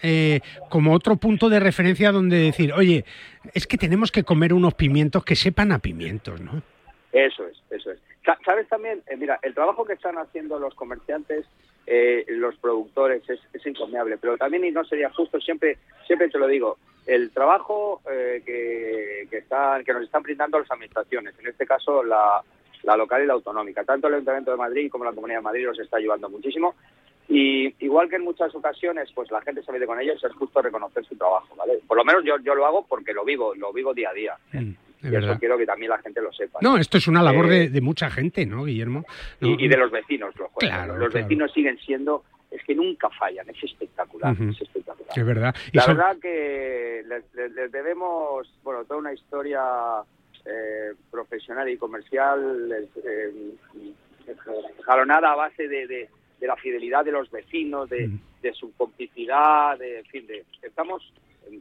como 0.70 0.94
otro 0.94 1.16
punto 1.18 1.50
de 1.50 1.60
referencia 1.60 2.12
donde 2.12 2.38
decir, 2.38 2.74
oye, 2.74 3.06
es 3.54 3.66
que 3.68 3.78
tenemos 3.78 4.12
que 4.12 4.24
comer 4.24 4.54
unos 4.54 4.74
pimientos 4.76 5.24
que 5.26 5.36
sepan 5.36 5.72
a 5.72 5.80
pimientos, 5.80 6.40
¿no? 6.42 6.62
Eso 7.12 7.48
es, 7.48 7.58
eso 7.72 7.92
es. 7.92 8.00
Sa- 8.26 8.38
¿Sabes 8.44 8.68
también? 8.68 9.02
Mira, 9.18 9.40
el 9.42 9.54
trabajo 9.54 9.86
que 9.86 9.94
están 9.94 10.18
haciendo 10.18 10.60
los 10.60 10.74
comerciantes, 10.76 11.46
eh, 11.88 12.26
los 12.28 12.56
productores, 12.58 13.28
es, 13.30 13.40
es 13.54 13.64
pero 14.20 14.38
también, 14.38 14.66
y 14.66 14.72
no 14.72 14.84
sería 14.86 15.10
justo, 15.12 15.40
siempre 15.40 15.78
siempre 16.06 16.30
te 16.30 16.38
lo 16.38 16.48
digo, 16.48 16.78
el 17.06 17.32
trabajo 17.32 18.02
eh, 18.10 18.42
que, 18.46 19.28
que, 19.30 19.38
están, 19.38 19.84
que 19.84 19.94
nos 19.94 20.04
están 20.04 20.24
brindando 20.24 20.60
las 20.60 20.72
administraciones, 20.72 21.36
en 21.40 21.48
este 21.48 21.66
caso 21.66 22.04
la, 22.04 22.42
la 22.84 22.98
local 22.98 23.24
y 23.24 23.28
la 23.28 23.34
autonómica, 23.34 23.84
tanto 23.84 24.08
el 24.08 24.16
Ayuntamiento 24.16 24.52
de 24.52 24.58
Madrid 24.58 24.90
como 24.92 25.06
la 25.06 25.14
Comunidad 25.14 25.40
de 25.40 25.44
Madrid 25.44 25.66
los 25.66 25.80
está 25.80 25.98
ayudando 25.98 26.30
muchísimo. 26.30 26.76
Y 27.28 27.74
igual 27.84 28.08
que 28.08 28.18
en 28.18 28.24
muchas 28.24 28.54
ocasiones, 28.54 29.12
pues 29.16 29.32
la 29.32 29.42
gente 29.42 29.64
se 29.64 29.72
mete 29.72 29.88
con 29.88 30.00
ellos, 30.00 30.24
es 30.24 30.34
justo 30.34 30.62
reconocer 30.62 31.04
su 31.06 31.16
trabajo, 31.18 31.56
¿vale? 31.56 31.80
Por 31.88 31.98
lo 31.98 32.06
menos 32.06 32.24
yo, 32.24 32.38
yo 32.38 32.54
lo 32.54 32.68
hago 32.68 32.86
porque 32.88 33.14
lo 33.14 33.26
vivo, 33.26 33.56
lo 33.56 33.74
vivo 33.74 33.96
día 33.96 34.12
a 34.12 34.14
día. 34.14 34.38
Es 35.06 35.12
y 35.12 35.16
verdad. 35.16 35.32
eso 35.32 35.40
quiero 35.40 35.58
que 35.58 35.66
también 35.66 35.90
la 35.90 35.98
gente 36.00 36.22
lo 36.22 36.32
sepa. 36.34 36.60
No, 36.62 36.78
esto 36.78 36.98
es 36.98 37.08
una 37.08 37.22
labor 37.24 37.46
Eh, 37.48 37.50
de, 37.60 37.70
de 37.70 37.82
mucha 37.82 38.10
gente, 38.10 38.46
¿no, 38.46 38.66
Guillermo? 38.66 39.06
No, 39.42 39.48
y, 39.50 39.66
y 39.66 39.68
de 39.68 39.78
los 39.78 39.92
vecinos, 39.92 40.36
los, 40.38 40.50
Claro, 40.58 40.98
los 40.98 41.10
claro. 41.12 41.26
vecinos 41.28 41.52
siguen 41.54 41.78
siendo, 41.80 42.24
es 42.52 42.64
que 42.64 42.76
nunca 42.76 43.10
fallan, 43.10 43.50
es 43.50 43.64
espectacular, 43.64 44.36
es 44.40 44.62
espectacular. 44.62 45.18
Es 45.18 45.26
verdad. 45.26 45.56
Y 45.72 45.78
La 45.78 45.84
son- 45.84 45.98
verdad 45.98 46.18
que 46.22 47.04
les, 47.08 47.24
les- 47.36 47.52
les 47.52 47.72
debemos, 47.72 48.48
bueno, 48.64 48.84
toda 48.86 49.00
una 49.00 49.14
historia 49.14 49.62
eh, 50.46 50.94
profesional 51.10 51.68
y 51.70 51.78
comercial 51.78 52.72
eh, 53.04 53.32
jalonada 54.86 55.32
a 55.32 55.36
base 55.36 55.68
de, 55.68 55.88
de- 55.88 56.10
de 56.40 56.48
la 56.48 56.56
fidelidad 56.58 57.06
de 57.06 57.12
los 57.14 57.32
vecinos, 57.32 57.90
de, 57.90 58.10
de 58.42 58.54
su 58.54 58.74
complicidad, 58.76 59.78
de, 59.80 60.00
en 60.00 60.06
fin, 60.06 60.28
de, 60.28 60.44
estamos, 60.62 61.14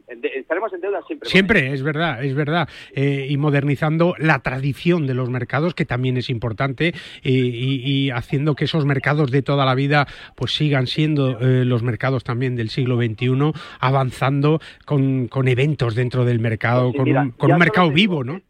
estaremos 0.07 0.73
en 0.73 0.81
deuda 0.81 1.01
siempre. 1.05 1.29
Siempre, 1.29 1.73
es 1.73 1.83
verdad, 1.83 2.23
es 2.23 2.35
verdad. 2.35 2.69
Eh, 2.93 3.27
y 3.29 3.37
modernizando 3.37 4.15
la 4.17 4.39
tradición 4.39 5.07
de 5.07 5.13
los 5.13 5.29
mercados, 5.29 5.73
que 5.73 5.85
también 5.85 6.17
es 6.17 6.29
importante, 6.29 6.89
eh, 6.89 6.93
y, 7.23 7.81
y 7.83 8.11
haciendo 8.11 8.55
que 8.55 8.65
esos 8.65 8.85
mercados 8.85 9.31
de 9.31 9.41
toda 9.41 9.65
la 9.65 9.75
vida 9.75 10.07
pues 10.35 10.55
sigan 10.55 10.87
siendo 10.87 11.39
eh, 11.39 11.65
los 11.65 11.83
mercados 11.83 12.23
también 12.23 12.55
del 12.55 12.69
siglo 12.69 12.97
XXI, 12.97 13.51
avanzando 13.79 14.59
con, 14.85 15.27
con 15.27 15.47
eventos 15.47 15.95
dentro 15.95 16.25
del 16.25 16.39
mercado, 16.39 16.91
Sí, 16.91 16.97
con, 16.97 17.05
mira, 17.05 17.21
un, 17.21 17.31
con 17.31 17.51
un 17.51 17.59
mercado 17.59 17.91
vivo, 17.91 18.23
¿no? 18.23 18.41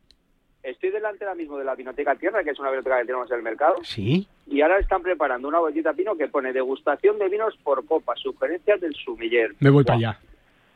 Estoy 0.64 0.90
delante 0.90 1.24
ahora 1.24 1.36
mismo 1.36 1.60
de 1.60 1.64
la 1.64 1.76
Vinoteca 1.76 2.16
Tierra, 2.16 2.44
que 2.44 2.50
es 2.50 2.60
una 2.60 2.70
biblioteca 2.70 2.98
que 3.00 3.06
tenemos 3.06 3.30
en 3.30 3.38
el 3.38 3.44
mercado. 3.44 3.76
Sí. 3.84 4.28
Y 4.48 4.62
ahora 4.62 4.80
están 4.80 5.04
preparando 5.04 5.48
una 5.48 5.60
bolsita 5.60 5.94
pino 5.94 6.18
que 6.18 6.28
pone 6.28 6.54
degustación 6.54 7.20
de 7.20 7.30
vinos 7.30 7.56
por 7.64 7.86
copa, 7.86 8.16
sugerencias 8.16 8.82
del 8.82 8.96
sumiller. 8.96 9.54
Me 9.60 9.70
voy 9.70 9.84
para 9.84 9.98
allá. 9.98 10.20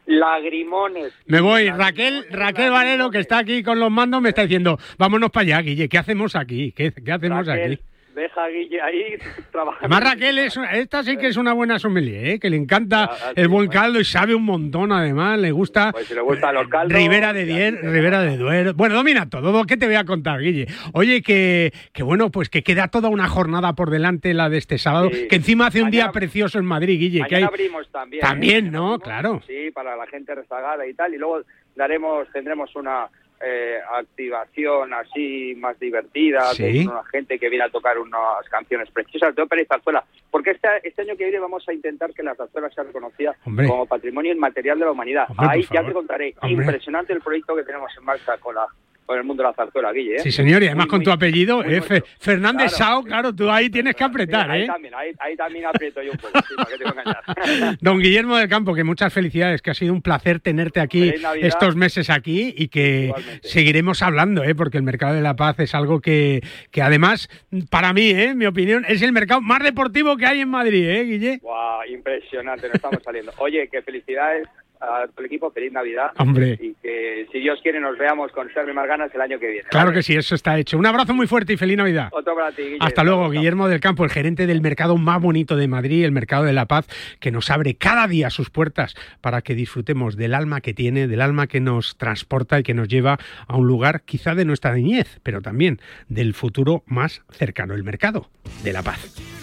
Lagrimones. 0.09 1.13
Me 1.27 1.39
voy. 1.39 1.69
Raquel, 1.69 2.25
Raquel 2.31 2.71
Valero, 2.71 3.11
que 3.11 3.19
está 3.19 3.37
aquí 3.37 3.61
con 3.61 3.79
los 3.79 3.91
mandos, 3.91 4.21
me 4.21 4.29
está 4.29 4.41
diciendo, 4.41 4.79
vámonos 4.97 5.29
para 5.29 5.43
allá, 5.43 5.61
Guille, 5.61 5.87
¿qué 5.87 5.99
hacemos 5.99 6.35
aquí? 6.35 6.71
¿Qué, 6.71 6.91
qué 6.91 7.11
hacemos 7.11 7.45
Raquel, 7.45 7.73
aquí? 7.73 7.83
Deja 8.19 8.43
a 8.43 8.49
Guille 8.49 8.82
ahí 8.82 9.03
trabajando. 9.51 9.95
Además, 9.95 10.13
Raquel, 10.13 10.38
es, 10.39 10.60
esta 10.73 11.03
sí 11.03 11.15
que 11.17 11.27
es 11.27 11.38
una 11.38 11.53
buena 11.53 11.79
sommelier, 11.79 12.25
¿eh? 12.27 12.39
que 12.39 12.49
le 12.49 12.58
encanta 12.58 13.10
Ah, 13.12 13.32
el 13.36 13.47
buen 13.47 13.69
caldo 13.69 13.99
y 13.99 14.03
sabe 14.05 14.36
un 14.36 14.43
montón, 14.43 14.91
además, 14.91 15.39
le 15.39 15.51
gusta 15.51 15.91
Pues 15.93 16.08
si 16.08 16.13
le 16.13 16.21
gustan 16.21 16.53
los 16.53 16.67
caldos. 16.67 16.97
Ribera 16.97 17.32
de 17.34 17.45
Dier, 17.45 17.79
Ribera 17.82 18.21
de 18.21 18.36
Duero. 18.38 18.73
Bueno, 18.73 18.95
domina 18.95 19.29
todo. 19.29 19.63
¿Qué 19.65 19.77
te 19.77 19.86
voy 19.86 19.95
a 19.95 20.03
contar, 20.03 20.39
Guille? 20.41 20.67
Oye, 20.93 21.21
que, 21.21 21.71
que 21.93 22.03
bueno, 22.03 22.29
pues 22.29 22.49
que 22.49 22.62
queda 22.63 22.89
toda 22.89 23.10
una 23.10 23.27
jornada 23.29 23.73
por 23.73 23.89
delante 23.89 24.34
la 24.34 24.49
de 24.49 24.58
este 24.58 24.77
sábado, 24.77 25.10
Sí. 25.12 25.27
que 25.29 25.38
encima 25.38 25.67
hace 25.67 25.82
un 25.82 25.91
día 25.91 26.12
precioso 26.12 26.60
en 26.60 26.65
Madrid, 26.65 26.99
Guille. 26.99 27.23
que 27.27 27.38
hay... 27.38 27.43
abrimos 27.43 27.89
también. 27.91 28.21
También, 28.21 28.67
¿eh? 28.67 28.71
¿no? 28.71 28.99
Claro. 28.99 29.41
Sí, 29.47 29.71
para 29.73 29.95
la 29.95 30.05
gente 30.08 30.36
rezagada 30.36 30.86
y 30.86 30.93
tal. 30.93 31.13
Y 31.13 31.17
luego 31.17 31.41
daremos, 31.75 32.27
tendremos 32.34 32.75
una 32.75 33.08
eh, 33.41 33.80
activación 33.91 34.93
así 34.93 35.56
más 35.58 35.80
divertida, 35.80 36.41
Sí. 36.54 36.86
con 36.86 36.95
una 36.95 37.06
gente 37.06 37.39
que 37.39 37.49
viene 37.49 37.65
a 37.65 37.69
tocar 37.69 37.97
unas 37.97 38.47
canciones 38.49 38.89
preciosas 38.91 39.34
de 39.36 39.41
ópera 39.41 39.62
y 39.62 39.65
zarzuela. 39.65 40.04
Porque 40.30 40.52
este, 40.52 40.67
este 40.84 41.04
año 41.04 41.15
que 41.15 41.23
viene 41.25 41.39
vamos 41.39 41.67
a 41.67 41.73
intentar 41.73 42.13
que 42.13 42.23
la 42.23 42.36
zarzuela 42.36 42.69
sea 42.69 42.84
reconocida 42.84 43.36
Hombre. 43.45 43.67
como 43.67 43.86
patrimonio 43.86 44.34
inmaterial 44.34 44.78
de 44.80 44.86
la 44.86 44.91
humanidad. 44.91 45.25
Hombre, 45.30 45.47
Ahí 45.49 45.67
ya 45.71 45.84
te 45.86 45.93
contaré. 45.93 46.36
Hombre. 46.41 46.65
Impresionante 46.65 47.13
el 47.13 47.21
proyecto 47.21 47.56
que 47.56 47.63
tenemos 47.63 47.91
en 47.97 48.04
marcha 48.06 48.38
con 48.38 48.56
la 48.56 48.67
con 49.09 49.17
el 49.17 49.23
mundo 49.23 49.41
de 49.41 49.49
la 49.49 49.55
zarzuela, 49.55 49.91
Guille. 49.91 50.17
¿eh? 50.17 50.19
Sí, 50.19 50.31
señor, 50.31 50.61
y 50.61 50.67
además 50.67 50.85
Muy, 50.85 50.89
con 50.91 50.97
muy- 50.99 51.05
tu 51.05 51.11
apellido, 51.11 51.63
eh. 51.65 51.81
Fernández 52.19 52.75
Claro. 52.75 52.91
Sao, 52.93 53.03
claro, 53.03 53.33
tú 53.33 53.49
ahí 53.49 53.67
tienes 53.71 53.95
que 53.95 54.03
apretar, 54.03 54.51
ahí 54.51 54.61
¿eh? 54.61 54.67
También, 54.67 54.93
ahí, 54.93 55.11
ahí 55.17 55.35
también 55.35 55.65
aprieto 55.65 55.99
yo 56.03 56.11
un 56.11 56.17
poco, 56.19 56.39
sí, 56.47 56.53
para 56.55 56.69
que 56.69 56.77
te. 56.77 57.77
Don 57.81 57.97
Guillermo 57.97 58.37
del 58.37 58.47
Campo, 58.47 58.75
que 58.75 58.83
muchas 58.83 59.11
felicidades, 59.11 59.63
que 59.63 59.71
ha 59.71 59.73
sido 59.73 59.93
un 59.93 60.03
placer 60.03 60.41
tenerte 60.41 60.79
aquí 60.79 61.11
estos 61.41 61.75
meses 61.75 62.11
aquí 62.11 62.53
y 62.55 62.67
que 62.67 63.11
seguiremos 63.41 64.03
hablando, 64.03 64.43
¿eh? 64.43 64.53
porque 64.53 64.77
el 64.77 64.83
mercado 64.83 65.15
de 65.15 65.21
la 65.21 65.35
paz 65.35 65.59
es 65.59 65.73
algo 65.73 66.01
que, 66.01 66.41
que 66.69 66.83
además, 66.83 67.29
para 67.71 67.93
mí, 67.93 68.11
¿eh? 68.11 68.35
mi 68.35 68.45
opinión, 68.45 68.85
es 68.87 69.01
el 69.01 69.11
mercado 69.11 69.41
más 69.41 69.63
deportivo 69.63 70.17
que 70.17 70.27
hay 70.27 70.41
en 70.41 70.49
Madrid, 70.49 70.87
¿eh, 70.87 71.03
Guille? 71.05 71.39
Guau, 71.41 71.83
impresionante, 71.89 72.67
nos 72.67 72.75
estamos 72.75 73.01
saliendo. 73.03 73.31
Oye, 73.37 73.67
que 73.71 73.81
felicidades 73.81 74.47
a 74.79 75.08
tu 75.08 75.23
equipo, 75.23 75.51
feliz 75.51 75.71
Navidad. 75.71 76.12
Hombre. 76.17 76.58
Y 76.60 76.73
que 76.81 77.27
si 77.31 77.39
Dios 77.39 77.60
quiere 77.62 77.79
nos 77.79 77.97
veamos 77.97 78.31
con 78.31 78.51
Servi 78.54 78.73
más 78.73 78.87
ganas 78.87 79.13
el 79.13 79.21
año 79.21 79.39
que 79.39 79.47
viene. 79.47 79.69
Claro 79.69 79.87
¿vale? 79.87 79.99
que 79.99 80.04
sí, 80.04 80.15
eso 80.15 80.35
está 80.35 80.58
hecho. 80.58 80.77
Un 80.77 80.85
abrazo 80.85 81.13
muy 81.13 81.27
fuerte 81.27 81.54
y 81.54 81.58
feliz 81.58 81.77
Navidad. 81.77 82.10
Otro 82.12 82.35
para 82.35 82.51
ti, 82.51 82.63
Guille. 82.63 82.77
Hasta 82.79 83.04
luego, 83.04 83.29
Guillermo 83.29 83.67
del 83.67 83.79
Campo, 83.79 84.04
el 84.04 84.10
gerente 84.10 84.47
del 84.47 84.62
mercado 84.62 84.97
más 84.97 85.21
bonito 85.21 85.56
de 85.56 85.67
Madrid, 85.67 86.06
el 86.06 86.12
Mercado 86.12 86.43
de 86.43 86.54
la 86.54 86.65
Paz, 86.65 86.87
que 87.19 87.31
nos 87.31 87.49
abre 87.49 87.75
cada 87.75 88.08
día 88.08 88.29
sus 88.29 88.49
puertas 88.49 88.95
para 89.21 89.41
que 89.41 89.56
disfrutemos 89.56 90.15
del 90.15 90.33
alma 90.33 90.62
que 90.62 90.73
tiene, 90.73 91.08
del 91.08 91.21
alma 91.21 91.47
que 91.47 91.60
nos 91.60 91.97
transporta 91.97 92.60
y 92.60 92.63
que 92.63 92.73
nos 92.73 92.87
lleva 92.87 93.17
a 93.47 93.58
un 93.58 93.67
lugar 93.67 94.01
quizá 94.04 94.35
de 94.35 94.45
nuestra 94.45 94.73
niñez, 94.73 95.19
pero 95.23 95.41
también 95.41 95.79
del 96.08 96.33
futuro 96.33 96.83
más 96.85 97.23
cercano, 97.31 97.73
el 97.73 97.83
Mercado 97.83 98.29
de 98.63 98.73
la 98.73 98.83
Paz. 98.83 99.38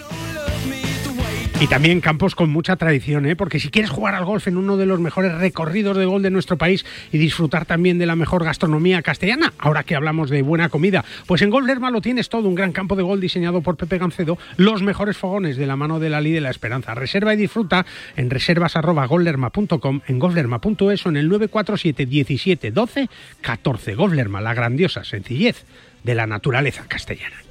Y 1.59 1.65
también 1.65 2.01
campos 2.01 2.35
con 2.35 2.51
mucha 2.51 2.75
tradición, 2.75 3.25
¿eh? 3.25 3.35
porque 3.35 3.59
si 3.59 3.69
quieres 3.69 3.89
jugar 3.89 4.13
al 4.13 4.25
golf 4.25 4.47
en 4.47 4.57
uno 4.57 4.77
de 4.77 4.85
los 4.85 4.99
mejores 4.99 5.33
recorridos 5.33 5.97
de 5.97 6.05
gol 6.05 6.21
de 6.21 6.29
nuestro 6.29 6.55
país 6.55 6.85
y 7.11 7.17
disfrutar 7.17 7.65
también 7.65 7.97
de 7.97 8.05
la 8.05 8.15
mejor 8.15 8.43
gastronomía 8.43 9.01
castellana, 9.01 9.53
ahora 9.57 9.83
que 9.83 9.95
hablamos 9.95 10.29
de 10.29 10.43
buena 10.43 10.69
comida, 10.69 11.03
pues 11.25 11.41
en 11.41 11.49
Golf 11.49 11.65
Lerma 11.65 11.89
lo 11.89 11.99
tienes 11.99 12.29
todo, 12.29 12.47
un 12.47 12.53
gran 12.53 12.73
campo 12.73 12.95
de 12.95 13.01
gol 13.01 13.19
diseñado 13.19 13.61
por 13.61 13.75
Pepe 13.75 13.97
Gancedo, 13.97 14.37
los 14.57 14.83
mejores 14.83 15.17
fogones 15.17 15.57
de 15.57 15.65
la 15.65 15.75
mano 15.75 15.99
de 15.99 16.11
la 16.11 16.21
Ley 16.21 16.31
de 16.31 16.41
la 16.41 16.51
Esperanza. 16.51 16.93
Reserva 16.93 17.33
y 17.33 17.37
disfruta 17.37 17.87
en 18.15 18.29
reservas.gollerma.com, 18.29 20.01
en 20.05 20.19
golflerma.es 20.19 21.05
o 21.07 21.09
en 21.09 21.17
el 21.17 21.27
947 21.27 22.05
17 22.05 22.69
12 22.69 23.09
14. 23.41 23.95
Golf 23.95 24.13
Lerma, 24.13 24.41
la 24.41 24.53
grandiosa 24.53 25.03
sencillez 25.03 25.65
de 26.03 26.13
la 26.13 26.27
naturaleza 26.27 26.85
castellana. 26.87 27.46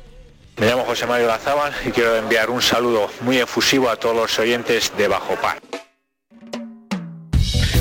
Me 0.59 0.66
llamo 0.66 0.84
José 0.84 1.07
Mario 1.07 1.26
Lazábal 1.26 1.74
y 1.84 1.90
quiero 1.90 2.16
enviar 2.16 2.48
un 2.48 2.62
saludo 2.62 3.11
muy 3.20 3.38
efusivo 3.38 3.90
a 3.90 3.96
todos 3.96 4.16
los 4.16 4.38
oyentes 4.38 4.90
de 4.96 5.07
Bajo 5.07 5.34
Par. 5.36 5.59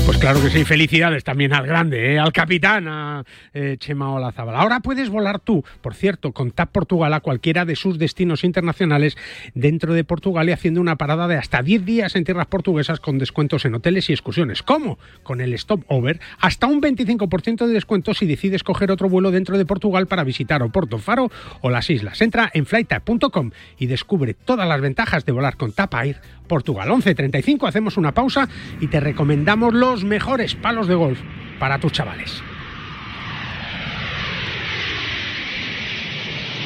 Pues 0.06 0.18
claro 0.18 0.40
que 0.40 0.50
sí, 0.50 0.64
felicidades 0.64 1.24
también 1.24 1.52
al 1.52 1.66
grande, 1.66 2.12
¿eh? 2.12 2.18
al 2.20 2.32
capitán, 2.32 2.86
a 2.86 3.24
eh, 3.52 3.74
Chema 3.80 4.12
Olazábal. 4.12 4.54
Ahora 4.54 4.78
puedes 4.78 5.08
volar 5.10 5.40
tú, 5.40 5.64
por 5.80 5.94
cierto, 5.94 6.30
con 6.30 6.52
TAP 6.52 6.70
Portugal 6.70 7.12
a 7.12 7.18
cualquiera 7.18 7.64
de 7.64 7.74
sus 7.74 7.98
destinos 7.98 8.44
internacionales 8.44 9.16
dentro 9.54 9.94
de 9.94 10.04
Portugal 10.04 10.48
y 10.48 10.52
haciendo 10.52 10.80
una 10.80 10.94
parada 10.94 11.26
de 11.26 11.34
hasta 11.34 11.60
10 11.60 11.84
días 11.84 12.14
en 12.14 12.22
tierras 12.22 12.46
portuguesas 12.46 13.00
con 13.00 13.18
descuentos 13.18 13.64
en 13.64 13.74
hoteles 13.74 14.08
y 14.08 14.12
excursiones. 14.12 14.62
¿Cómo? 14.62 15.00
Con 15.24 15.40
el 15.40 15.52
Stop 15.54 15.82
Over, 15.88 16.20
hasta 16.38 16.68
un 16.68 16.80
25% 16.80 17.66
de 17.66 17.72
descuento 17.72 18.14
si 18.14 18.26
decides 18.26 18.62
coger 18.62 18.92
otro 18.92 19.08
vuelo 19.08 19.32
dentro 19.32 19.58
de 19.58 19.66
Portugal 19.66 20.06
para 20.06 20.22
visitar 20.22 20.62
Oporto, 20.62 20.98
Faro 20.98 21.32
o 21.62 21.70
las 21.70 21.90
islas. 21.90 22.22
Entra 22.22 22.48
en 22.54 22.64
flytap.com 22.64 23.50
y 23.76 23.86
descubre 23.86 24.34
todas 24.34 24.68
las 24.68 24.80
ventajas 24.80 25.26
de 25.26 25.32
volar 25.32 25.56
con 25.56 25.72
TAP 25.72 25.94
Air 25.94 26.20
Portugal. 26.46 26.88
11.35, 26.88 27.68
hacemos 27.68 27.96
una 27.96 28.12
pausa 28.12 28.48
y 28.80 28.88
te 28.88 29.00
recomendamos 29.00 29.74
los 29.74 30.04
mejores 30.04 30.54
palos 30.54 30.88
de 30.88 30.94
golf 30.94 31.18
para 31.58 31.78
tus 31.78 31.92
chavales. 31.92 32.42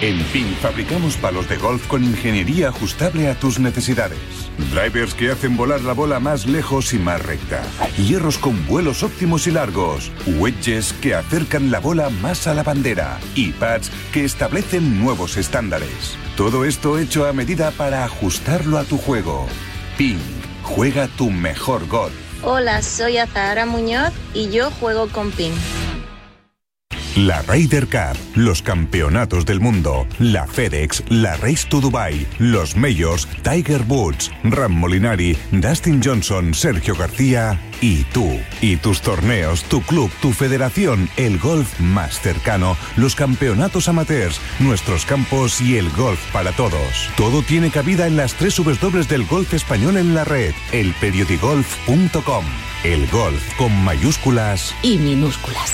En 0.02 0.18
PIN 0.32 0.46
fabricamos 0.62 1.18
palos 1.18 1.46
de 1.50 1.58
golf 1.58 1.86
con 1.86 2.02
ingeniería 2.02 2.68
ajustable 2.68 3.28
a 3.28 3.34
tus 3.34 3.58
necesidades. 3.58 4.18
Drivers 4.72 5.12
que 5.12 5.30
hacen 5.30 5.58
volar 5.58 5.82
la 5.82 5.92
bola 5.92 6.18
más 6.18 6.46
lejos 6.46 6.94
y 6.94 6.98
más 6.98 7.22
recta. 7.22 7.62
Hierros 7.98 8.38
con 8.38 8.66
vuelos 8.66 9.02
óptimos 9.02 9.46
y 9.46 9.50
largos. 9.50 10.10
Wedges 10.38 10.94
que 10.94 11.14
acercan 11.14 11.70
la 11.70 11.80
bola 11.80 12.08
más 12.08 12.46
a 12.46 12.54
la 12.54 12.62
bandera. 12.62 13.20
Y 13.34 13.50
pads 13.52 13.90
que 14.10 14.24
establecen 14.24 14.98
nuevos 14.98 15.36
estándares. 15.36 16.16
Todo 16.34 16.64
esto 16.64 16.98
hecho 16.98 17.26
a 17.26 17.34
medida 17.34 17.70
para 17.70 18.02
ajustarlo 18.02 18.78
a 18.78 18.84
tu 18.84 18.96
juego. 18.96 19.48
PIN. 20.00 20.16
Juega 20.62 21.08
tu 21.08 21.28
mejor 21.30 21.86
golf. 21.86 22.14
Hola, 22.42 22.80
soy 22.80 23.18
Azahara 23.18 23.66
Muñoz 23.66 24.14
y 24.32 24.48
yo 24.48 24.70
juego 24.70 25.10
con 25.10 25.30
PIN. 25.30 25.52
La 27.16 27.42
Ryder 27.42 27.88
Cup, 27.88 28.16
los 28.36 28.62
campeonatos 28.62 29.44
del 29.44 29.60
mundo, 29.60 30.06
la 30.20 30.46
FedEx, 30.46 31.02
la 31.08 31.36
Race 31.38 31.66
to 31.68 31.80
Dubai, 31.80 32.24
los 32.38 32.76
Majors, 32.76 33.26
Tiger 33.42 33.82
Woods, 33.88 34.30
Ram 34.44 34.72
Molinari, 34.72 35.36
Dustin 35.50 36.00
Johnson, 36.02 36.54
Sergio 36.54 36.94
García 36.94 37.60
y 37.80 38.04
tú. 38.04 38.38
Y 38.60 38.76
tus 38.76 39.00
torneos, 39.00 39.64
tu 39.64 39.82
club, 39.82 40.08
tu 40.22 40.32
federación, 40.32 41.10
el 41.16 41.38
golf 41.38 41.80
más 41.80 42.20
cercano, 42.20 42.76
los 42.96 43.16
campeonatos 43.16 43.88
amateurs, 43.88 44.40
nuestros 44.60 45.04
campos 45.04 45.60
y 45.60 45.78
el 45.78 45.90
golf 45.90 46.20
para 46.32 46.52
todos. 46.52 47.10
Todo 47.16 47.42
tiene 47.42 47.70
cabida 47.70 48.06
en 48.06 48.16
las 48.16 48.34
tres 48.34 48.56
W 48.56 49.04
del 49.04 49.26
golf 49.26 49.52
español 49.52 49.96
en 49.96 50.14
la 50.14 50.22
red, 50.22 50.54
elperiodigolf.com. 50.70 52.44
El 52.84 53.08
golf 53.08 53.56
con 53.56 53.72
mayúsculas 53.84 54.74
y 54.82 54.96
minúsculas. 54.96 55.72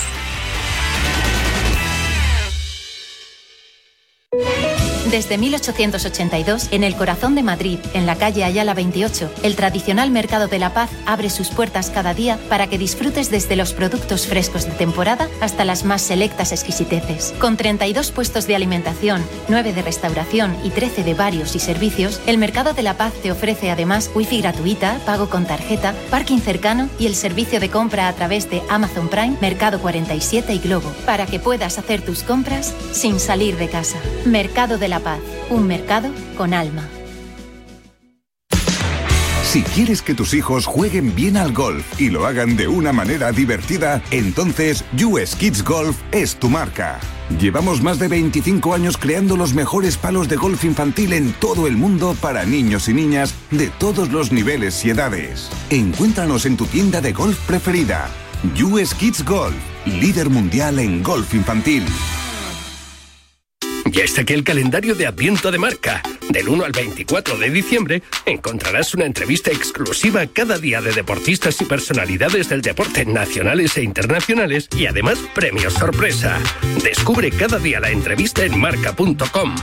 Desde 5.11 5.37
1882, 5.37 6.67
en 6.71 6.83
el 6.83 6.97
corazón 6.97 7.33
de 7.33 7.41
Madrid, 7.41 7.79
en 7.93 8.05
la 8.05 8.17
calle 8.17 8.43
Ayala 8.43 8.73
28, 8.73 9.31
el 9.41 9.55
tradicional 9.55 10.11
Mercado 10.11 10.49
de 10.49 10.59
la 10.59 10.73
Paz 10.73 10.89
abre 11.05 11.29
sus 11.29 11.47
puertas 11.47 11.89
cada 11.89 12.13
día 12.13 12.37
para 12.49 12.67
que 12.67 12.77
disfrutes 12.77 13.31
desde 13.31 13.55
los 13.55 13.71
productos 13.71 14.27
frescos 14.27 14.65
de 14.65 14.71
temporada 14.71 15.29
hasta 15.39 15.63
las 15.63 15.85
más 15.85 16.01
selectas 16.01 16.51
exquisiteces. 16.51 17.33
Con 17.39 17.55
32 17.55 18.11
puestos 18.11 18.47
de 18.47 18.57
alimentación, 18.57 19.23
9 19.47 19.71
de 19.71 19.81
restauración 19.81 20.57
y 20.65 20.71
13 20.71 21.05
de 21.05 21.13
varios 21.13 21.55
y 21.55 21.59
servicios, 21.59 22.19
el 22.27 22.37
Mercado 22.37 22.73
de 22.73 22.83
la 22.83 22.97
Paz 22.97 23.13
te 23.23 23.31
ofrece 23.31 23.71
además 23.71 24.11
wifi 24.13 24.41
gratuita, 24.41 24.99
pago 25.05 25.29
con 25.29 25.45
tarjeta, 25.45 25.95
parking 26.11 26.39
cercano 26.39 26.89
y 26.99 27.05
el 27.05 27.15
servicio 27.15 27.61
de 27.61 27.69
compra 27.69 28.09
a 28.09 28.13
través 28.13 28.49
de 28.49 28.61
Amazon 28.67 29.07
Prime, 29.07 29.37
Mercado 29.39 29.79
47 29.79 30.53
y 30.53 30.59
Globo, 30.59 30.91
para 31.05 31.25
que 31.27 31.39
puedas 31.39 31.77
hacer 31.77 32.01
tus 32.01 32.23
compras 32.23 32.73
sin 32.91 33.21
salir 33.21 33.55
de 33.55 33.69
casa. 33.69 33.97
Mercado 34.25 34.77
de 34.77 34.89
la 34.89 34.96
Un 35.49 35.67
mercado 35.67 36.09
con 36.37 36.53
alma. 36.53 36.87
Si 39.43 39.61
quieres 39.61 40.01
que 40.01 40.13
tus 40.13 40.33
hijos 40.33 40.65
jueguen 40.65 41.15
bien 41.15 41.37
al 41.37 41.53
golf 41.53 41.85
y 41.99 42.09
lo 42.09 42.25
hagan 42.25 42.57
de 42.57 42.67
una 42.67 42.91
manera 42.91 43.31
divertida, 43.31 44.01
entonces 44.11 44.83
US 45.05 45.35
Kids 45.35 45.63
Golf 45.63 45.97
es 46.11 46.35
tu 46.35 46.49
marca. 46.49 46.99
Llevamos 47.39 47.81
más 47.81 47.97
de 47.97 48.07
25 48.07 48.73
años 48.73 48.97
creando 48.97 49.37
los 49.37 49.53
mejores 49.53 49.97
palos 49.97 50.27
de 50.27 50.35
golf 50.35 50.65
infantil 50.65 51.13
en 51.13 51.31
todo 51.33 51.67
el 51.67 51.77
mundo 51.77 52.15
para 52.19 52.45
niños 52.45 52.89
y 52.89 52.93
niñas 52.93 53.33
de 53.51 53.67
todos 53.67 54.11
los 54.11 54.31
niveles 54.31 54.83
y 54.83 54.89
edades. 54.89 55.49
Encuéntranos 55.69 56.45
en 56.45 56.57
tu 56.57 56.65
tienda 56.65 56.99
de 56.99 57.13
golf 57.13 57.39
preferida. 57.47 58.09
US 58.63 58.93
Kids 58.93 59.23
Golf, 59.23 59.55
líder 59.85 60.29
mundial 60.29 60.79
en 60.79 61.01
golf 61.01 61.33
infantil. 61.33 61.83
Ya 63.91 64.03
está 64.03 64.21
aquí 64.21 64.33
el 64.33 64.43
calendario 64.43 64.95
de 64.95 65.07
Adviento 65.07 65.49
de 65.51 65.59
Marca. 65.59 66.01
Del 66.29 66.49
1 66.49 66.65
al 66.65 66.71
24 66.71 67.37
de 67.37 67.49
diciembre 67.49 68.03
encontrarás 68.25 68.93
una 68.93 69.05
entrevista 69.05 69.51
exclusiva 69.51 70.25
cada 70.27 70.57
día 70.57 70.81
de 70.81 70.91
deportistas 70.91 71.61
y 71.61 71.65
personalidades 71.65 72.49
del 72.49 72.61
deporte 72.61 73.05
nacionales 73.05 73.77
e 73.77 73.83
internacionales 73.83 74.67
y 74.75 74.87
además 74.87 75.19
premios 75.33 75.73
sorpresa. 75.73 76.37
Descubre 76.83 77.31
cada 77.31 77.59
día 77.59 77.79
la 77.79 77.89
entrevista 77.89 78.43
en 78.43 78.59
marca.com. 78.59 79.55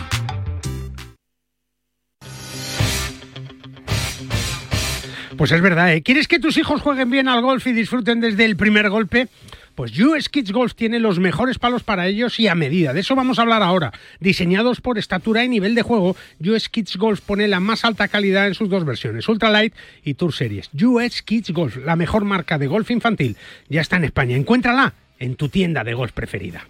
Pues 5.36 5.50
es 5.50 5.60
verdad, 5.60 5.92
¿eh? 5.92 6.02
¿Quieres 6.02 6.28
que 6.28 6.38
tus 6.38 6.56
hijos 6.56 6.80
jueguen 6.80 7.10
bien 7.10 7.28
al 7.28 7.42
golf 7.42 7.66
y 7.66 7.72
disfruten 7.72 8.20
desde 8.20 8.44
el 8.44 8.56
primer 8.56 8.88
golpe? 8.88 9.28
Pues 9.74 9.98
US 9.98 10.28
Kids 10.28 10.52
Golf 10.52 10.74
tiene 10.74 11.00
los 11.00 11.18
mejores 11.18 11.58
palos 11.58 11.82
para 11.82 12.06
ellos 12.06 12.38
y 12.38 12.46
a 12.46 12.54
medida. 12.54 12.92
De 12.92 13.00
eso 13.00 13.16
vamos 13.16 13.38
a 13.38 13.42
hablar 13.42 13.62
ahora. 13.62 13.92
Diseñados 14.20 14.80
por 14.80 14.98
estatura 14.98 15.44
y 15.44 15.48
nivel 15.48 15.74
de 15.74 15.82
juego, 15.82 16.16
US 16.40 16.68
Kids 16.68 16.96
Golf 16.96 17.20
pone 17.20 17.48
la 17.48 17.60
más 17.60 17.84
alta 17.84 18.08
calidad 18.08 18.46
en 18.46 18.54
sus 18.54 18.68
dos 18.68 18.84
versiones, 18.84 19.28
Ultralight 19.28 19.74
y 20.04 20.14
Tour 20.14 20.32
Series. 20.32 20.70
US 20.80 21.22
Kids 21.22 21.50
Golf, 21.50 21.76
la 21.78 21.96
mejor 21.96 22.24
marca 22.24 22.58
de 22.58 22.66
golf 22.66 22.90
infantil, 22.90 23.36
ya 23.68 23.80
está 23.80 23.96
en 23.96 24.04
España. 24.04 24.36
Encuéntrala 24.36 24.94
en 25.18 25.36
tu 25.36 25.48
tienda 25.48 25.82
de 25.84 25.94
golf 25.94 26.12
preferida. 26.12 26.66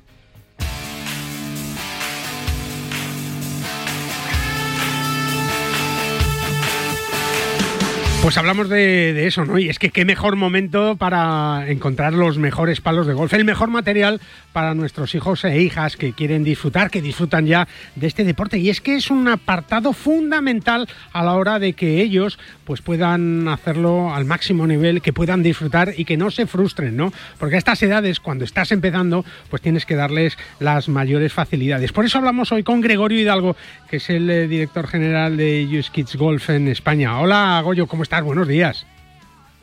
Pues 8.25 8.39
hablamos 8.39 8.71
de, 8.71 9.27
eso, 9.27 9.45
¿no? 9.45 9.59
Y 9.59 9.69
es 9.69 9.79
que 9.79 9.91
qué 9.91 10.07
mejor 10.07 10.35
momento 10.35 10.97
para 10.97 11.67
encontrar 11.69 12.15
los 12.15 12.39
mejores 12.39 12.81
palos 12.81 13.07
de 13.07 13.13
golf, 13.13 13.35
el 13.35 13.45
mejor 13.45 13.69
material 13.69 14.19
para 14.55 14.73
nuestros 14.75 15.15
hijos 15.15 15.45
e 15.45 15.61
hijas 15.61 15.99
que 15.99 16.15
quieren 16.15 16.43
disfrutar, 16.43 16.91
que 16.91 17.03
disfrutan 17.03 17.45
ya 17.45 17.69
de 17.97 18.07
este 18.07 18.25
deporte. 18.25 18.57
Y 18.57 18.71
es 18.71 18.81
que 18.81 18.97
es 18.97 19.11
un 19.11 19.29
apartado 19.29 19.93
fundamental 19.93 20.89
a 21.13 21.23
la 21.23 21.35
hora 21.35 21.59
de 21.59 21.75
que 21.75 22.01
ellos 22.01 22.39
pues 22.65 22.81
puedan 22.81 23.47
hacerlo 23.47 24.15
al 24.15 24.25
máximo 24.25 24.67
nivel, 24.67 25.03
que 25.03 25.13
puedan 25.13 25.43
disfrutar 25.43 25.93
y 25.95 26.07
que 26.07 26.17
no 26.17 26.31
se 26.31 26.47
frustren, 26.47 26.97
¿no? 26.97 27.13
Porque 27.39 27.57
a 27.57 27.59
estas 27.59 27.83
edades, 27.83 28.21
cuando 28.21 28.47
estás 28.47 28.73
empezando, 28.73 29.23
pues 29.51 29.61
tienes 29.61 29.85
que 29.85 29.97
darles 29.97 30.39
las 30.61 30.89
mayores 30.89 31.35
facilidades. 31.35 31.93
Por 31.93 32.07
eso 32.07 32.17
hablamos 32.17 32.53
hoy 32.53 32.63
con 32.63 32.81
Gregorio 32.81 33.21
Hidalgo, 33.21 33.55
que 33.91 33.99
es 33.99 34.09
el 34.09 34.31
eh, 34.31 34.49
director 34.49 34.87
general 34.87 35.37
de 35.37 35.69
Use 35.79 35.91
Kids 35.93 36.17
Golf 36.17 36.49
en 36.49 36.69
España. 36.69 37.21
Hola, 37.21 37.61
Goyo, 37.63 37.87
¿cómo 37.87 38.03
estás? 38.03 38.14
Buenos 38.23 38.49
días. 38.49 38.87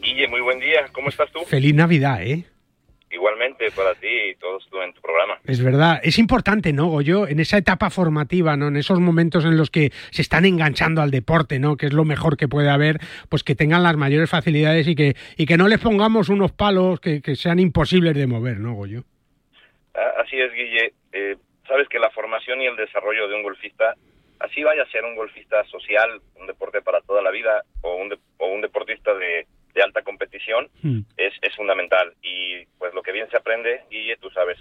Guille, 0.01 0.27
muy 0.27 0.41
buen 0.41 0.59
día. 0.59 0.87
¿Cómo 0.91 1.09
estás 1.09 1.31
tú? 1.31 1.39
Feliz 1.45 1.73
Navidad, 1.73 2.21
¿eh? 2.23 2.45
Igualmente 3.11 3.69
para 3.71 3.93
ti 3.95 4.07
y 4.07 4.35
todos 4.35 4.67
en 4.83 4.93
tu 4.93 5.01
programa. 5.01 5.37
Es 5.45 5.63
verdad, 5.63 5.99
es 6.01 6.17
importante, 6.17 6.71
¿no, 6.71 6.87
Goyo? 6.87 7.27
En 7.27 7.39
esa 7.39 7.57
etapa 7.57 7.89
formativa, 7.89 8.55
¿no? 8.55 8.69
En 8.69 8.77
esos 8.77 8.99
momentos 8.99 9.43
en 9.43 9.57
los 9.57 9.69
que 9.69 9.91
se 10.11 10.21
están 10.21 10.45
enganchando 10.45 11.01
al 11.01 11.11
deporte, 11.11 11.59
¿no? 11.59 11.75
Que 11.75 11.87
es 11.87 11.93
lo 11.93 12.05
mejor 12.05 12.37
que 12.37 12.47
puede 12.47 12.69
haber, 12.69 12.99
pues 13.29 13.43
que 13.43 13.53
tengan 13.53 13.83
las 13.83 13.97
mayores 13.97 14.29
facilidades 14.29 14.87
y 14.87 14.95
que, 14.95 15.15
y 15.37 15.45
que 15.45 15.57
no 15.57 15.67
les 15.67 15.79
pongamos 15.79 16.29
unos 16.29 16.51
palos 16.53 16.99
que, 16.99 17.21
que 17.21 17.35
sean 17.35 17.59
imposibles 17.59 18.15
de 18.15 18.27
mover, 18.27 18.59
¿no, 18.59 18.73
Goyo? 18.73 19.03
Así 19.93 20.39
es, 20.39 20.53
Guille. 20.53 20.93
Eh, 21.11 21.35
sabes 21.67 21.89
que 21.89 21.99
la 21.99 22.09
formación 22.11 22.61
y 22.61 22.65
el 22.65 22.77
desarrollo 22.77 23.27
de 23.27 23.35
un 23.35 23.43
golfista 23.43 23.95
así 24.43 24.63
vaya 24.63 24.83
a 24.83 24.91
ser 24.91 25.03
un 25.03 25.15
golfista 25.15 25.63
social, 25.65 26.21
un 26.35 26.47
deporte 26.47 26.81
para 26.81 27.01
toda 27.01 27.21
la 27.21 27.31
vida 27.31 27.63
o 27.81 27.95
un, 27.95 28.09
de, 28.09 28.19
o 28.37 28.47
un 28.47 28.61
deportista 28.61 29.13
de, 29.13 29.47
de 29.73 29.81
alta 29.81 30.01
competición, 30.01 30.69
mm. 30.81 30.99
es, 31.17 31.33
es 31.41 31.55
fundamental. 31.55 32.13
Y 32.21 32.65
pues 32.77 32.93
lo 32.93 33.01
que 33.01 33.11
bien 33.11 33.29
se 33.29 33.37
aprende, 33.37 33.83
Guille, 33.89 34.17
tú 34.17 34.29
sabes, 34.31 34.57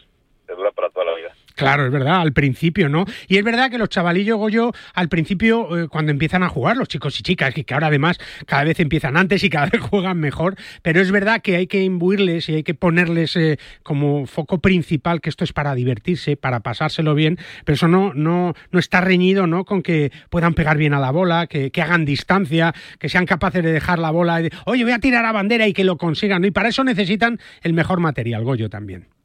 te 0.46 0.54
dura 0.54 0.70
para 0.72 0.90
toda 0.90 1.06
la 1.06 1.14
vida. 1.14 1.34
Claro, 1.60 1.86
es 1.86 1.92
verdad, 1.92 2.20
al 2.20 2.32
principio, 2.32 2.88
¿no? 2.88 3.04
Y 3.28 3.36
es 3.36 3.44
verdad 3.44 3.70
que 3.70 3.78
los 3.78 3.88
chavalillos, 3.88 4.38
Goyo, 4.38 4.72
al 4.94 5.08
principio, 5.08 5.78
eh, 5.78 5.88
cuando 5.88 6.10
empiezan 6.10 6.42
a 6.42 6.48
jugar, 6.48 6.76
los 6.76 6.88
chicos 6.88 7.18
y 7.20 7.22
chicas, 7.22 7.54
que, 7.54 7.64
ahora 7.72 7.88
además 7.88 8.18
cada 8.46 8.64
vez 8.64 8.80
empiezan 8.80 9.16
antes 9.16 9.44
y 9.44 9.50
cada 9.50 9.66
vez 9.66 9.80
juegan 9.90 10.18
mejor, 10.18 10.56
pero 10.82 11.00
es 11.00 11.10
verdad 11.10 11.42
que 11.42 11.56
hay 11.56 11.66
que 11.66 11.82
imbuirles 11.82 12.48
y 12.48 12.54
hay 12.56 12.62
que 12.62 12.74
ponerles 12.74 13.36
eh, 13.36 13.58
como 13.82 14.26
foco 14.26 14.60
principal 14.60 15.20
que 15.20 15.28
esto 15.28 15.44
es 15.44 15.52
para 15.52 15.74
divertirse, 15.74 16.36
para 16.36 16.60
pasárselo 16.60 17.14
bien, 17.14 17.38
pero 17.64 17.74
eso 17.74 17.88
no, 17.88 18.14
no, 18.14 18.54
no 18.70 18.78
está 18.78 19.00
reñido, 19.00 19.46
¿no? 19.46 19.64
Con 19.64 19.82
que 19.82 20.12
puedan 20.30 20.54
pegar 20.54 20.78
bien 20.78 20.94
a 20.94 21.00
la 21.00 21.10
bola, 21.10 21.46
que, 21.46 21.70
que 21.70 21.82
hagan 21.82 22.04
distancia, 22.04 22.74
que 22.98 23.08
sean 23.08 23.26
capaces 23.26 23.62
de 23.62 23.72
dejar 23.72 23.98
la 23.98 24.10
bola 24.10 24.40
y 24.40 24.44
de, 24.44 24.50
oye, 24.64 24.84
voy 24.84 24.92
a 24.92 24.98
tirar 24.98 25.24
a 25.24 25.32
bandera 25.32 25.68
y 25.68 25.72
que 25.72 25.84
lo 25.84 25.96
consigan, 25.96 26.42
¿no? 26.42 26.48
Y 26.48 26.50
para 26.50 26.68
eso 26.68 26.84
necesitan 26.84 27.38
el 27.62 27.72
mejor 27.72 28.00
material, 28.00 28.44
Goyo, 28.44 28.68
también. 28.70 29.19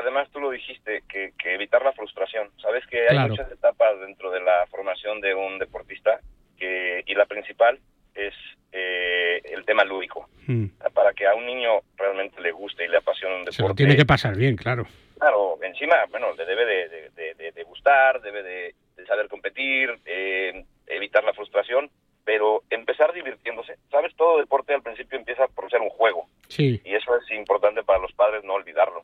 Además 0.00 0.28
tú 0.32 0.40
lo 0.40 0.50
dijiste, 0.50 1.02
que, 1.08 1.32
que 1.38 1.54
evitar 1.54 1.82
la 1.82 1.92
frustración. 1.92 2.50
Sabes 2.60 2.86
que 2.86 3.02
hay 3.02 3.16
claro. 3.16 3.28
muchas 3.28 3.50
etapas 3.52 4.00
dentro 4.00 4.30
de 4.30 4.40
la 4.40 4.66
formación 4.70 5.20
de 5.20 5.34
un 5.34 5.58
deportista 5.58 6.20
que, 6.58 7.02
y 7.06 7.14
la 7.14 7.26
principal 7.26 7.78
es 8.14 8.34
eh, 8.72 9.40
el 9.44 9.64
tema 9.64 9.84
lúdico. 9.84 10.28
Hmm. 10.46 10.66
Para 10.94 11.12
que 11.12 11.26
a 11.26 11.34
un 11.34 11.46
niño 11.46 11.80
realmente 11.96 12.40
le 12.40 12.52
guste 12.52 12.84
y 12.84 12.88
le 12.88 12.98
apasione 12.98 13.34
un 13.34 13.40
deporte. 13.40 13.56
Se 13.56 13.68
lo 13.68 13.74
tiene 13.74 13.96
que 13.96 14.06
pasar 14.06 14.36
bien, 14.36 14.56
claro. 14.56 14.86
Claro, 15.18 15.58
encima, 15.62 15.96
bueno, 16.10 16.32
le 16.32 16.46
debe 16.46 16.64
de, 16.64 17.10
de, 17.10 17.34
de, 17.34 17.52
de 17.52 17.62
gustar, 17.64 18.22
debe 18.22 18.42
de, 18.42 18.74
saber 19.06 19.28
competir, 19.28 19.98
eh, 20.06 20.64
evitar 20.86 21.24
la 21.24 21.34
frustración, 21.34 21.90
pero 22.24 22.62
empezar 22.70 23.12
divirtiéndose. 23.12 23.76
Sabes, 23.90 24.14
todo 24.16 24.38
deporte 24.38 24.72
al 24.72 24.82
principio 24.82 25.18
empieza 25.18 25.46
por 25.48 25.68
ser 25.70 25.80
un 25.80 25.90
juego. 25.90 26.26
Sí. 26.48 26.80
Y 26.84 26.94
eso 26.94 27.16
es 27.16 27.30
importante 27.32 27.82
para 27.82 27.98
los 27.98 28.12
padres 28.12 28.44
no 28.44 28.54
olvidarlo. 28.54 29.02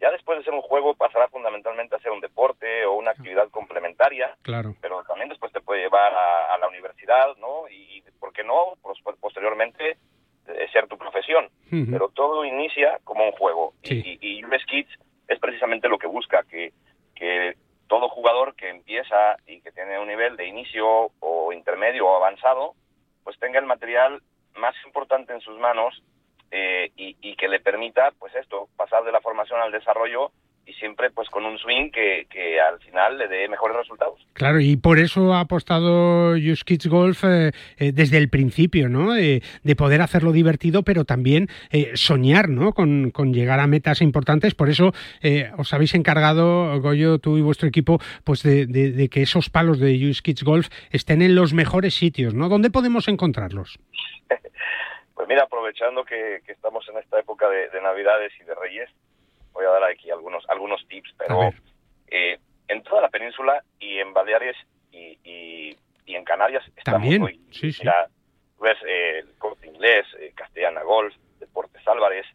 Ya 0.00 0.10
después 0.10 0.38
de 0.38 0.44
ser 0.44 0.54
un 0.54 0.62
juego 0.62 0.94
pasará 0.94 1.28
fundamentalmente 1.28 1.94
a 1.94 2.00
ser 2.00 2.10
un 2.12 2.20
deporte 2.20 2.84
o 2.84 2.94
una 2.94 3.12
actividad 3.12 3.48
complementaria. 3.50 4.36
Claro. 4.42 4.74
Pero 4.80 5.02
también 5.04 5.28
después 5.28 5.52
te 5.52 5.60
puede 5.60 5.82
llevar 5.82 6.12
a, 6.12 6.54
a 6.54 6.58
la 6.58 6.68
universidad, 6.68 7.36
¿no? 7.38 7.68
Y, 7.70 8.02
¿por 8.20 8.32
qué 8.32 8.44
no? 8.44 8.74
Pues, 8.82 8.98
posteriormente 9.20 9.96
eh, 10.46 10.66
ser 10.72 10.88
tu 10.88 10.98
profesión. 10.98 11.46
Uh 11.70 11.76
-huh. 11.76 11.90
Pero 11.92 12.08
todo 12.10 12.44
inicia 12.44 12.98
como 13.04 13.24
un 13.24 13.32
juego. 13.32 13.72
Sí. 13.82 14.18
Y, 14.20 14.38
y 14.38 14.44
US 14.44 14.64
Kids 14.66 14.90
es 15.28 15.38
precisamente 15.38 15.88
lo 15.88 15.98
que 15.98 16.06
busca, 16.06 16.42
que, 16.44 16.72
que 17.14 17.54
todo 17.86 18.08
jugador 18.08 18.54
que 18.56 18.68
empieza 18.68 19.36
y 19.46 19.60
que 19.60 19.72
tiene 19.72 19.98
un 19.98 20.08
nivel 20.08 20.36
de 20.36 20.46
inicio 20.46 21.10
o 21.20 21.52
intermedio 21.52 22.06
o 22.06 22.16
avanzado, 22.16 22.74
pues 23.22 23.38
tenga 23.38 23.58
el 23.58 23.66
material 23.66 24.20
más 24.56 24.74
importante 24.84 25.32
en 25.32 25.40
sus 25.40 25.58
manos 25.58 26.02
eh, 26.50 26.90
y, 26.96 27.16
y, 27.20 27.36
que 27.36 27.48
le 27.48 27.60
permita, 27.60 28.12
pues 28.18 28.34
esto, 28.34 28.68
pasar 28.76 29.04
de 29.04 29.12
la 29.12 29.20
formación 29.20 29.60
al 29.60 29.72
desarrollo 29.72 30.30
y 30.66 30.72
siempre 30.74 31.10
pues 31.10 31.28
con 31.28 31.44
un 31.44 31.58
swing 31.58 31.90
que, 31.90 32.26
que 32.30 32.60
al 32.60 32.78
final 32.80 33.18
le 33.18 33.28
dé 33.28 33.48
mejores 33.48 33.76
resultados. 33.76 34.20
Claro, 34.32 34.60
y 34.60 34.76
por 34.76 34.98
eso 34.98 35.34
ha 35.34 35.40
apostado 35.40 36.32
Use 36.32 36.64
Kids 36.64 36.86
Golf 36.86 37.24
eh, 37.24 37.52
eh, 37.78 37.92
desde 37.92 38.18
el 38.18 38.28
principio, 38.28 38.88
¿no? 38.88 39.12
De, 39.12 39.42
de, 39.62 39.76
poder 39.76 40.00
hacerlo 40.00 40.32
divertido, 40.32 40.82
pero 40.82 41.04
también 41.04 41.48
eh, 41.70 41.92
soñar, 41.94 42.48
¿no? 42.48 42.72
Con, 42.72 43.10
con, 43.10 43.34
llegar 43.34 43.60
a 43.60 43.66
metas 43.66 44.00
importantes. 44.00 44.54
Por 44.54 44.70
eso 44.70 44.92
eh, 45.20 45.50
os 45.58 45.72
habéis 45.74 45.94
encargado, 45.94 46.80
Goyo, 46.80 47.18
tú 47.18 47.36
y 47.36 47.42
vuestro 47.42 47.68
equipo, 47.68 47.98
pues 48.24 48.42
de, 48.42 48.66
de, 48.66 48.92
de, 48.92 49.08
que 49.08 49.22
esos 49.22 49.50
palos 49.50 49.78
de 49.78 49.94
Use 49.94 50.22
Kids 50.22 50.44
Golf 50.44 50.68
estén 50.90 51.22
en 51.22 51.34
los 51.34 51.52
mejores 51.52 51.94
sitios, 51.94 52.34
¿no? 52.34 52.48
¿Dónde 52.48 52.70
podemos 52.70 53.08
encontrarlos? 53.08 53.78
Pues 55.14 55.28
mira, 55.28 55.44
aprovechando 55.44 56.04
que, 56.04 56.42
que 56.44 56.52
estamos 56.52 56.88
en 56.88 56.98
esta 56.98 57.18
época 57.20 57.48
de, 57.48 57.68
de, 57.68 57.80
Navidades 57.80 58.32
y 58.40 58.44
de 58.44 58.54
Reyes, 58.54 58.90
voy 59.52 59.64
a 59.64 59.70
dar 59.70 59.84
aquí 59.84 60.10
algunos 60.10 60.44
algunos 60.48 60.86
tips, 60.88 61.14
pero 61.16 61.50
eh, 62.08 62.38
en 62.68 62.82
toda 62.82 63.02
la 63.02 63.08
península 63.08 63.62
y 63.78 63.98
en 63.98 64.12
Baleares 64.12 64.56
y, 64.90 65.18
y, 65.22 65.76
y 66.06 66.14
en 66.16 66.24
Canarias 66.24 66.64
estamos 66.76 67.00
También, 67.00 67.22
hoy. 67.22 67.40
sí, 67.52 67.72
sí. 67.72 67.82
Mira, 67.82 68.08
ves 68.60 68.78
eh, 68.86 69.18
el 69.20 69.38
corte 69.38 69.68
inglés, 69.68 70.06
eh, 70.18 70.32
Castellana 70.34 70.82
Golf, 70.82 71.14
Deportes 71.38 71.86
Álvarez, 71.86 72.26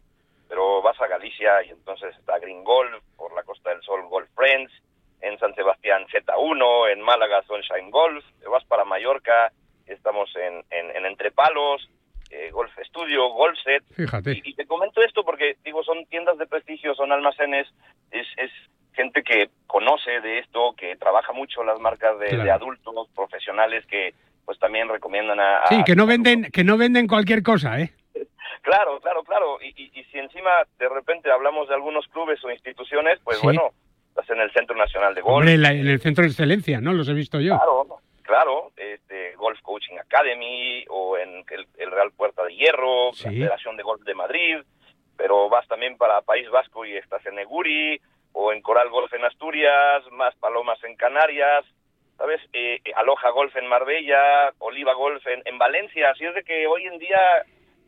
pero 0.48 0.80
vas 0.80 1.00
a 1.00 1.06
Galicia 1.06 1.62
y 1.64 1.70
entonces 1.70 2.16
está 2.16 2.38
Green 2.38 2.64
Golf, 2.64 3.02
por 3.16 3.34
la 3.34 3.42
Costa 3.42 3.70
del 3.70 3.82
Sol 3.82 4.06
Golf 4.08 4.28
Friends, 4.34 4.72
en 5.20 5.38
San 5.38 5.54
Sebastián 5.54 6.06
Z1, 6.06 6.92
en 6.92 7.00
Málaga 7.02 7.42
Sunshine 7.42 7.90
Golf, 7.90 8.24
vas 8.50 8.64
para 8.64 8.84
Mallorca, 8.84 9.52
estamos 9.86 10.34
en, 10.36 10.64
en, 10.70 10.96
en 10.96 11.06
Entrepalos, 11.06 11.88
eh, 12.30 12.50
Golf 12.52 12.70
Studio, 12.86 13.28
Golf 13.30 13.58
Set. 13.62 13.84
Fíjate. 13.94 14.32
Y, 14.32 14.50
y, 14.50 14.54
te 14.54 14.66
comento 14.66 15.02
esto 15.02 15.24
porque, 15.24 15.56
digo, 15.64 15.82
son 15.82 16.04
tiendas 16.06 16.38
de 16.38 16.46
prestigio, 16.46 16.94
son 16.94 17.12
almacenes, 17.12 17.66
es, 18.10 18.26
es 18.36 18.50
gente 18.92 19.22
que 19.22 19.50
conoce 19.66 20.20
de 20.20 20.38
esto, 20.38 20.74
que 20.76 20.96
trabaja 20.96 21.32
mucho 21.32 21.62
las 21.64 21.80
marcas 21.80 22.18
de, 22.18 22.28
claro. 22.28 22.44
de 22.44 22.50
adultos, 22.50 23.08
profesionales, 23.14 23.84
que 23.86 24.14
pues 24.44 24.58
también 24.58 24.88
recomiendan 24.88 25.38
a... 25.40 25.66
Sí, 25.68 25.82
que 25.84 25.94
no 25.94 26.06
venden 26.06 26.50
que 26.50 26.64
no 26.64 26.76
venden 26.76 27.06
cualquier 27.06 27.42
cosa, 27.42 27.80
¿eh? 27.80 27.92
Claro, 28.62 29.00
claro, 29.00 29.22
claro. 29.24 29.58
Y, 29.62 29.68
y, 29.68 30.00
y, 30.00 30.04
si 30.04 30.18
encima 30.18 30.50
de 30.78 30.88
repente 30.90 31.30
hablamos 31.30 31.66
de 31.68 31.74
algunos 31.74 32.06
clubes 32.08 32.44
o 32.44 32.50
instituciones, 32.50 33.18
pues 33.24 33.38
sí. 33.38 33.42
bueno, 33.42 33.70
en 34.28 34.40
el 34.40 34.50
Centro 34.52 34.76
Nacional 34.76 35.14
de 35.14 35.20
Golf. 35.22 35.36
Hombre, 35.36 35.54
en, 35.54 35.62
la, 35.62 35.72
en, 35.72 35.86
el 35.86 36.00
Centro 36.00 36.22
de 36.22 36.28
Excelencia, 36.28 36.80
¿no? 36.80 36.92
Los 36.92 37.08
he 37.08 37.14
visto 37.14 37.40
yo. 37.40 37.56
Claro, 37.56 38.00
claro. 38.30 38.70
Este, 38.76 39.34
Golf 39.34 39.60
Coaching 39.60 39.98
Academy 39.98 40.84
o 40.88 41.18
en 41.18 41.44
el, 41.50 41.66
el 41.78 41.90
Real 41.90 42.12
Puerta 42.12 42.44
de 42.44 42.54
Hierro, 42.54 43.12
sí. 43.12 43.24
la 43.24 43.32
Federación 43.32 43.76
de 43.76 43.82
Golf 43.82 44.02
de 44.02 44.14
Madrid, 44.14 44.56
pero 45.16 45.48
vas 45.48 45.66
también 45.66 45.96
para 45.96 46.22
País 46.22 46.48
Vasco 46.48 46.86
y 46.86 46.96
estás 46.96 47.24
en 47.26 47.38
Eguri, 47.38 48.00
o 48.32 48.52
en 48.52 48.62
Coral 48.62 48.88
Golf 48.90 49.12
en 49.12 49.24
Asturias, 49.24 50.04
más 50.12 50.34
Palomas 50.36 50.82
en 50.84 50.94
Canarias, 50.94 51.64
¿sabes? 52.16 52.40
Eh, 52.52 52.80
eh, 52.84 52.92
Aloha 52.94 53.30
Golf 53.30 53.54
en 53.56 53.66
Marbella, 53.66 54.52
Oliva 54.58 54.94
Golf 54.94 55.26
en, 55.26 55.42
en, 55.44 55.58
Valencia, 55.58 56.10
así 56.10 56.24
es 56.24 56.34
de 56.34 56.44
que 56.44 56.68
hoy 56.68 56.86
en 56.86 56.98
día, 56.98 57.20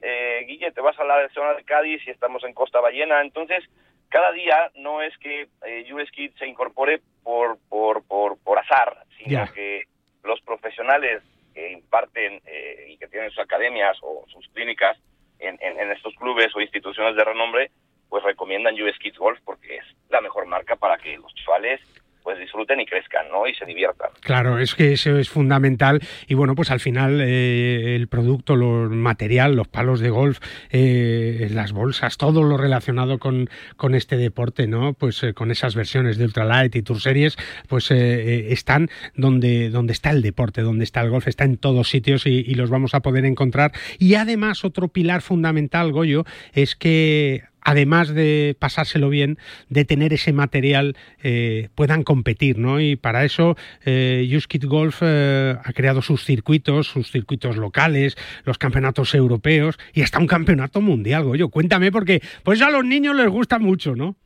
eh, 0.01 0.45
Guille, 0.47 0.73
te 0.73 0.81
vas 0.81 0.99
a 0.99 1.05
la 1.05 1.29
zona 1.29 1.55
de 1.55 1.65
Cádiz 1.65 2.03
y 2.07 2.11
estamos 2.11 2.43
en 2.43 2.53
Costa 2.53 2.81
Ballena, 2.81 3.21
entonces 3.21 3.65
cada 4.09 4.33
día 4.33 4.73
no 4.75 5.01
es 5.01 5.17
que 5.19 5.49
eh, 5.67 5.95
US 5.95 6.09
se 6.39 6.47
incorpore 6.47 7.01
por, 7.23 7.59
por, 7.69 8.05
por, 8.07 8.37
por 8.43 8.59
azar, 8.59 9.05
sino 9.17 9.31
yeah. 9.31 9.53
que 9.55 9.85
los 10.25 10.41
profesionales 10.43 11.23
que 11.55 11.73
imparten 11.73 12.41
eh, 12.47 12.87
y 12.89 12.97
que 12.97 13.09
tienen 13.09 13.31
sus 13.31 13.41
academias 13.41 13.97
o 14.03 14.25
sus 14.29 14.49
clínicas 14.49 14.99
en, 15.39 15.59
en, 15.61 15.79
en, 15.79 15.91
estos 15.91 16.15
clubes 16.15 16.55
o 16.55 16.61
instituciones 16.61 17.17
de 17.17 17.25
renombre, 17.25 17.71
pues 18.09 18.23
recomiendan 18.23 18.81
US 18.81 18.99
Kids 18.99 19.19
Golf 19.19 19.39
porque 19.45 19.77
es 19.77 19.85
la 20.09 20.21
mejor 20.21 20.47
marca 20.47 20.77
para 20.77 20.99
que 20.99 21.19
los 21.19 21.35
chavales 21.35 21.81
pues 22.23 22.39
disfruten 22.39 22.81
y 22.81 22.87
crezcan, 22.87 23.29
¿no? 23.31 23.47
Y 23.47 23.55
se 23.55 23.65
diviertan. 23.65 24.11
Claro, 24.21 24.59
es 24.59 24.75
que 24.75 24.93
eso 24.93 25.19
es 25.19 25.29
fundamental 25.29 26.01
y 26.27 26.35
bueno, 26.35 26.55
pues 26.55 26.71
al 26.71 26.81
final 26.81 27.21
eh, 27.21 27.97
el 27.97 28.09
producto, 28.09 28.57
lo 28.57 28.89
material, 28.91 29.57
los 29.57 29.69
palos 29.69 30.01
de 30.01 30.11
golf, 30.11 30.39
eh, 30.71 31.49
las 31.51 31.73
bolsas, 31.73 32.17
todo 32.17 32.43
lo 32.43 32.57
relacionado 32.57 33.19
con, 33.19 33.49
con 33.77 33.95
este 33.95 34.17
deporte, 34.17 34.67
¿no? 34.67 34.95
Pues 34.95 35.23
eh, 35.23 35.35
con 35.35 35.51
esas 35.51 35.75
versiones 35.75 36.17
de 36.19 36.25
Ultralight 36.25 36.75
y 36.77 36.83
Tour 36.83 37.01
Series, 37.01 37.37
pues 37.69 37.91
están 37.91 38.89
donde, 39.15 39.71
donde 39.71 39.93
está 39.93 40.11
el 40.11 40.23
deporte, 40.23 40.63
donde 40.63 40.85
está 40.85 41.01
el 41.01 41.11
golf, 41.11 41.29
está 41.29 41.45
en 41.45 41.57
todos 41.57 41.89
sitios 41.89 42.27
y, 42.27 42.41
y 42.41 42.55
los 42.55 42.71
vamos 42.71 42.95
a 42.95 43.01
poder 43.01 43.25
encontrar. 43.25 43.73
Y 43.99 44.15
además 44.15 44.65
otro 44.65 44.89
pilar 44.89 45.23
fundamental, 45.23 45.93
Goyo, 45.93 46.25
es 46.53 46.77
que 46.77 47.45
además 47.65 48.15
de 48.15 48.57
pasárselo 48.59 49.09
bien, 49.09 49.39
de 49.69 49.85
tener 49.85 50.13
ese 50.13 50.33
material, 50.33 50.97
eh, 51.23 51.69
puedan 51.75 52.03
competir, 52.03 52.59
¿no? 52.59 52.81
Y 52.81 52.97
para 52.97 53.25
eso 53.25 53.57
eh, 53.85 54.29
Golf 54.63 55.01
eh, 55.03 55.57
ha 55.63 55.73
creado 55.73 56.03
sus 56.03 56.25
circuitos, 56.25 56.87
sus 56.87 57.11
circuitos 57.11 57.57
locales, 57.57 58.17
los 58.45 58.59
campeonatos 58.59 59.15
europeos 59.15 59.79
y 59.93 60.03
hasta 60.03 60.19
un 60.19 60.27
campeonato 60.27 60.81
mundial, 60.81 61.25
Goyo. 61.25 61.49
Cuéntame 61.49 61.91
porque 61.91 62.21
pues 62.43 62.63
a 62.63 62.71
los 62.71 62.85
niños 62.85 63.17
les 63.17 63.29
gusta 63.29 63.59
mucho, 63.59 63.95
¿no? 63.95 64.17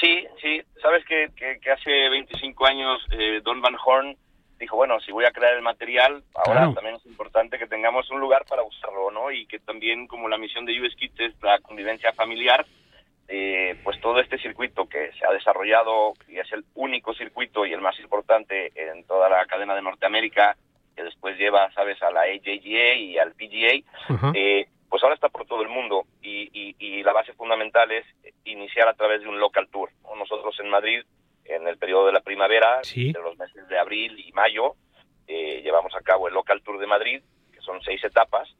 Sí, 0.00 0.24
sí. 0.40 0.60
Sabes 0.82 1.04
que, 1.06 1.28
que, 1.36 1.70
hace 1.70 1.90
25 2.10 2.66
años 2.66 3.00
eh, 3.10 3.40
Don 3.42 3.60
Van 3.60 3.74
Horn 3.84 4.16
dijo, 4.58 4.76
bueno, 4.76 4.98
si 5.00 5.12
voy 5.12 5.24
a 5.24 5.32
crear 5.32 5.54
el 5.54 5.62
material, 5.62 6.22
ahora 6.34 6.72
también 6.72 6.96
es 6.96 7.06
importante 7.06 7.58
que 7.58 7.66
tengamos 7.66 8.10
un 8.10 8.20
lugar 8.20 8.44
para 8.46 8.62
usarlo, 8.62 9.10
¿no? 9.10 9.30
Y 9.30 9.46
que 9.46 9.58
también, 9.58 10.06
como 10.06 10.28
la 10.28 10.38
misión 10.38 10.64
de 10.64 10.80
US 10.80 10.94
Kids 10.96 11.20
es 11.20 11.42
la 11.42 11.58
convivencia 11.60 12.12
familiar, 12.12 12.64
eh, 13.28 13.76
pues 13.82 14.00
todo 14.00 14.20
este 14.20 14.38
circuito 14.38 14.88
que 14.88 15.10
se 15.12 15.26
ha 15.26 15.32
desarrollado 15.32 16.14
y 16.28 16.38
es 16.38 16.50
el 16.52 16.64
único 16.74 17.12
circuito 17.12 17.66
y 17.66 17.72
el 17.72 17.80
más 17.80 17.98
importante 17.98 18.72
en 18.76 19.04
toda 19.04 19.28
la 19.28 19.44
cadena 19.46 19.74
de 19.74 19.82
Norteamérica, 19.82 20.56
que 20.94 21.02
después 21.02 21.36
lleva, 21.36 21.70
sabes, 21.72 22.00
a 22.02 22.10
la 22.10 22.22
AJGA 22.22 22.94
y 22.94 23.18
al 23.18 23.32
PGA, 23.32 24.32
eh, 24.34 24.68
pues 24.88 25.02
ahora 25.02 25.16
está 25.16 25.28
por 25.28 25.44
todo 25.46 25.62
el 25.62 25.68
mundo 25.68 26.04
y, 26.22 26.48
y, 26.52 26.76
y, 26.78 27.02
la 27.02 27.12
base 27.12 27.34
fundamental 27.34 27.90
es 27.90 28.06
iniciar 28.44 28.88
a 28.88 28.94
través 28.94 29.20
de 29.20 29.28
un 29.28 29.38
local 29.38 29.68
tour. 29.70 29.90
Nosotros 30.16 30.58
en 30.60 30.70
Madrid 30.70 31.02
en 31.48 31.66
el 31.66 31.78
periodo 31.78 32.06
de 32.06 32.12
la 32.12 32.20
primavera, 32.20 32.80
entre 32.94 33.22
los 33.22 33.36
meses 33.36 33.68
de 33.68 33.78
abril 33.78 34.18
y 34.18 34.32
mayo, 34.32 34.74
eh, 35.26 35.60
llevamos 35.62 35.94
a 35.94 36.00
cabo 36.00 36.28
el 36.28 36.34
Local 36.34 36.62
Tour 36.62 36.78
de 36.78 36.86
Madrid, 36.86 37.22
que 37.52 37.60
son 37.60 37.80
seis 37.82 38.02
etapas, 38.04 38.54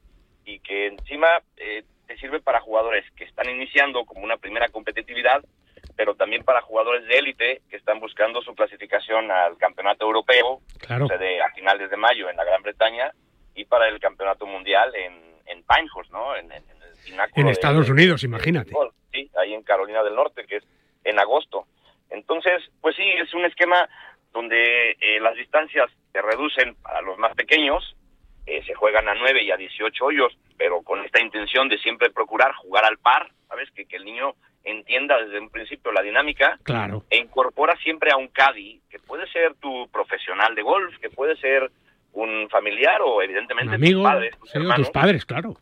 y 0.45 0.59
que 0.59 0.87
encima 0.87 1.27
eh, 1.57 1.83
te 2.07 2.17
sirve 2.17 2.39
para 2.39 2.61
jugadores 2.61 3.05
que 3.15 3.25
están 3.25 3.49
iniciando 3.49 4.05
como 4.05 4.23
una 4.23 4.37
primera 4.37 4.69
competitividad, 4.69 5.43
pero 5.95 6.15
también 6.15 6.43
para 6.43 6.61
jugadores 6.61 7.05
de 7.07 7.17
élite 7.17 7.61
que 7.69 7.77
están 7.77 7.99
buscando 7.99 8.41
su 8.41 8.53
clasificación 8.55 9.31
al 9.31 9.57
Campeonato 9.57 10.05
Europeo, 10.05 10.61
claro. 10.79 11.07
de, 11.07 11.41
a 11.41 11.49
finales 11.51 11.89
de 11.89 11.97
mayo 11.97 12.29
en 12.29 12.37
la 12.37 12.43
Gran 12.43 12.61
Bretaña, 12.61 13.11
y 13.55 13.65
para 13.65 13.87
el 13.87 13.99
Campeonato 13.99 14.45
Mundial 14.45 14.93
en, 14.95 15.13
en 15.47 15.63
Pinehurst, 15.63 16.11
¿no? 16.11 16.35
En, 16.35 16.51
en, 16.51 16.63
en 17.35 17.47
Estados 17.47 17.89
Unidos, 17.89 18.23
imagínate. 18.23 18.71
Sí, 19.11 19.31
ahí 19.39 19.53
en 19.53 19.63
Carolina 19.63 20.03
del 20.03 20.15
Norte, 20.15 20.45
que 20.45 20.57
es 20.57 20.63
en 21.03 21.19
agosto. 21.19 21.65
Entonces, 22.09 22.63
pues 22.81 22.95
sí, 22.95 23.03
es 23.03 23.33
un 23.33 23.45
esquema 23.45 23.87
donde 24.33 24.91
eh, 25.01 25.19
las 25.19 25.35
distancias 25.35 25.89
se 26.11 26.21
reducen 26.21 26.75
para 26.75 27.01
los 27.01 27.17
más 27.17 27.33
pequeños, 27.35 27.95
eh, 28.45 28.63
se 28.65 28.73
juegan 28.73 29.09
a 29.09 29.15
9 29.15 29.43
y 29.43 29.51
a 29.51 29.57
18 29.57 30.05
hoyos, 30.05 30.37
pero 30.57 30.81
con 30.81 31.03
esta 31.03 31.21
intención 31.21 31.67
de 31.69 31.77
siempre 31.79 32.09
procurar 32.11 32.53
jugar 32.53 32.85
al 32.85 32.97
par, 32.97 33.29
¿sabes? 33.47 33.69
Que, 33.71 33.85
que 33.85 33.97
el 33.97 34.05
niño 34.05 34.35
entienda 34.63 35.17
desde 35.21 35.39
un 35.39 35.49
principio 35.49 35.91
la 35.91 36.01
dinámica 36.01 36.59
claro. 36.63 37.03
e 37.09 37.17
incorpora 37.17 37.75
siempre 37.77 38.11
a 38.11 38.17
un 38.17 38.27
caddy, 38.27 38.81
que 38.89 38.99
puede 38.99 39.27
ser 39.31 39.55
tu 39.55 39.87
profesional 39.89 40.55
de 40.55 40.61
golf, 40.61 40.97
que 40.99 41.09
puede 41.09 41.35
ser 41.37 41.71
un 42.13 42.49
familiar 42.49 43.01
o 43.01 43.21
evidentemente 43.21 43.75
amigo, 43.75 44.01
tus 44.01 44.11
padres. 44.11 44.37
Tus, 44.37 44.51
sí, 44.51 44.59
tus 44.75 44.89
padres, 44.89 45.25
claro. 45.25 45.55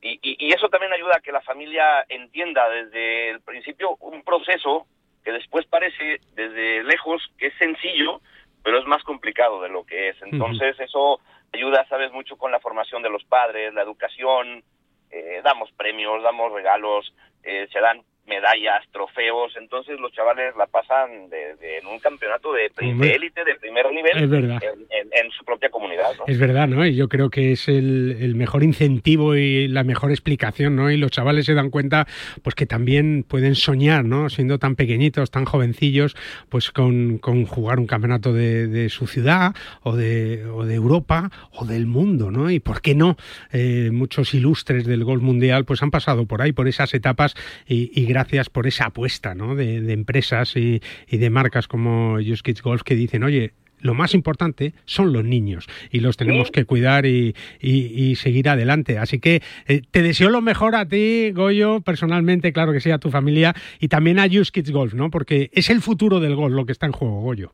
Y, 0.00 0.18
y, 0.22 0.46
y, 0.46 0.52
eso 0.52 0.68
también 0.68 0.92
ayuda 0.92 1.16
a 1.16 1.20
que 1.20 1.30
la 1.30 1.40
familia 1.42 2.04
entienda 2.08 2.68
desde 2.68 3.30
el 3.30 3.40
principio 3.40 3.96
un 4.00 4.22
proceso 4.22 4.86
que 5.24 5.32
después 5.32 5.66
parece 5.66 6.20
desde 6.34 6.84
lejos 6.84 7.22
que 7.38 7.48
es 7.48 7.54
sencillo, 7.58 8.20
pero 8.62 8.78
es 8.78 8.86
más 8.86 9.02
complicado 9.02 9.60
de 9.62 9.68
lo 9.68 9.84
que 9.84 10.10
es. 10.10 10.16
Entonces 10.22 10.78
eso 10.78 11.20
ayuda, 11.52 11.86
sabes, 11.88 12.12
mucho 12.12 12.36
con 12.36 12.50
la 12.50 12.60
formación 12.60 13.02
de 13.02 13.10
los 13.10 13.24
padres, 13.24 13.74
la 13.74 13.82
educación, 13.82 14.62
eh, 15.10 15.40
damos 15.44 15.70
premios, 15.72 16.22
damos 16.22 16.52
regalos, 16.52 17.14
eh, 17.42 17.68
se 17.72 17.80
dan 17.80 18.02
medallas, 18.26 18.84
trofeos, 18.92 19.52
entonces 19.56 19.98
los 19.98 20.12
chavales 20.12 20.54
la 20.56 20.66
pasan 20.66 21.28
de, 21.28 21.56
de, 21.56 21.78
en 21.78 21.86
un 21.86 21.98
campeonato 21.98 22.52
de 22.52 22.70
élite, 22.76 23.44
de, 23.44 23.56
primer 23.56 23.90
nivel, 23.92 24.22
es 24.22 24.30
verdad. 24.30 24.60
En, 24.62 24.80
en, 24.90 25.24
en, 25.24 25.30
su 25.32 25.44
propia 25.44 25.70
comunidad. 25.70 26.12
¿no? 26.18 26.24
Es 26.26 26.38
verdad, 26.38 26.68
¿no? 26.68 26.86
Y 26.86 26.94
yo 26.94 27.08
creo 27.08 27.30
que 27.30 27.52
es 27.52 27.68
el, 27.68 28.16
el, 28.20 28.34
mejor 28.36 28.62
incentivo 28.62 29.34
y 29.34 29.66
la 29.66 29.82
mejor 29.82 30.10
explicación, 30.10 30.76
¿no? 30.76 30.90
Y 30.90 30.96
los 30.96 31.10
chavales 31.10 31.46
se 31.46 31.54
dan 31.54 31.70
cuenta, 31.70 32.06
pues 32.42 32.54
que 32.54 32.66
también 32.66 33.24
pueden 33.26 33.56
soñar, 33.56 34.04
¿no? 34.04 34.30
Siendo 34.30 34.58
tan 34.58 34.76
pequeñitos, 34.76 35.30
tan 35.30 35.44
jovencillos, 35.44 36.16
pues 36.48 36.70
con, 36.70 37.18
con 37.18 37.44
jugar 37.44 37.80
un 37.80 37.86
campeonato 37.86 38.32
de, 38.32 38.68
de, 38.68 38.88
su 38.88 39.06
ciudad 39.06 39.54
o 39.82 39.96
de, 39.96 40.46
o 40.46 40.64
de 40.64 40.74
Europa 40.74 41.30
o 41.52 41.64
del 41.64 41.86
mundo, 41.86 42.30
¿no? 42.30 42.50
Y 42.50 42.60
por 42.60 42.82
qué 42.82 42.94
no, 42.94 43.16
eh, 43.52 43.90
muchos 43.92 44.32
ilustres 44.32 44.86
del 44.86 45.02
golf 45.02 45.22
mundial, 45.22 45.64
pues 45.64 45.82
han 45.82 45.90
pasado 45.90 46.26
por 46.26 46.40
ahí, 46.40 46.52
por 46.52 46.68
esas 46.68 46.94
etapas 46.94 47.34
y, 47.66 47.90
y 48.00 48.11
gracias 48.12 48.50
por 48.50 48.66
esa 48.66 48.86
apuesta 48.86 49.34
¿no? 49.34 49.54
de, 49.54 49.80
de 49.80 49.92
empresas 49.92 50.56
y, 50.56 50.80
y, 51.08 51.16
de 51.16 51.30
marcas 51.30 51.66
como 51.68 52.18
Just 52.24 52.44
Kids 52.44 52.62
Golf 52.62 52.82
que 52.82 52.94
dicen, 52.94 53.22
oye, 53.22 53.52
lo 53.80 53.94
más 53.94 54.14
importante 54.14 54.72
son 54.84 55.12
los 55.12 55.24
niños 55.24 55.66
y 55.90 56.00
los 56.00 56.16
tenemos 56.16 56.50
que 56.50 56.64
cuidar 56.64 57.04
y, 57.06 57.34
y, 57.60 58.10
y 58.10 58.16
seguir 58.16 58.48
adelante. 58.48 58.98
Así 58.98 59.18
que 59.20 59.42
eh, 59.66 59.82
te 59.90 60.02
deseo 60.02 60.30
lo 60.30 60.40
mejor 60.40 60.76
a 60.76 60.86
ti, 60.86 61.32
Goyo, 61.32 61.80
personalmente, 61.80 62.52
claro 62.52 62.72
que 62.72 62.80
sí, 62.80 62.90
a 62.90 62.98
tu 62.98 63.10
familia 63.10 63.54
y 63.80 63.88
también 63.88 64.18
a 64.18 64.28
Just 64.30 64.54
Kids 64.54 64.70
Golf, 64.70 64.94
¿no? 64.94 65.10
Porque 65.10 65.50
es 65.52 65.68
el 65.70 65.80
futuro 65.80 66.20
del 66.20 66.36
golf 66.36 66.54
lo 66.54 66.64
que 66.64 66.72
está 66.72 66.86
en 66.86 66.92
juego, 66.92 67.20
Goyo. 67.20 67.52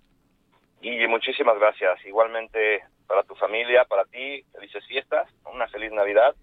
Y 0.83 1.07
muchísimas 1.07 1.59
gracias. 1.59 2.05
Igualmente 2.07 2.81
para 3.07 3.23
tu 3.23 3.35
familia, 3.35 3.85
para 3.87 4.05
ti, 4.05 4.45
felices 4.53 4.85
fiestas, 4.87 5.29
una 5.53 5.67
feliz 5.69 5.91
Navidad 5.93 6.35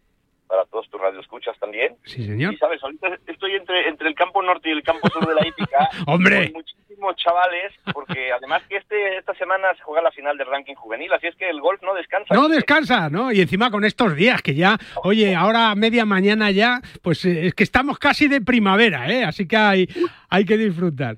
para 0.47 0.65
todos 0.65 0.89
tus 0.89 0.99
radioescuchas 0.99 1.57
también. 1.59 1.95
Sí, 2.05 2.25
señor. 2.25 2.53
Y 2.53 2.57
sabes, 2.57 2.83
ahorita 2.83 3.17
estoy 3.27 3.53
entre, 3.53 3.87
entre 3.87 4.07
el 4.07 4.15
campo 4.15 4.41
norte 4.41 4.69
y 4.69 4.73
el 4.73 4.83
campo 4.83 5.07
sur 5.09 5.27
de 5.27 5.33
la 5.33 5.47
hípica. 5.47 5.89
¡Hombre! 6.07 6.51
Con 6.51 6.61
muchísimos 6.61 7.15
chavales, 7.17 7.73
porque 7.93 8.31
además 8.31 8.63
que 8.69 8.77
este 8.77 9.17
esta 9.17 9.33
semana 9.35 9.73
se 9.75 9.83
juega 9.83 10.01
la 10.01 10.11
final 10.11 10.37
del 10.37 10.47
ranking 10.47 10.75
juvenil, 10.75 11.11
así 11.13 11.27
es 11.27 11.35
que 11.35 11.49
el 11.49 11.59
golf 11.59 11.81
no 11.81 11.93
descansa. 11.93 12.33
No 12.33 12.47
descansa, 12.47 13.09
¿no? 13.09 13.31
Y 13.31 13.41
encima 13.41 13.71
con 13.71 13.83
estos 13.83 14.15
días 14.15 14.41
que 14.41 14.55
ya, 14.55 14.77
oye, 15.03 15.35
ahora 15.35 15.73
media 15.75 16.05
mañana 16.05 16.51
ya, 16.51 16.81
pues 17.01 17.25
eh, 17.25 17.47
es 17.47 17.53
que 17.53 17.63
estamos 17.63 17.99
casi 17.99 18.27
de 18.27 18.41
primavera, 18.41 19.09
¿eh? 19.11 19.23
Así 19.23 19.47
que 19.47 19.57
hay, 19.57 19.87
hay 20.29 20.45
que 20.45 20.57
disfrutar 20.57 21.17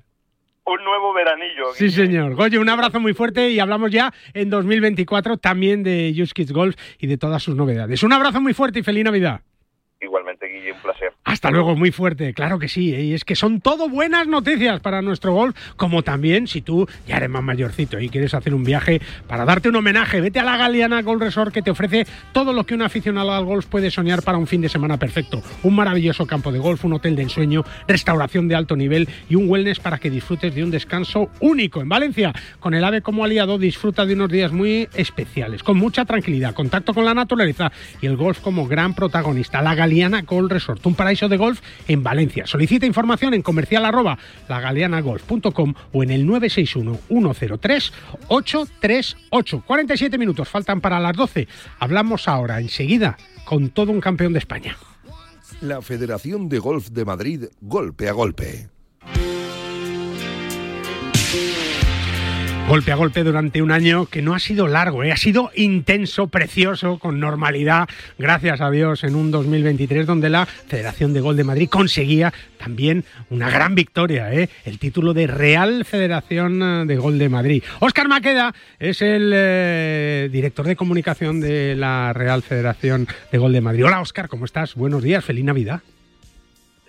un 0.72 0.84
nuevo 0.84 1.12
veranillo. 1.12 1.72
Sí, 1.74 1.90
señor. 1.90 2.34
Goyo, 2.34 2.60
un 2.60 2.68
abrazo 2.68 3.00
muy 3.00 3.14
fuerte 3.14 3.50
y 3.50 3.60
hablamos 3.60 3.90
ya 3.90 4.12
en 4.34 4.50
2024 4.50 5.36
también 5.38 5.82
de 5.82 6.14
Just 6.16 6.32
Kids 6.32 6.52
Golf 6.52 6.76
y 6.98 7.06
de 7.06 7.16
todas 7.18 7.42
sus 7.42 7.54
novedades. 7.54 8.02
Un 8.02 8.12
abrazo 8.12 8.40
muy 8.40 8.54
fuerte 8.54 8.80
y 8.80 8.82
feliz 8.82 9.04
Navidad. 9.04 9.40
Igualmente, 10.00 10.46
Guille, 10.46 10.72
un 10.72 10.80
placer. 10.80 10.97
Hasta 11.28 11.50
luego, 11.50 11.76
muy 11.76 11.92
fuerte, 11.92 12.32
claro 12.32 12.58
que 12.58 12.68
sí. 12.68 12.94
¿eh? 12.94 13.04
Y 13.04 13.12
es 13.12 13.22
que 13.22 13.36
son 13.36 13.60
todo 13.60 13.90
buenas 13.90 14.26
noticias 14.26 14.80
para 14.80 15.02
nuestro 15.02 15.34
golf, 15.34 15.54
como 15.76 16.02
también 16.02 16.46
si 16.46 16.62
tú 16.62 16.88
ya 17.06 17.18
eres 17.18 17.28
más 17.28 17.42
mayorcito 17.42 18.00
y 18.00 18.08
quieres 18.08 18.32
hacer 18.32 18.54
un 18.54 18.64
viaje 18.64 19.02
para 19.26 19.44
darte 19.44 19.68
un 19.68 19.76
homenaje, 19.76 20.22
vete 20.22 20.38
a 20.38 20.42
la 20.42 20.56
Galeana 20.56 21.02
Golf 21.02 21.20
Resort 21.20 21.52
que 21.52 21.60
te 21.60 21.70
ofrece 21.70 22.06
todo 22.32 22.54
lo 22.54 22.64
que 22.64 22.74
un 22.74 22.80
aficionado 22.80 23.30
al 23.34 23.44
golf 23.44 23.66
puede 23.66 23.90
soñar 23.90 24.22
para 24.22 24.38
un 24.38 24.46
fin 24.46 24.62
de 24.62 24.70
semana 24.70 24.96
perfecto. 24.96 25.42
Un 25.64 25.76
maravilloso 25.76 26.26
campo 26.26 26.50
de 26.50 26.60
golf, 26.60 26.86
un 26.86 26.94
hotel 26.94 27.14
de 27.14 27.24
ensueño, 27.24 27.62
restauración 27.86 28.48
de 28.48 28.54
alto 28.54 28.74
nivel 28.74 29.06
y 29.28 29.34
un 29.34 29.50
wellness 29.50 29.80
para 29.80 29.98
que 29.98 30.08
disfrutes 30.08 30.54
de 30.54 30.64
un 30.64 30.70
descanso 30.70 31.28
único. 31.40 31.82
En 31.82 31.90
Valencia, 31.90 32.32
con 32.58 32.72
el 32.72 32.82
AVE 32.82 33.02
como 33.02 33.22
aliado, 33.22 33.58
disfruta 33.58 34.06
de 34.06 34.14
unos 34.14 34.30
días 34.30 34.50
muy 34.50 34.88
especiales, 34.94 35.62
con 35.62 35.76
mucha 35.76 36.06
tranquilidad, 36.06 36.54
contacto 36.54 36.94
con 36.94 37.04
la 37.04 37.12
naturaleza 37.12 37.70
y 38.00 38.06
el 38.06 38.16
golf 38.16 38.40
como 38.40 38.66
gran 38.66 38.94
protagonista. 38.94 39.60
La 39.60 39.74
Galeana 39.74 40.22
Golf 40.22 40.50
Resort, 40.50 40.86
un 40.86 40.94
paraíso 40.94 41.17
de 41.26 41.36
golf 41.36 41.60
en 41.88 42.04
Valencia. 42.04 42.46
Solicita 42.46 42.86
información 42.86 43.34
en 43.34 43.42
comercial 43.42 43.84
arroba 43.84 44.18
lagaleanagolf.com 44.48 45.74
o 45.92 46.02
en 46.04 46.10
el 46.10 46.26
961 46.26 47.34
103 47.34 47.92
838. 48.28 49.64
47 49.66 50.18
minutos 50.18 50.48
faltan 50.48 50.80
para 50.80 51.00
las 51.00 51.16
12. 51.16 51.48
Hablamos 51.80 52.28
ahora 52.28 52.60
enseguida 52.60 53.16
con 53.44 53.70
todo 53.70 53.90
un 53.90 54.00
campeón 54.00 54.34
de 54.34 54.38
España. 54.38 54.76
La 55.60 55.82
Federación 55.82 56.48
de 56.48 56.60
Golf 56.60 56.90
de 56.90 57.04
Madrid, 57.04 57.44
golpe 57.60 58.08
a 58.08 58.12
golpe. 58.12 58.68
Golpe 62.68 62.92
a 62.92 62.96
golpe 62.96 63.24
durante 63.24 63.62
un 63.62 63.72
año 63.72 64.04
que 64.04 64.20
no 64.20 64.34
ha 64.34 64.38
sido 64.38 64.68
largo, 64.68 65.02
¿eh? 65.02 65.10
ha 65.10 65.16
sido 65.16 65.50
intenso, 65.54 66.28
precioso, 66.28 66.98
con 66.98 67.18
normalidad, 67.18 67.88
gracias 68.18 68.60
a 68.60 68.70
Dios, 68.70 69.04
en 69.04 69.14
un 69.14 69.30
2023 69.30 70.06
donde 70.06 70.28
la 70.28 70.44
Federación 70.44 71.14
de 71.14 71.22
Gol 71.22 71.38
de 71.38 71.44
Madrid 71.44 71.70
conseguía 71.70 72.30
también 72.58 73.06
una 73.30 73.48
gran 73.48 73.74
victoria, 73.74 74.34
¿eh? 74.34 74.50
el 74.66 74.78
título 74.78 75.14
de 75.14 75.26
Real 75.26 75.86
Federación 75.86 76.62
eh, 76.62 76.84
de 76.84 76.96
Gol 76.98 77.18
de 77.18 77.30
Madrid. 77.30 77.62
Óscar 77.80 78.06
Maqueda 78.06 78.54
es 78.78 79.00
el 79.00 79.32
eh, 79.34 80.28
director 80.30 80.66
de 80.66 80.76
comunicación 80.76 81.40
de 81.40 81.74
la 81.74 82.12
Real 82.12 82.42
Federación 82.42 83.08
de 83.32 83.38
Gol 83.38 83.54
de 83.54 83.62
Madrid. 83.62 83.86
Hola 83.86 84.02
Óscar, 84.02 84.28
¿cómo 84.28 84.44
estás? 84.44 84.74
Buenos 84.74 85.02
días, 85.02 85.24
feliz 85.24 85.44
Navidad. 85.44 85.80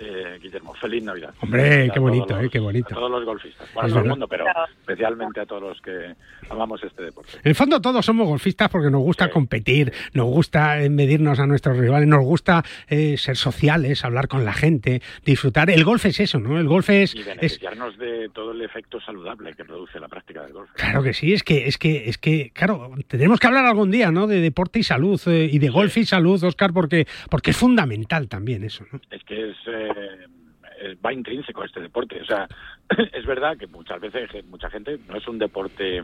Eh, 0.02 0.39
Guillermo, 0.41 0.74
feliz 0.76 1.04
Navidad. 1.04 1.34
Hombre, 1.41 1.89
A 1.89 1.93
qué 1.93 2.00
bonito, 2.00 2.39
eh, 2.39 2.50
qué 2.50 2.60
bonito. 2.60 2.88
A 2.91 2.95
todos 2.95 3.12
los 3.12 3.26
golfistas, 3.26 3.68
bueno, 3.74 3.86
a 3.86 3.88
Es 3.88 3.93
todo 3.93 4.04
el 4.04 4.10
mundo, 4.10 4.28
pero 4.30 4.45
especialmente 4.80 5.41
a 5.41 5.45
todos 5.45 5.62
los 5.62 5.82
que 5.82 6.16
amamos 6.50 6.82
este 6.84 7.04
deporte. 7.04 7.32
En 7.43 7.50
el 7.50 7.56
fondo 7.56 7.82
todos 7.82 8.06
somos 8.06 8.26
golfistas 8.26 8.70
porque 8.70 8.89
nos 8.89 9.02
gusta 9.02 9.30
competir, 9.30 9.91
nos 10.14 10.28
gusta 10.28 10.82
eh, 10.82 10.89
medirnos 10.89 11.39
a 11.39 11.47
nuestros 11.47 11.78
rivales, 11.78 12.08
nos 12.08 12.24
gusta 12.24 12.64
eh, 12.88 13.18
ser 13.18 13.36
sociales, 13.36 14.06
hablar 14.06 14.30
con 14.30 14.45
la 14.45 14.54
gente, 14.54 15.02
disfrutar. 15.26 15.70
El 15.70 15.84
golf 15.84 16.06
es 16.06 16.22
eso, 16.22 16.39
¿no? 16.39 16.58
El 16.58 16.70
golf 16.70 16.89
es, 16.89 17.14
Y 17.14 17.20
es 17.20 17.26
beneficiarnos 17.26 17.97
de 17.97 18.30
todo 18.30 18.52
el 18.54 18.62
efecto 18.62 19.02
saludable 19.02 19.54
que 19.54 19.66
produce 19.66 20.00
la 20.00 20.08
práctica 20.08 20.43
del 20.43 20.54
golf. 20.54 20.70
Claro 20.76 21.04
que 21.04 21.14
sí, 21.14 21.34
es 21.34 21.43
que, 21.43 21.68
es 21.68 21.78
que, 21.78 22.10
es 22.10 22.18
que, 22.18 22.52
claro, 22.52 22.91
tenemos 23.08 23.38
que 23.39 23.47
hablar 23.47 23.66
algún 23.66 23.91
día, 23.91 24.12
¿no? 24.12 24.28
De 24.28 24.39
deporte 24.39 24.80
y 24.80 24.84
salud, 24.84 25.20
eh, 25.28 25.50
y 25.52 25.60
de 25.60 25.68
golf 25.68 25.97
y 25.97 26.06
salud, 26.06 26.41
Oscar, 26.41 26.72
porque, 26.72 27.06
porque 27.30 27.52
es 27.52 27.58
fundamental 27.58 28.30
también 28.30 28.64
eso, 28.64 28.86
¿no? 28.93 29.02
Es 29.12 29.24
que 29.26 29.50
es, 29.50 29.58
eh, 29.92 30.96
va 31.04 31.14
intrínseco 31.14 31.64
este 31.64 31.82
deporte. 31.82 32.22
O 32.22 32.26
sea, 32.26 32.48
es 33.14 33.26
verdad 33.26 33.58
que 33.58 33.68
muchas 33.68 34.00
veces 34.00 34.30
eh, 34.34 34.44
mucha 34.44 34.70
gente 34.70 35.00
no 35.08 35.18
es 35.18 35.28
un 35.28 35.38
deporte 35.40 36.02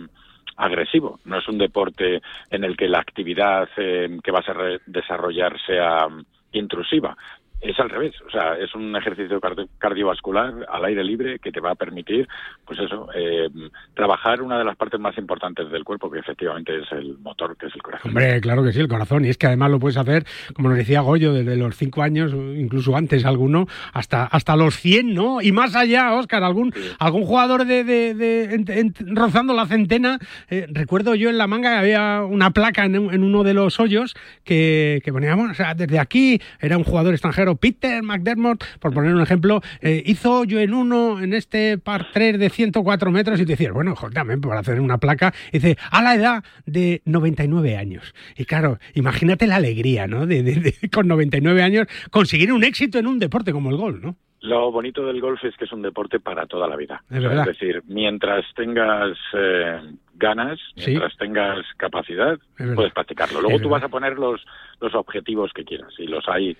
agresivo, 0.57 1.19
no 1.25 1.37
es 1.39 1.47
un 1.47 1.57
deporte 1.57 2.21
en 2.49 2.63
el 2.63 2.77
que 2.77 2.87
la 2.87 2.99
actividad 2.99 3.67
eh, 3.77 4.17
que 4.23 4.31
vas 4.31 4.47
a 4.49 4.53
re- 4.53 4.81
desarrollar 4.85 5.57
sea 5.65 6.07
mm, 6.07 6.25
intrusiva. 6.53 7.17
Es 7.61 7.79
al 7.79 7.89
revés, 7.89 8.13
o 8.27 8.29
sea, 8.29 8.53
es 8.59 8.75
un 8.75 8.95
ejercicio 8.95 9.39
cardi- 9.41 9.67
cardiovascular 9.79 10.53
al 10.71 10.85
aire 10.85 11.03
libre 11.03 11.39
que 11.39 11.51
te 11.51 11.59
va 11.59 11.71
a 11.71 11.75
permitir, 11.75 12.27
pues 12.65 12.79
eso, 12.79 13.07
eh, 13.15 13.49
trabajar 13.95 14.41
una 14.43 14.57
de 14.59 14.63
las 14.65 14.75
partes 14.75 14.99
más 14.99 15.17
importantes 15.17 15.71
del 15.71 15.83
cuerpo, 15.83 16.11
que 16.11 16.19
efectivamente 16.19 16.77
es 16.77 16.91
el 16.91 17.17
motor, 17.19 17.57
que 17.57 17.65
es 17.67 17.75
el 17.75 17.81
corazón. 17.81 18.11
Hombre, 18.11 18.39
claro 18.41 18.63
que 18.63 18.71
sí, 18.71 18.79
el 18.81 18.87
corazón. 18.87 19.25
Y 19.25 19.29
es 19.29 19.37
que 19.37 19.47
además 19.47 19.71
lo 19.71 19.79
puedes 19.79 19.97
hacer, 19.97 20.25
como 20.53 20.69
nos 20.69 20.77
decía 20.77 21.01
Goyo, 21.01 21.33
desde 21.33 21.55
los 21.55 21.75
cinco 21.75 22.03
años, 22.03 22.33
incluso 22.33 22.95
antes 22.95 23.25
alguno, 23.25 23.67
hasta, 23.93 24.25
hasta 24.25 24.55
los 24.55 24.75
100, 24.75 25.13
¿no? 25.15 25.41
Y 25.41 25.51
más 25.51 25.75
allá, 25.75 26.13
Oscar, 26.13 26.43
algún, 26.43 26.71
algún 26.99 27.23
jugador 27.25 27.65
de, 27.65 27.83
de- 27.83 28.13
de- 28.13 28.43
en- 28.55 28.65
en- 28.69 29.15
rozando 29.15 29.53
la 29.53 29.65
centena. 29.65 30.19
eh, 30.49 30.67
recuerdo 30.69 31.15
yo 31.15 31.29
en 31.29 31.37
la 31.37 31.47
manga 31.47 31.71
que 31.71 31.77
había 31.79 32.21
una 32.23 32.51
placa 32.51 32.85
en, 32.85 32.95
en 32.95 33.23
uno 33.23 33.43
de 33.43 33.53
los 33.55 33.79
hoyos 33.79 34.13
que, 34.43 35.01
que 35.03 35.11
poníamos, 35.11 35.51
o 35.51 35.53
sea, 35.55 35.73
desde 35.73 35.97
aquí 35.99 36.39
era 36.59 36.77
un 36.77 36.83
jugador 36.83 37.13
extranjero, 37.13 37.44
Peter 37.55 38.01
McDermott, 38.01 38.63
por 38.79 38.91
poner 38.93 39.13
un 39.13 39.21
ejemplo, 39.21 39.61
eh, 39.81 40.01
hizo 40.07 40.39
hoyo 40.39 40.59
en 40.59 40.73
uno 40.73 41.21
en 41.21 41.33
este 41.35 41.77
par 41.77 42.07
3 42.11 42.39
de 42.39 42.49
104 42.49 43.11
metros 43.11 43.39
y 43.39 43.45
te 43.45 43.51
decías, 43.51 43.73
bueno, 43.73 43.95
joder, 43.95 44.15
también 44.15 44.41
para 44.41 44.61
hacer 44.61 44.79
una 44.81 44.97
placa, 44.97 45.31
dice, 45.53 45.77
a 45.91 46.01
la 46.01 46.15
edad 46.15 46.43
de 46.65 47.03
99 47.05 47.77
años. 47.77 48.15
Y 48.35 48.45
claro, 48.45 48.79
imagínate 48.95 49.45
la 49.45 49.57
alegría, 49.57 50.07
¿no? 50.07 50.25
De, 50.25 50.41
de- 50.41 50.55
de- 50.81 50.89
con 50.91 51.07
99 51.07 51.61
años 51.61 51.85
conseguir 52.09 52.51
un 52.51 52.63
éxito 52.63 52.97
en 52.97 53.05
un 53.05 53.19
deporte 53.19 53.51
como 53.51 53.69
el 53.69 53.77
golf, 53.77 54.01
¿no? 54.01 54.15
Lo 54.41 54.71
bonito 54.71 55.03
del 55.07 55.21
golf 55.21 55.43
es 55.43 55.55
que 55.57 55.65
es 55.65 55.71
un 55.73 55.81
deporte 55.81 56.19
para 56.19 56.45
toda 56.45 56.67
la 56.67 56.75
vida. 56.75 57.03
Es 57.09 57.17
O 57.17 57.21
verdad. 57.29 57.45
decir, 57.47 57.81
mientras 57.87 58.45
tengas 58.55 59.17
eh, 59.33 59.79
ganas, 60.13 60.59
Sí. 60.75 60.91
mientras 60.91 61.17
tengas 61.17 61.65
capacidad, 61.77 62.37
puedes 62.75 62.93
practicarlo. 62.93 63.41
Luego 63.41 63.55
Es 63.57 63.63
tú 63.63 63.69
verdad. 63.69 63.81
vas 63.81 63.89
a 63.89 63.91
poner 63.91 64.13
los, 64.19 64.45
los 64.79 64.93
objetivos 64.93 65.51
que 65.51 65.63
quieras. 65.65 65.91
Y 65.97 66.05
los 66.05 66.23
hay 66.29 66.55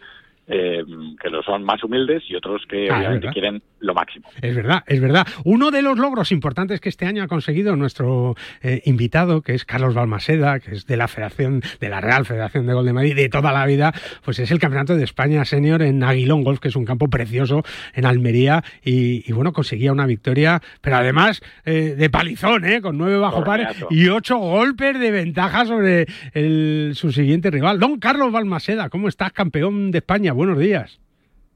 eh, 0.47 0.83
que 1.21 1.29
lo 1.29 1.41
son 1.43 1.63
más 1.63 1.83
humildes 1.83 2.23
y 2.29 2.35
otros 2.35 2.63
que 2.69 2.89
Ah, 2.89 2.97
obviamente 2.97 3.29
quieren 3.29 3.61
lo 3.79 3.93
máximo. 3.93 4.27
Es 4.41 4.55
verdad, 4.55 4.83
es 4.87 5.01
verdad. 5.01 5.27
Uno 5.43 5.71
de 5.71 5.81
los 5.81 5.97
logros 5.97 6.31
importantes 6.31 6.79
que 6.79 6.89
este 6.89 7.05
año 7.05 7.23
ha 7.23 7.27
conseguido 7.27 7.75
nuestro 7.75 8.35
eh, 8.61 8.81
invitado, 8.85 9.41
que 9.41 9.53
es 9.53 9.65
Carlos 9.65 9.93
Balmaseda, 9.93 10.59
que 10.59 10.75
es 10.75 10.85
de 10.85 10.97
la 10.97 11.07
Federación, 11.07 11.61
de 11.79 11.89
la 11.89 12.01
Real 12.01 12.25
Federación 12.25 12.65
de 12.65 12.73
Gol 12.73 12.85
de 12.85 12.93
Madrid 12.93 13.15
de 13.15 13.29
toda 13.29 13.51
la 13.51 13.65
vida, 13.65 13.93
pues 14.23 14.39
es 14.39 14.51
el 14.51 14.59
Campeonato 14.59 14.95
de 14.95 15.03
España 15.03 15.45
Senior 15.45 15.81
en 15.81 16.03
Aguilón 16.03 16.43
Golf, 16.43 16.59
que 16.59 16.69
es 16.69 16.75
un 16.75 16.85
campo 16.85 17.09
precioso 17.09 17.63
en 17.93 18.05
Almería, 18.05 18.63
y, 18.83 19.23
y 19.29 19.33
bueno, 19.33 19.53
conseguía 19.53 19.91
una 19.91 20.05
victoria, 20.05 20.61
pero 20.81 20.97
además 20.97 21.41
eh, 21.65 21.95
de 21.97 22.09
palizón, 22.09 22.65
¿eh? 22.65 22.81
con 22.81 22.97
nueve 22.97 23.17
bajo 23.17 23.43
pares 23.43 23.67
y 23.89 24.07
ocho 24.09 24.37
golpes 24.37 24.99
de 24.99 25.11
ventaja 25.11 25.65
sobre 25.65 26.05
el, 26.33 26.91
su 26.95 27.11
siguiente 27.11 27.51
rival. 27.51 27.79
Don 27.79 27.99
Carlos 27.99 28.31
Balmaseda, 28.31 28.89
¿cómo 28.89 29.07
estás, 29.07 29.31
campeón 29.31 29.91
de 29.91 29.99
España? 29.99 30.33
Buenos 30.35 30.59
días. 30.59 30.99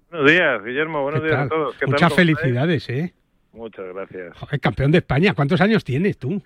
Buenos 0.09 0.31
días, 0.31 0.63
Guillermo. 0.63 1.03
Buenos 1.03 1.21
¿Qué 1.21 1.27
días 1.27 1.37
tal? 1.39 1.45
a 1.47 1.49
todos. 1.49 1.73
¿Qué 1.75 1.79
tal, 1.85 1.89
Muchas 1.91 2.11
estáis? 2.11 2.27
felicidades, 2.37 2.89
¿eh? 2.89 3.13
Muchas 3.53 3.85
gracias. 3.93 4.37
Joder, 4.37 4.59
campeón 4.59 4.91
de 4.91 4.97
España. 4.99 5.33
¿Cuántos 5.33 5.61
años 5.61 5.83
tienes 5.83 6.17
tú? 6.17 6.41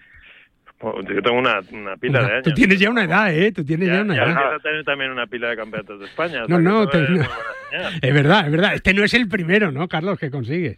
Bueno, 0.81 1.01
Yo 1.01 1.21
tengo 1.21 1.38
una, 1.39 1.59
una 1.71 1.95
pila 1.95 2.19
de 2.23 2.31
años. 2.31 2.43
Tú 2.43 2.53
tienes 2.53 2.79
ya 2.79 2.89
una 2.89 3.03
edad, 3.05 3.34
¿eh? 3.34 3.51
Tú 3.53 3.63
tienes 3.63 3.88
ya, 3.88 4.01
una 4.01 4.15
ya 4.15 4.23
edad. 4.23 4.29
empieza 4.31 4.55
a 4.55 4.59
tener 4.59 4.84
también 4.84 5.11
una 5.11 5.27
pila 5.27 5.49
de 5.49 5.55
campeonatos 5.55 5.99
de 5.99 6.05
España. 6.07 6.43
No, 6.47 6.59
no, 6.59 6.88
te- 6.89 6.99
no. 7.09 7.23
Es 8.01 8.13
verdad, 8.13 8.45
es 8.45 8.51
verdad. 8.51 8.75
Este 8.75 8.93
no 8.93 9.03
es 9.03 9.13
el 9.15 9.27
primero, 9.27 9.71
¿no, 9.71 9.88
Carlos, 9.88 10.19
que 10.19 10.29
consigues? 10.29 10.77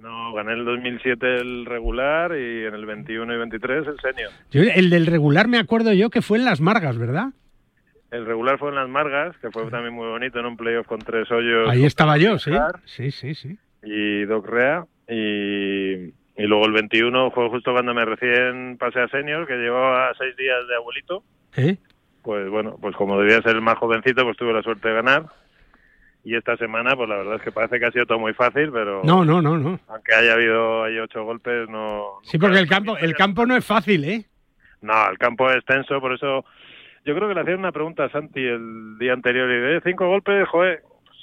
No, 0.00 0.32
gané 0.34 0.52
el 0.54 0.64
2007 0.64 1.36
el 1.36 1.66
regular 1.66 2.30
y 2.32 2.64
en 2.66 2.74
el 2.74 2.86
21 2.86 3.34
y 3.34 3.36
23 3.38 3.86
el 3.88 4.00
senior. 4.00 4.30
Yo, 4.50 4.62
el 4.62 4.88
del 4.90 5.06
regular 5.06 5.48
me 5.48 5.58
acuerdo 5.58 5.92
yo 5.92 6.10
que 6.10 6.22
fue 6.22 6.38
en 6.38 6.44
Las 6.44 6.60
Margas, 6.60 6.96
¿verdad? 6.98 7.28
El 8.10 8.26
regular 8.26 8.58
fue 8.58 8.68
en 8.68 8.76
Las 8.76 8.88
Margas, 8.88 9.36
que 9.38 9.50
fue 9.50 9.64
también 9.70 9.94
muy 9.94 10.06
bonito 10.06 10.38
en 10.38 10.46
un 10.46 10.56
playoff 10.56 10.86
con 10.86 11.00
tres 11.00 11.30
hoyos. 11.30 11.68
Ahí 11.68 11.84
estaba 11.84 12.16
yo, 12.16 12.38
sí. 12.38 12.52
Sí, 12.84 13.10
sí, 13.10 13.34
sí. 13.34 13.58
Y 13.82 14.24
Doc 14.24 14.46
Rea. 14.46 14.84
Y, 15.08 16.04
y 16.36 16.46
luego 16.46 16.66
el 16.66 16.72
21 16.72 17.30
fue 17.32 17.48
justo 17.50 17.72
cuando 17.72 17.92
me 17.92 18.04
recién 18.04 18.76
pasé 18.78 19.00
a 19.00 19.08
senior, 19.08 19.46
que 19.46 19.54
llevaba 19.56 20.12
seis 20.16 20.36
días 20.36 20.66
de 20.68 20.76
abuelito. 20.76 21.24
¿Eh? 21.56 21.76
Pues 22.22 22.48
bueno, 22.48 22.78
pues 22.80 22.94
como 22.96 23.18
debía 23.20 23.42
ser 23.42 23.56
el 23.56 23.62
más 23.62 23.78
jovencito, 23.78 24.22
pues 24.24 24.36
tuve 24.36 24.52
la 24.52 24.62
suerte 24.62 24.88
de 24.88 24.94
ganar. 24.94 25.24
Y 26.26 26.36
esta 26.36 26.56
semana, 26.56 26.96
pues 26.96 27.06
la 27.08 27.16
verdad 27.16 27.34
es 27.36 27.42
que 27.42 27.52
parece 27.52 27.78
que 27.78 27.84
ha 27.84 27.90
sido 27.92 28.06
todo 28.06 28.18
muy 28.18 28.32
fácil, 28.32 28.70
pero 28.72 29.02
No, 29.04 29.24
no, 29.26 29.42
no, 29.42 29.58
no. 29.58 29.78
aunque 29.88 30.14
haya 30.14 30.32
habido 30.32 30.84
ahí 30.84 30.98
ocho 30.98 31.22
golpes, 31.24 31.68
no... 31.68 32.20
Sí, 32.22 32.38
porque 32.38 32.58
el 32.60 32.66
campo, 32.68 32.96
el 32.96 33.14
campo 33.14 33.44
no 33.44 33.54
es 33.56 33.64
fácil, 33.66 34.04
¿eh? 34.04 34.24
No, 34.80 35.10
el 35.10 35.18
campo 35.18 35.50
es 35.50 35.62
tenso, 35.66 36.00
por 36.00 36.14
eso 36.14 36.46
yo 37.04 37.14
creo 37.14 37.28
que 37.28 37.34
le 37.34 37.40
hacían 37.40 37.58
una 37.58 37.72
pregunta 37.72 38.04
a 38.04 38.10
Santi 38.10 38.40
el 38.44 38.96
día 38.98 39.12
anterior 39.12 39.50
y 39.50 39.54
de 39.60 39.76
"Eh, 39.76 39.80
cinco 39.84 40.06
golpes, 40.08 40.48
joder, 40.48 40.82
pues, 40.82 41.18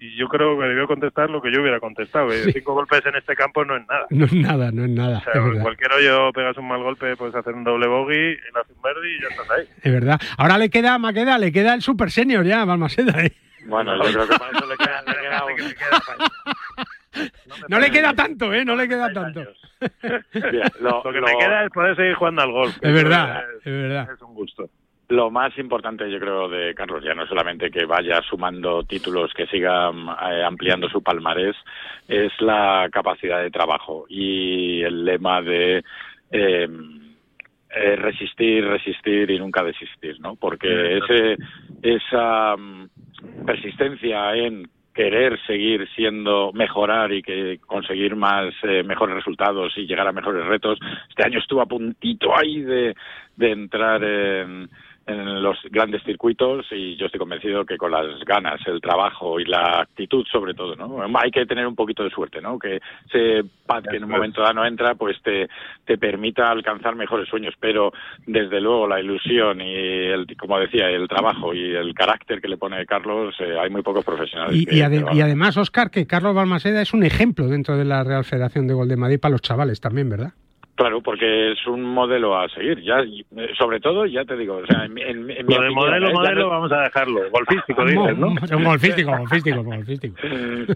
y, 0.00 0.16
yo 0.16 0.28
creo 0.28 0.58
que 0.58 0.66
debió 0.66 0.86
contestar 0.86 1.28
lo 1.30 1.40
que 1.42 1.52
yo 1.52 1.60
hubiera 1.60 1.78
contestado. 1.78 2.30
Sí. 2.30 2.52
Cinco 2.52 2.74
golpes 2.74 3.04
en 3.06 3.16
este 3.16 3.34
campo 3.36 3.64
no 3.64 3.76
es 3.76 3.86
nada. 3.86 4.06
No 4.10 4.24
es 4.24 4.32
nada, 4.32 4.70
no 4.72 4.84
es 4.84 4.90
nada. 4.90 5.18
O 5.18 5.20
sea, 5.22 5.32
Es 5.34 5.38
en 5.38 5.48
verdad. 5.50 5.62
cualquier 5.62 5.92
hoyo 5.92 6.32
pegas 6.32 6.56
un 6.56 6.68
mal 6.68 6.82
golpe, 6.82 7.16
puedes 7.16 7.34
hacer 7.34 7.54
un 7.54 7.64
doble 7.64 7.86
bogey, 7.86 8.32
el 8.32 8.56
hace 8.60 8.72
un 8.72 8.82
verde 8.82 9.08
y 9.10 9.20
ya 9.22 9.28
estás 9.28 9.50
ahí. 9.50 9.64
Es 9.82 9.92
verdad. 9.92 10.18
Ahora 10.38 10.58
le 10.58 10.70
queda, 10.70 10.98
Maqueda, 10.98 11.38
le 11.38 11.52
queda 11.52 11.74
el 11.74 11.82
Super 11.82 12.10
Senior 12.10 12.44
ya, 12.44 12.64
Balmaseda, 12.64 13.22
¿eh? 13.24 13.32
Bueno, 13.66 13.94
yo 14.02 14.12
creo 14.12 14.26
que 14.28 14.36
para 14.38 14.50
eso 14.56 14.66
le 14.66 14.76
queda, 14.78 15.02
le 15.06 15.14
queda 15.14 15.44
No 17.68 17.78
le 17.78 17.90
queda 17.90 18.14
tanto, 18.14 18.54
¿eh? 18.54 18.64
No 18.64 18.74
le 18.76 18.88
queda 18.88 19.12
tanto. 19.12 19.40
lo, 20.80 21.02
que 21.02 21.20
me 21.20 21.36
queda 21.38 21.64
es 21.64 21.70
poder 21.72 21.96
seguir 21.96 22.14
jugando 22.14 22.42
al 22.42 22.52
golf. 22.52 22.76
Es 22.80 22.92
verdad, 22.94 23.42
es- 23.58 23.66
es 23.66 23.72
verdad. 23.72 24.08
Es 24.14 24.22
un 24.22 24.34
gusto. 24.34 24.70
Lo 25.10 25.28
más 25.28 25.58
importante, 25.58 26.08
yo 26.08 26.20
creo, 26.20 26.48
de 26.48 26.72
Carlos, 26.72 27.02
ya 27.02 27.14
no 27.14 27.26
solamente 27.26 27.68
que 27.68 27.84
vaya 27.84 28.22
sumando 28.22 28.84
títulos, 28.84 29.34
que 29.34 29.48
siga 29.48 29.90
eh, 29.90 30.44
ampliando 30.44 30.88
su 30.88 31.02
palmarés, 31.02 31.56
es 32.06 32.30
la 32.40 32.88
capacidad 32.92 33.42
de 33.42 33.50
trabajo 33.50 34.06
y 34.08 34.82
el 34.82 35.04
lema 35.04 35.42
de 35.42 35.82
eh, 36.30 36.68
eh, 37.70 37.96
resistir, 37.96 38.64
resistir 38.64 39.32
y 39.32 39.38
nunca 39.40 39.64
desistir, 39.64 40.20
¿no? 40.20 40.36
Porque 40.36 40.98
ese, 40.98 41.36
esa 41.82 42.56
mm, 42.56 42.88
persistencia 43.44 44.36
en 44.36 44.68
querer 44.94 45.40
seguir 45.44 45.88
siendo 45.96 46.52
mejorar 46.52 47.12
y 47.12 47.22
que 47.22 47.58
conseguir 47.66 48.14
más 48.14 48.54
eh, 48.62 48.84
mejores 48.84 49.16
resultados 49.16 49.72
y 49.76 49.86
llegar 49.86 50.06
a 50.06 50.12
mejores 50.12 50.44
retos 50.46 50.78
este 51.08 51.24
año 51.24 51.38
estuvo 51.38 51.60
a 51.62 51.66
puntito 51.66 52.36
ahí 52.36 52.60
de, 52.60 52.94
de 53.36 53.50
entrar 53.50 54.02
en, 54.04 54.68
en 55.10 55.42
los 55.42 55.58
grandes 55.70 56.02
circuitos 56.04 56.66
y 56.70 56.96
yo 56.96 57.06
estoy 57.06 57.18
convencido 57.18 57.64
que 57.64 57.76
con 57.76 57.90
las 57.90 58.06
ganas, 58.24 58.60
el 58.66 58.80
trabajo 58.80 59.38
y 59.40 59.44
la 59.44 59.80
actitud 59.82 60.24
sobre 60.30 60.54
todo, 60.54 60.76
¿no? 60.76 61.02
Hay 61.18 61.30
que 61.30 61.46
tener 61.46 61.66
un 61.66 61.74
poquito 61.74 62.02
de 62.04 62.10
suerte, 62.10 62.40
¿no? 62.40 62.58
Que 62.58 62.80
ese 63.08 63.42
pad 63.66 63.84
que 63.84 63.96
en 63.96 64.04
un 64.04 64.10
momento 64.10 64.40
dado 64.42 64.54
no 64.54 64.64
entra, 64.66 64.94
pues 64.94 65.20
te, 65.22 65.48
te 65.84 65.98
permita 65.98 66.50
alcanzar 66.50 66.94
mejores 66.96 67.28
sueños, 67.28 67.54
pero 67.60 67.92
desde 68.26 68.60
luego 68.60 68.86
la 68.88 69.00
ilusión 69.00 69.60
y 69.60 69.74
el, 69.74 70.26
como 70.38 70.58
decía, 70.58 70.88
el 70.88 71.08
trabajo 71.08 71.52
y 71.54 71.74
el 71.74 71.92
carácter 71.94 72.40
que 72.40 72.48
le 72.48 72.56
pone 72.56 72.84
Carlos, 72.86 73.34
eh, 73.40 73.58
hay 73.58 73.70
muy 73.70 73.82
pocos 73.82 74.04
profesionales. 74.04 74.56
Y, 74.56 74.66
que- 74.66 74.76
y 74.76 74.80
ade- 74.80 75.08
que 75.10 75.16
y 75.16 75.20
además, 75.20 75.56
Oscar, 75.56 75.90
que 75.90 76.06
Carlos 76.06 76.34
Balmaseda 76.34 76.82
es 76.82 76.92
un 76.92 77.02
ejemplo 77.04 77.46
dentro 77.48 77.76
de 77.76 77.84
la 77.84 78.04
Real 78.04 78.24
Federación 78.24 78.66
de 78.66 78.74
Gol 78.74 78.88
de 78.88 78.96
Madrid 78.96 79.18
para 79.20 79.32
los 79.32 79.42
chavales 79.42 79.80
también, 79.80 80.08
¿verdad? 80.08 80.32
Claro, 80.80 81.02
porque 81.02 81.52
es 81.52 81.66
un 81.66 81.82
modelo 81.82 82.38
a 82.38 82.48
seguir. 82.48 82.80
Ya, 82.80 83.04
sobre 83.58 83.80
todo, 83.80 84.06
ya 84.06 84.24
te 84.24 84.34
digo, 84.34 84.56
o 84.56 84.66
sea, 84.66 84.86
en, 84.86 84.96
en, 84.96 85.30
en 85.30 85.46
mi 85.46 85.74
modelo, 85.74 86.08
¿eh? 86.08 86.12
Modelo, 86.14 86.40
no- 86.44 86.48
vamos 86.48 86.72
a 86.72 86.80
dejarlo. 86.84 87.20
Golfístico, 87.30 87.84
dices, 87.84 88.16
¿no? 88.16 88.28
Un 88.56 88.64
golfístico, 88.64 89.10
golfístico, 89.14 89.62
golfístico. 89.62 90.16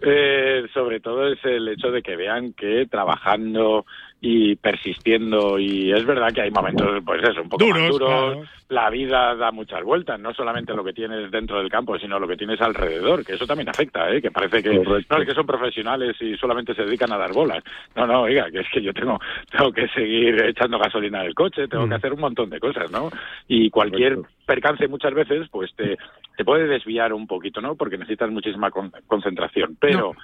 Eh, 0.07 0.67
sobre 0.75 1.01
todo 1.01 1.27
es 1.33 1.43
el 1.45 1.69
hecho 1.69 1.91
de 1.91 2.03
que 2.03 2.17
vean 2.17 2.53
que 2.53 2.85
trabajando 2.91 3.87
y 4.27 4.57
persistiendo. 4.57 5.59
Y 5.59 5.93
es 5.93 6.05
verdad 6.07 6.33
que 6.33 6.41
hay 6.41 6.51
momentos 6.51 7.03
pues 7.05 7.23
eso 7.23 7.43
un 7.43 7.49
poco 7.51 7.67
más 7.69 7.89
Duros, 7.91 7.99
claro. 7.99 8.43
la 8.71 8.89
vida 8.89 9.35
da 9.35 9.51
muchas 9.53 9.83
vueltas 9.85 10.19
no 10.19 10.33
solamente 10.33 10.73
lo 10.73 10.83
que 10.83 10.95
tienes 10.95 11.31
dentro 11.31 11.59
del 11.59 11.69
campo 11.69 11.99
sino 11.99 12.19
lo 12.19 12.27
que 12.27 12.37
tienes 12.39 12.59
alrededor 12.63 13.25
que 13.25 13.35
eso 13.35 13.47
también 13.47 13.69
afecta 13.69 14.11
¿eh? 14.11 14.23
que 14.23 14.31
parece 14.31 14.63
que 14.63 14.71
no 14.79 14.97
es 14.97 15.27
que 15.27 15.35
son 15.35 15.45
profesionales 15.47 16.17
y 16.21 16.37
solamente 16.37 16.75
se 16.75 16.85
dedican 16.85 17.13
a 17.13 17.19
dar 17.19 17.33
bolas. 17.35 17.63
No 17.95 18.07
no 18.07 18.23
oiga 18.23 18.51
que 18.51 18.61
es 18.61 18.67
que 18.73 18.81
yo 18.81 18.95
tengo 18.95 19.21
tengo 19.51 19.71
que 19.73 19.87
seguir 19.89 20.43
echando 20.43 20.79
gasolina 20.79 21.21
al 21.21 21.35
coche 21.35 21.69
tengo 21.69 21.87
que 21.87 21.95
hacer 21.95 22.15
un 22.15 22.21
montón 22.21 22.49
de 22.49 22.59
cosas 22.61 22.91
no 22.91 23.11
y 23.47 23.69
cualquier 23.69 24.19
percance 24.47 24.89
muchas 24.89 25.13
veces 25.13 25.49
pues 25.51 25.71
te 25.77 25.99
te 26.37 26.45
puede 26.45 26.67
desviar 26.67 27.13
un 27.13 27.27
poquito 27.27 27.61
no 27.61 27.75
porque 27.77 27.99
necesitas 27.99 28.31
muchísima 28.31 28.71
con- 28.71 28.91
concentración. 29.07 29.77
Pero 29.79 30.15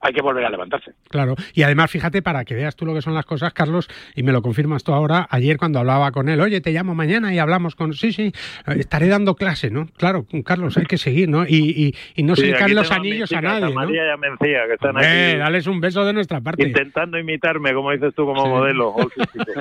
hay 0.00 0.12
que 0.12 0.22
volver 0.22 0.44
a 0.44 0.50
levantarse 0.50 0.92
Claro, 1.10 1.34
y 1.54 1.62
además 1.62 1.90
fíjate 1.90 2.22
para 2.22 2.44
que 2.44 2.54
veas 2.54 2.76
tú 2.76 2.86
lo 2.86 2.94
que 2.94 3.02
son 3.02 3.14
las 3.14 3.26
cosas, 3.26 3.52
Carlos, 3.52 3.88
y 4.14 4.22
me 4.22 4.32
lo 4.32 4.42
confirmas 4.42 4.84
tú 4.84 4.92
ahora, 4.92 5.26
ayer 5.30 5.56
cuando 5.56 5.78
hablaba 5.78 6.10
con 6.12 6.28
él, 6.28 6.40
oye, 6.40 6.60
te 6.60 6.70
llamo 6.72 6.94
mañana 6.94 7.32
y 7.34 7.38
hablamos 7.38 7.74
con... 7.74 7.92
Sí, 7.94 8.12
sí, 8.12 8.32
eh, 8.66 8.74
estaré 8.78 9.08
dando 9.08 9.34
clase, 9.34 9.70
¿no? 9.70 9.86
Claro, 9.96 10.26
Carlos, 10.44 10.76
hay 10.76 10.86
que 10.86 10.98
seguir, 10.98 11.28
¿no? 11.28 11.44
Y, 11.46 11.56
y, 11.56 11.94
y 12.14 12.22
no 12.22 12.36
se 12.36 12.42
Sí, 12.42 12.46
le 12.48 12.52
caen 12.54 12.64
aquí 12.64 12.74
los 12.74 12.90
anillos 12.90 13.32
a 13.32 13.40
nadie, 13.40 13.60
¿no? 13.66 13.72
María 13.72 14.06
y 14.06 14.10
a 14.10 14.16
Mencía, 14.16 14.66
que 14.66 14.74
están 14.74 14.96
aquí 14.96 15.38
dales 15.38 15.66
un 15.66 15.80
beso 15.80 16.04
de 16.04 16.12
nuestra 16.12 16.40
parte. 16.40 16.66
intentando 16.66 17.18
imitarme, 17.18 17.72
como 17.74 17.90
dices 17.92 18.14
tú, 18.14 18.24
como 18.26 18.46
modelo. 18.46 18.92
golfístico. 18.92 19.52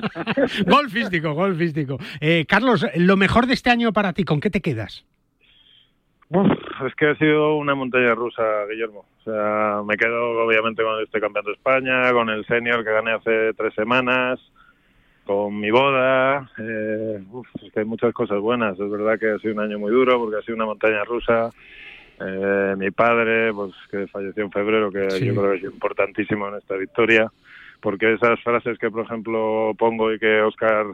golfístico, 0.68 1.34
golfístico. 1.34 1.98
Eh, 2.20 2.46
Carlos, 2.48 2.86
lo 2.96 3.18
mejor 3.18 3.48
de 3.48 3.54
este 3.54 3.70
año 3.70 3.94
para 3.94 4.14
ti, 4.14 4.24
¿con 4.24 4.40
qué 4.40 4.50
te 4.50 4.62
quedas? 4.62 5.06
Uf, 6.30 6.48
es 6.86 6.94
que 6.96 7.08
ha 7.08 7.16
sido 7.16 7.56
una 7.56 7.74
montaña 7.74 8.14
rusa, 8.14 8.44
Guillermo. 8.70 9.06
O 9.20 9.24
sea, 9.24 9.82
me 9.86 9.96
quedo 9.96 10.46
obviamente 10.46 10.84
con 10.84 11.02
este 11.02 11.22
campeonato 11.22 11.50
de 11.52 11.56
España, 11.56 12.12
con 12.12 12.30
el 12.30 12.46
senior 12.46 12.84
que 12.84 12.92
gané 12.92 13.12
hace 13.14 13.54
tres 13.54 13.74
semanas, 13.74 14.40
con 15.26 15.58
mi 15.58 15.72
boda. 15.72 16.50
Eh, 16.60 17.24
uf, 17.32 17.48
es 17.64 17.72
que 17.72 17.80
hay 17.80 17.86
muchas 17.86 18.14
cosas 18.14 18.40
buenas. 18.40 18.78
Es 18.78 18.90
verdad 18.92 19.18
que 19.18 19.32
ha 19.32 19.40
sido 19.40 19.54
un 19.54 19.62
año 19.62 19.80
muy 19.80 19.92
duro 19.92 20.20
porque 20.20 20.38
ha 20.38 20.42
sido 20.42 20.56
una 20.56 20.66
montaña 20.66 21.04
rusa. 21.06 21.50
Eh, 22.20 22.76
mi 22.78 22.92
padre, 22.92 23.54
pues 23.54 23.74
que 23.90 24.08
falleció 24.08 24.44
en 24.44 24.52
febrero, 24.52 24.92
que 24.92 25.10
Sí. 25.12 25.26
yo 25.28 25.34
creo 25.36 25.52
que 25.52 25.58
es 25.58 25.64
importantísimo 25.64 26.48
en 26.50 26.56
esta 26.56 26.76
victoria, 26.76 27.32
porque 27.80 28.14
esas 28.14 28.42
frases 28.44 28.78
que, 28.80 28.90
por 28.92 29.06
ejemplo, 29.06 29.72
pongo 29.78 30.12
y 30.12 30.20
que 30.20 30.42
Oscar 30.42 30.88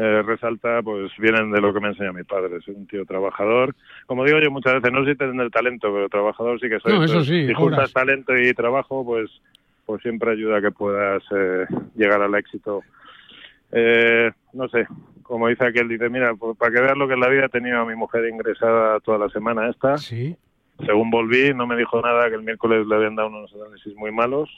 eh, 0.00 0.22
resalta, 0.22 0.80
pues 0.80 1.10
vienen 1.18 1.50
de 1.50 1.60
lo 1.60 1.74
que 1.74 1.80
me 1.80 1.88
enseña 1.88 2.12
mi 2.12 2.22
padre. 2.22 2.60
Soy 2.60 2.74
un 2.74 2.86
tío 2.86 3.04
trabajador. 3.04 3.74
Como 4.06 4.24
digo 4.24 4.38
yo 4.38 4.48
muchas 4.48 4.74
veces, 4.74 4.92
no 4.92 5.04
sé 5.04 5.10
si 5.10 5.18
tener 5.18 5.50
talento, 5.50 5.92
pero 5.92 6.08
trabajador 6.08 6.60
sí 6.60 6.68
que 6.68 6.78
soy. 6.78 6.92
No, 6.92 7.02
eso 7.02 7.24
sí, 7.24 7.48
Si 7.48 7.52
juntas 7.52 7.92
talento 7.92 8.36
y 8.36 8.54
trabajo, 8.54 9.04
pues, 9.04 9.28
pues 9.86 10.00
siempre 10.02 10.30
ayuda 10.30 10.58
a 10.58 10.60
que 10.60 10.70
puedas 10.70 11.24
eh, 11.34 11.66
llegar 11.96 12.22
al 12.22 12.32
éxito. 12.36 12.84
Eh, 13.72 14.30
no 14.52 14.68
sé, 14.68 14.86
como 15.22 15.48
dice 15.48 15.66
aquel, 15.66 15.88
dice, 15.88 16.08
mira, 16.08 16.32
pues, 16.36 16.56
para 16.56 16.70
que 16.72 16.80
veas 16.80 16.96
lo 16.96 17.08
que 17.08 17.14
es 17.14 17.20
la 17.20 17.28
vida, 17.28 17.46
he 17.46 17.48
tenido 17.48 17.80
a 17.80 17.84
mi 17.84 17.96
mujer 17.96 18.24
ingresada 18.28 19.00
toda 19.00 19.18
la 19.18 19.28
semana 19.30 19.68
esta. 19.68 19.96
Sí. 19.98 20.36
Según 20.86 21.10
volví, 21.10 21.52
no 21.54 21.66
me 21.66 21.76
dijo 21.76 22.00
nada, 22.00 22.28
que 22.28 22.36
el 22.36 22.42
miércoles 22.42 22.86
le 22.86 22.94
habían 22.94 23.16
dado 23.16 23.30
unos 23.30 23.52
análisis 23.52 23.96
muy 23.96 24.12
malos. 24.12 24.48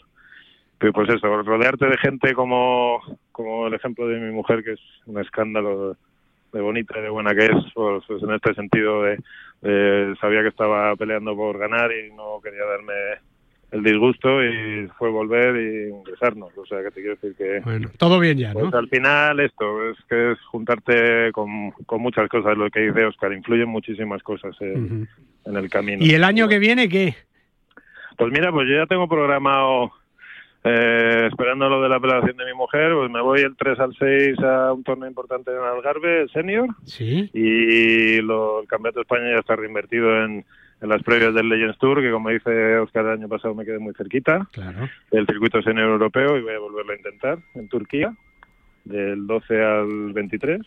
Pues 0.81 1.09
eso, 1.11 1.43
rodearte 1.43 1.87
de 1.87 1.99
gente 1.99 2.33
como, 2.33 3.01
como 3.33 3.67
el 3.67 3.75
ejemplo 3.75 4.09
de 4.09 4.19
mi 4.19 4.33
mujer, 4.33 4.65
que 4.65 4.73
es 4.73 4.81
un 5.07 5.21
escándalo 5.21 5.97
de 6.53 6.61
bonita 6.61 6.99
y 6.99 7.03
de 7.03 7.11
buena 7.11 7.35
que 7.35 7.45
es, 7.47 7.73
pues, 7.75 8.03
pues 8.09 8.23
en 8.23 8.33
este 8.33 8.55
sentido 8.55 9.03
de, 9.03 9.19
de- 9.61 10.17
sabía 10.21 10.43
que 10.43 10.49
estaba 10.49 10.97
peleando 10.97 11.37
por 11.37 11.59
ganar 11.59 11.91
y 11.93 12.11
no 12.15 12.41
quería 12.43 12.65
darme 12.65 12.95
el 13.73 13.85
disgusto 13.85 14.43
y 14.43 14.89
fue 14.99 15.11
volver 15.11 15.55
y 15.57 15.91
ingresarnos. 15.91 16.51
O 16.57 16.65
sea, 16.67 16.83
que 16.83 16.91
te 16.91 17.01
quiero 17.03 17.15
decir 17.15 17.37
que... 17.37 17.61
Bueno, 17.61 17.89
todo 17.99 18.19
bien 18.19 18.39
ya, 18.39 18.53
¿no? 18.53 18.61
Pues 18.61 18.75
al 18.75 18.89
final 18.89 19.39
esto 19.39 19.91
es 19.91 19.99
que 20.09 20.33
es 20.33 20.41
juntarte 20.47 21.31
con, 21.33 21.71
con 21.87 22.01
muchas 22.01 22.29
cosas, 22.29 22.57
lo 22.57 22.69
que 22.71 22.81
dice 22.81 23.05
Oscar, 23.05 23.33
influyen 23.33 23.69
muchísimas 23.69 24.23
cosas 24.25 24.57
en, 24.61 25.07
en 25.45 25.57
el 25.57 25.69
camino. 25.71 26.03
¿Y 26.05 26.15
el 26.15 26.25
año 26.25 26.49
que 26.49 26.59
viene 26.59 26.89
qué? 26.89 27.15
Pues 28.17 28.33
mira, 28.33 28.51
pues 28.51 28.67
yo 28.69 28.75
ya 28.77 28.87
tengo 28.87 29.09
programado, 29.09 29.93
eh, 30.65 31.27
esperando 31.31 31.69
lo 31.69 31.81
de 31.83 31.89
la 31.89 31.97
apelación 31.97 32.37
de 32.37 32.45
mi 32.45 32.53
mujer, 32.55 32.93
pues 32.95 33.11
me 33.11 33.21
voy 33.23 33.41
el 33.41 33.57
3 33.57 33.81
al 33.81 33.95
6 33.97 34.39
a 34.41 34.73
un 34.73 34.85
torneo 34.85 35.09
importante 35.09 35.51
en 35.51 35.59
Algarve, 35.59 36.23
el 36.23 36.31
senior, 36.31 36.69
Sí. 36.85 37.31
y 37.33 38.21
lo- 38.21 38.61
el 38.61 38.69
Campeonato 38.69 38.99
de 39.01 39.03
España 39.03 39.31
ya 39.33 39.39
está 39.41 39.57
reinvertido 39.57 40.23
en, 40.25 40.45
en 40.83 40.89
las 40.89 41.03
previas 41.03 41.35
del 41.35 41.49
Legends 41.49 41.79
Tour, 41.79 42.01
que 42.03 42.11
como 42.11 42.29
dice 42.31 42.77
Oscar 42.79 43.07
el 43.07 43.13
año 43.13 43.29
pasado 43.29 43.55
me 43.55 43.65
quedé 43.65 43.79
muy 43.79 43.95
cerquita, 43.95 44.47
Claro. 44.53 44.89
del 45.11 45.27
circuito 45.27 45.63
senior 45.63 45.89
europeo, 45.91 46.37
y 46.37 46.43
voy 46.43 46.55
a 46.55 46.59
volverlo 46.59 46.93
a 46.93 46.97
intentar 46.97 47.39
en 47.55 47.69
Turquía, 47.69 48.13
del 48.85 49.27
12 49.27 49.63
al 49.63 50.13
23. 50.13 50.61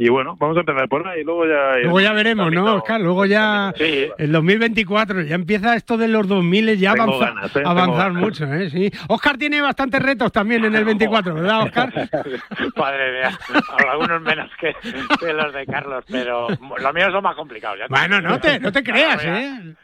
Y 0.00 0.08
bueno, 0.10 0.36
vamos 0.38 0.56
a 0.56 0.60
empezar 0.60 0.88
por 0.88 1.08
ahí, 1.08 1.24
luego 1.24 1.44
ya... 1.44 1.78
Luego 1.82 2.00
ya 2.00 2.12
veremos, 2.12 2.52
¿no, 2.52 2.76
Oscar? 2.76 3.00
Luego 3.00 3.26
ya, 3.26 3.74
el 3.76 4.30
2024, 4.30 5.22
ya 5.22 5.34
empieza 5.34 5.74
esto 5.74 5.96
de 5.96 6.06
los 6.06 6.28
2000 6.28 6.78
ya 6.78 6.92
avanza- 6.92 7.18
ganas, 7.34 7.56
¿eh? 7.56 7.62
Avanzar 7.66 8.12
mucho, 8.12 8.44
¿eh? 8.44 8.70
Sí. 8.70 8.92
Oscar 9.08 9.36
tiene 9.36 9.60
bastantes 9.60 10.00
retos 10.00 10.30
también 10.30 10.64
en 10.64 10.76
el 10.76 10.84
24, 10.84 11.34
¿verdad, 11.34 11.64
Oscar? 11.64 11.92
Madre 12.76 13.12
mía, 13.12 13.38
algunos 13.90 14.22
menos 14.22 14.48
que, 14.60 14.72
los 15.32 15.52
de 15.52 15.66
Carlos, 15.66 16.04
pero 16.08 16.46
los 16.48 16.94
míos 16.94 17.08
son 17.10 17.22
más 17.24 17.34
complicados. 17.34 17.80
ya 17.80 17.86
Bueno, 17.88 18.20
no 18.20 18.38
te, 18.38 18.60
no 18.60 18.70
te 18.70 18.84
creas, 18.84 19.20
¿eh? 19.24 19.74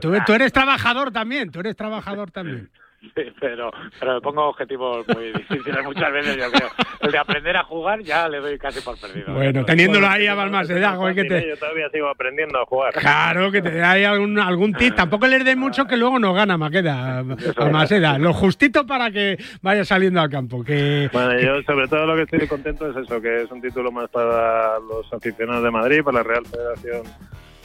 Tú, 0.00 0.14
tú 0.24 0.32
eres 0.34 0.52
trabajador 0.52 1.10
también, 1.10 1.50
tú 1.50 1.58
eres 1.58 1.74
trabajador 1.74 2.30
también. 2.30 2.70
Sí, 3.14 3.22
pero, 3.40 3.70
pero 3.98 4.14
me 4.14 4.20
pongo 4.20 4.48
objetivos 4.48 5.06
muy 5.08 5.32
difíciles 5.32 5.84
muchas 5.84 6.12
veces, 6.12 6.36
yo 6.36 6.50
creo. 6.50 6.68
El 7.00 7.12
de 7.12 7.18
aprender 7.18 7.56
a 7.56 7.64
jugar 7.64 8.00
ya 8.02 8.28
le 8.28 8.38
doy 8.40 8.58
casi 8.58 8.80
por 8.80 8.98
perdido. 8.98 9.32
Bueno, 9.32 9.64
teniéndolo 9.64 10.08
ahí 10.08 10.26
a 10.26 10.34
Balmaseda, 10.34 10.96
joder, 10.96 11.14
que 11.14 11.20
¿eh? 11.22 11.24
te... 11.24 11.48
Yo 11.48 11.56
todavía 11.56 11.88
sigo 11.90 12.08
aprendiendo 12.08 12.60
a 12.60 12.66
jugar. 12.66 12.94
Claro, 12.94 13.50
que 13.50 13.62
te 13.62 13.70
dé 13.70 13.82
ahí 13.82 14.04
algún, 14.04 14.38
algún 14.38 14.72
tip. 14.74 14.94
Tampoco 14.94 15.26
les 15.26 15.44
dé 15.44 15.56
mucho 15.56 15.86
que 15.86 15.96
luego 15.96 16.18
no 16.18 16.32
gana, 16.32 16.56
Maqueda. 16.56 17.22
Balmaseda. 17.56 18.18
Lo 18.18 18.32
justito 18.32 18.86
para 18.86 19.10
que 19.10 19.36
vaya 19.62 19.84
saliendo 19.84 20.20
al 20.20 20.30
campo. 20.30 20.64
Que, 20.64 21.08
Bueno, 21.12 21.38
yo 21.40 21.62
sobre 21.62 21.88
todo 21.88 22.06
lo 22.06 22.16
que 22.16 22.22
estoy 22.22 22.48
contento 22.48 22.88
es 22.90 22.96
eso, 22.96 23.20
que 23.20 23.42
es 23.42 23.50
un 23.50 23.60
título 23.60 23.92
más 23.92 24.08
para 24.10 24.78
los 24.78 25.12
aficionados 25.12 25.62
de 25.62 25.70
Madrid, 25.70 26.02
para 26.02 26.18
la 26.18 26.22
Real 26.22 26.46
Federación 26.46 27.02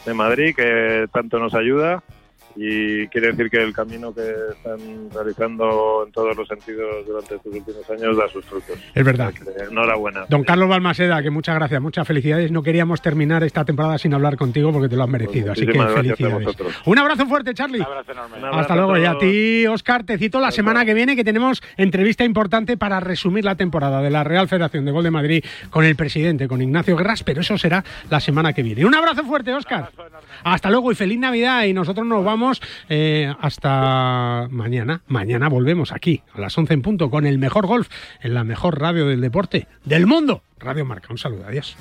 de 0.05 0.13
Madrid, 0.13 0.55
que 0.55 1.07
tanto 1.11 1.39
nos 1.39 1.53
ayuda 1.53 2.03
y 2.61 3.07
quiere 3.07 3.27
decir 3.27 3.49
que 3.49 3.63
el 3.63 3.73
camino 3.73 4.13
que 4.13 4.33
están 4.51 5.09
realizando 5.13 6.03
en 6.05 6.11
todos 6.11 6.35
los 6.35 6.45
sentidos 6.45 7.07
durante 7.07 7.35
estos 7.35 7.53
últimos 7.53 7.89
años 7.89 8.17
da 8.17 8.27
sus 8.27 8.43
frutos. 8.43 8.77
Es 8.93 9.05
verdad. 9.05 9.33
Enhorabuena. 9.71 10.25
Don 10.27 10.43
Carlos 10.43 10.67
Balmaseda, 10.67 11.23
que 11.23 11.29
muchas 11.29 11.55
gracias, 11.55 11.81
muchas 11.81 12.05
felicidades. 12.05 12.51
No 12.51 12.61
queríamos 12.61 13.01
terminar 13.01 13.45
esta 13.45 13.63
temporada 13.63 13.97
sin 13.97 14.13
hablar 14.13 14.35
contigo 14.35 14.73
porque 14.73 14.89
te 14.89 14.97
lo 14.97 15.03
has 15.03 15.09
merecido. 15.09 15.53
Así 15.53 15.65
que 15.65 15.71
felicidades. 15.71 16.49
Un 16.85 16.99
abrazo 16.99 17.27
fuerte, 17.27 17.53
Charlie. 17.53 17.79
Un 17.79 17.85
abrazo 17.85 18.11
enorme. 18.11 18.37
Hasta 18.51 18.75
luego. 18.75 18.97
Y 18.97 19.05
a 19.05 19.17
ti, 19.17 19.65
Oscar, 19.67 20.03
te 20.03 20.17
cito 20.17 20.41
la 20.41 20.51
semana 20.51 20.83
que 20.83 20.93
viene 20.93 21.15
que 21.15 21.23
tenemos 21.23 21.63
entrevista 21.77 22.25
importante 22.25 22.75
para 22.75 22.99
resumir 22.99 23.45
la 23.45 23.55
temporada 23.55 24.01
de 24.01 24.09
la 24.09 24.25
Real 24.25 24.49
Federación 24.49 24.83
de 24.83 24.91
Gol 24.91 25.05
de 25.05 25.11
Madrid 25.11 25.45
con 25.69 25.85
el 25.85 25.95
presidente, 25.95 26.49
con 26.49 26.61
Ignacio 26.61 26.97
Guerras, 26.97 27.23
pero 27.23 27.39
eso 27.39 27.57
será 27.57 27.85
la 28.09 28.19
semana 28.19 28.51
que 28.51 28.63
viene. 28.63 28.83
Un 28.83 28.95
abrazo 28.95 29.23
fuerte, 29.23 29.53
Oscar. 29.53 29.91
Hasta 30.43 30.69
luego 30.69 30.91
y 30.91 30.95
feliz 30.95 31.19
Navidad. 31.19 31.63
Y 31.63 31.71
nosotros 31.71 32.05
nos 32.05 32.25
vamos 32.25 32.48
eh, 32.89 33.33
hasta 33.39 34.47
mañana. 34.49 35.01
Mañana 35.07 35.49
volvemos 35.49 35.91
aquí 35.91 36.23
a 36.33 36.41
las 36.41 36.57
11 36.57 36.73
en 36.73 36.81
punto 36.81 37.09
con 37.09 37.25
el 37.25 37.37
mejor 37.37 37.67
golf 37.67 37.89
en 38.21 38.33
la 38.33 38.43
mejor 38.43 38.79
radio 38.79 39.07
del 39.07 39.21
deporte 39.21 39.67
del 39.85 40.07
mundo. 40.07 40.43
Radio 40.59 40.85
Marca. 40.85 41.07
Un 41.11 41.17
saludo. 41.17 41.45
Adiós. 41.47 41.77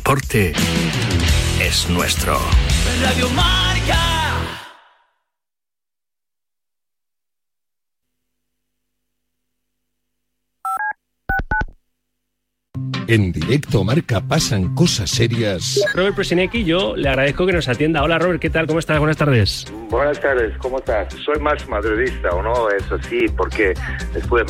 deporte 0.00 0.52
es 1.60 1.90
nuestro. 1.90 2.38
Radio 3.02 3.28
Marca. 3.30 4.10
En 13.10 13.32
directo, 13.32 13.84
Marca, 13.84 14.20
pasan 14.20 14.74
cosas 14.74 15.10
serias. 15.10 15.78
Robert 15.94 16.14
Presinecki, 16.14 16.64
yo 16.64 16.96
le 16.96 17.08
agradezco 17.08 17.44
que 17.44 17.52
nos 17.52 17.68
atienda. 17.68 18.02
Hola, 18.02 18.18
Robert, 18.20 18.40
¿qué 18.40 18.48
tal? 18.48 18.68
¿Cómo 18.68 18.78
estás? 18.78 19.00
Buenas 19.00 19.16
tardes. 19.16 19.66
Buenas 19.90 20.20
tardes, 20.20 20.56
¿cómo 20.58 20.78
estás? 20.78 21.12
Soy 21.24 21.40
más 21.40 21.68
madridista, 21.68 22.30
¿o 22.30 22.40
no? 22.40 22.70
Eso 22.70 22.96
sí, 23.02 23.26
porque 23.36 23.74
después 24.14 24.44
de 24.44 24.48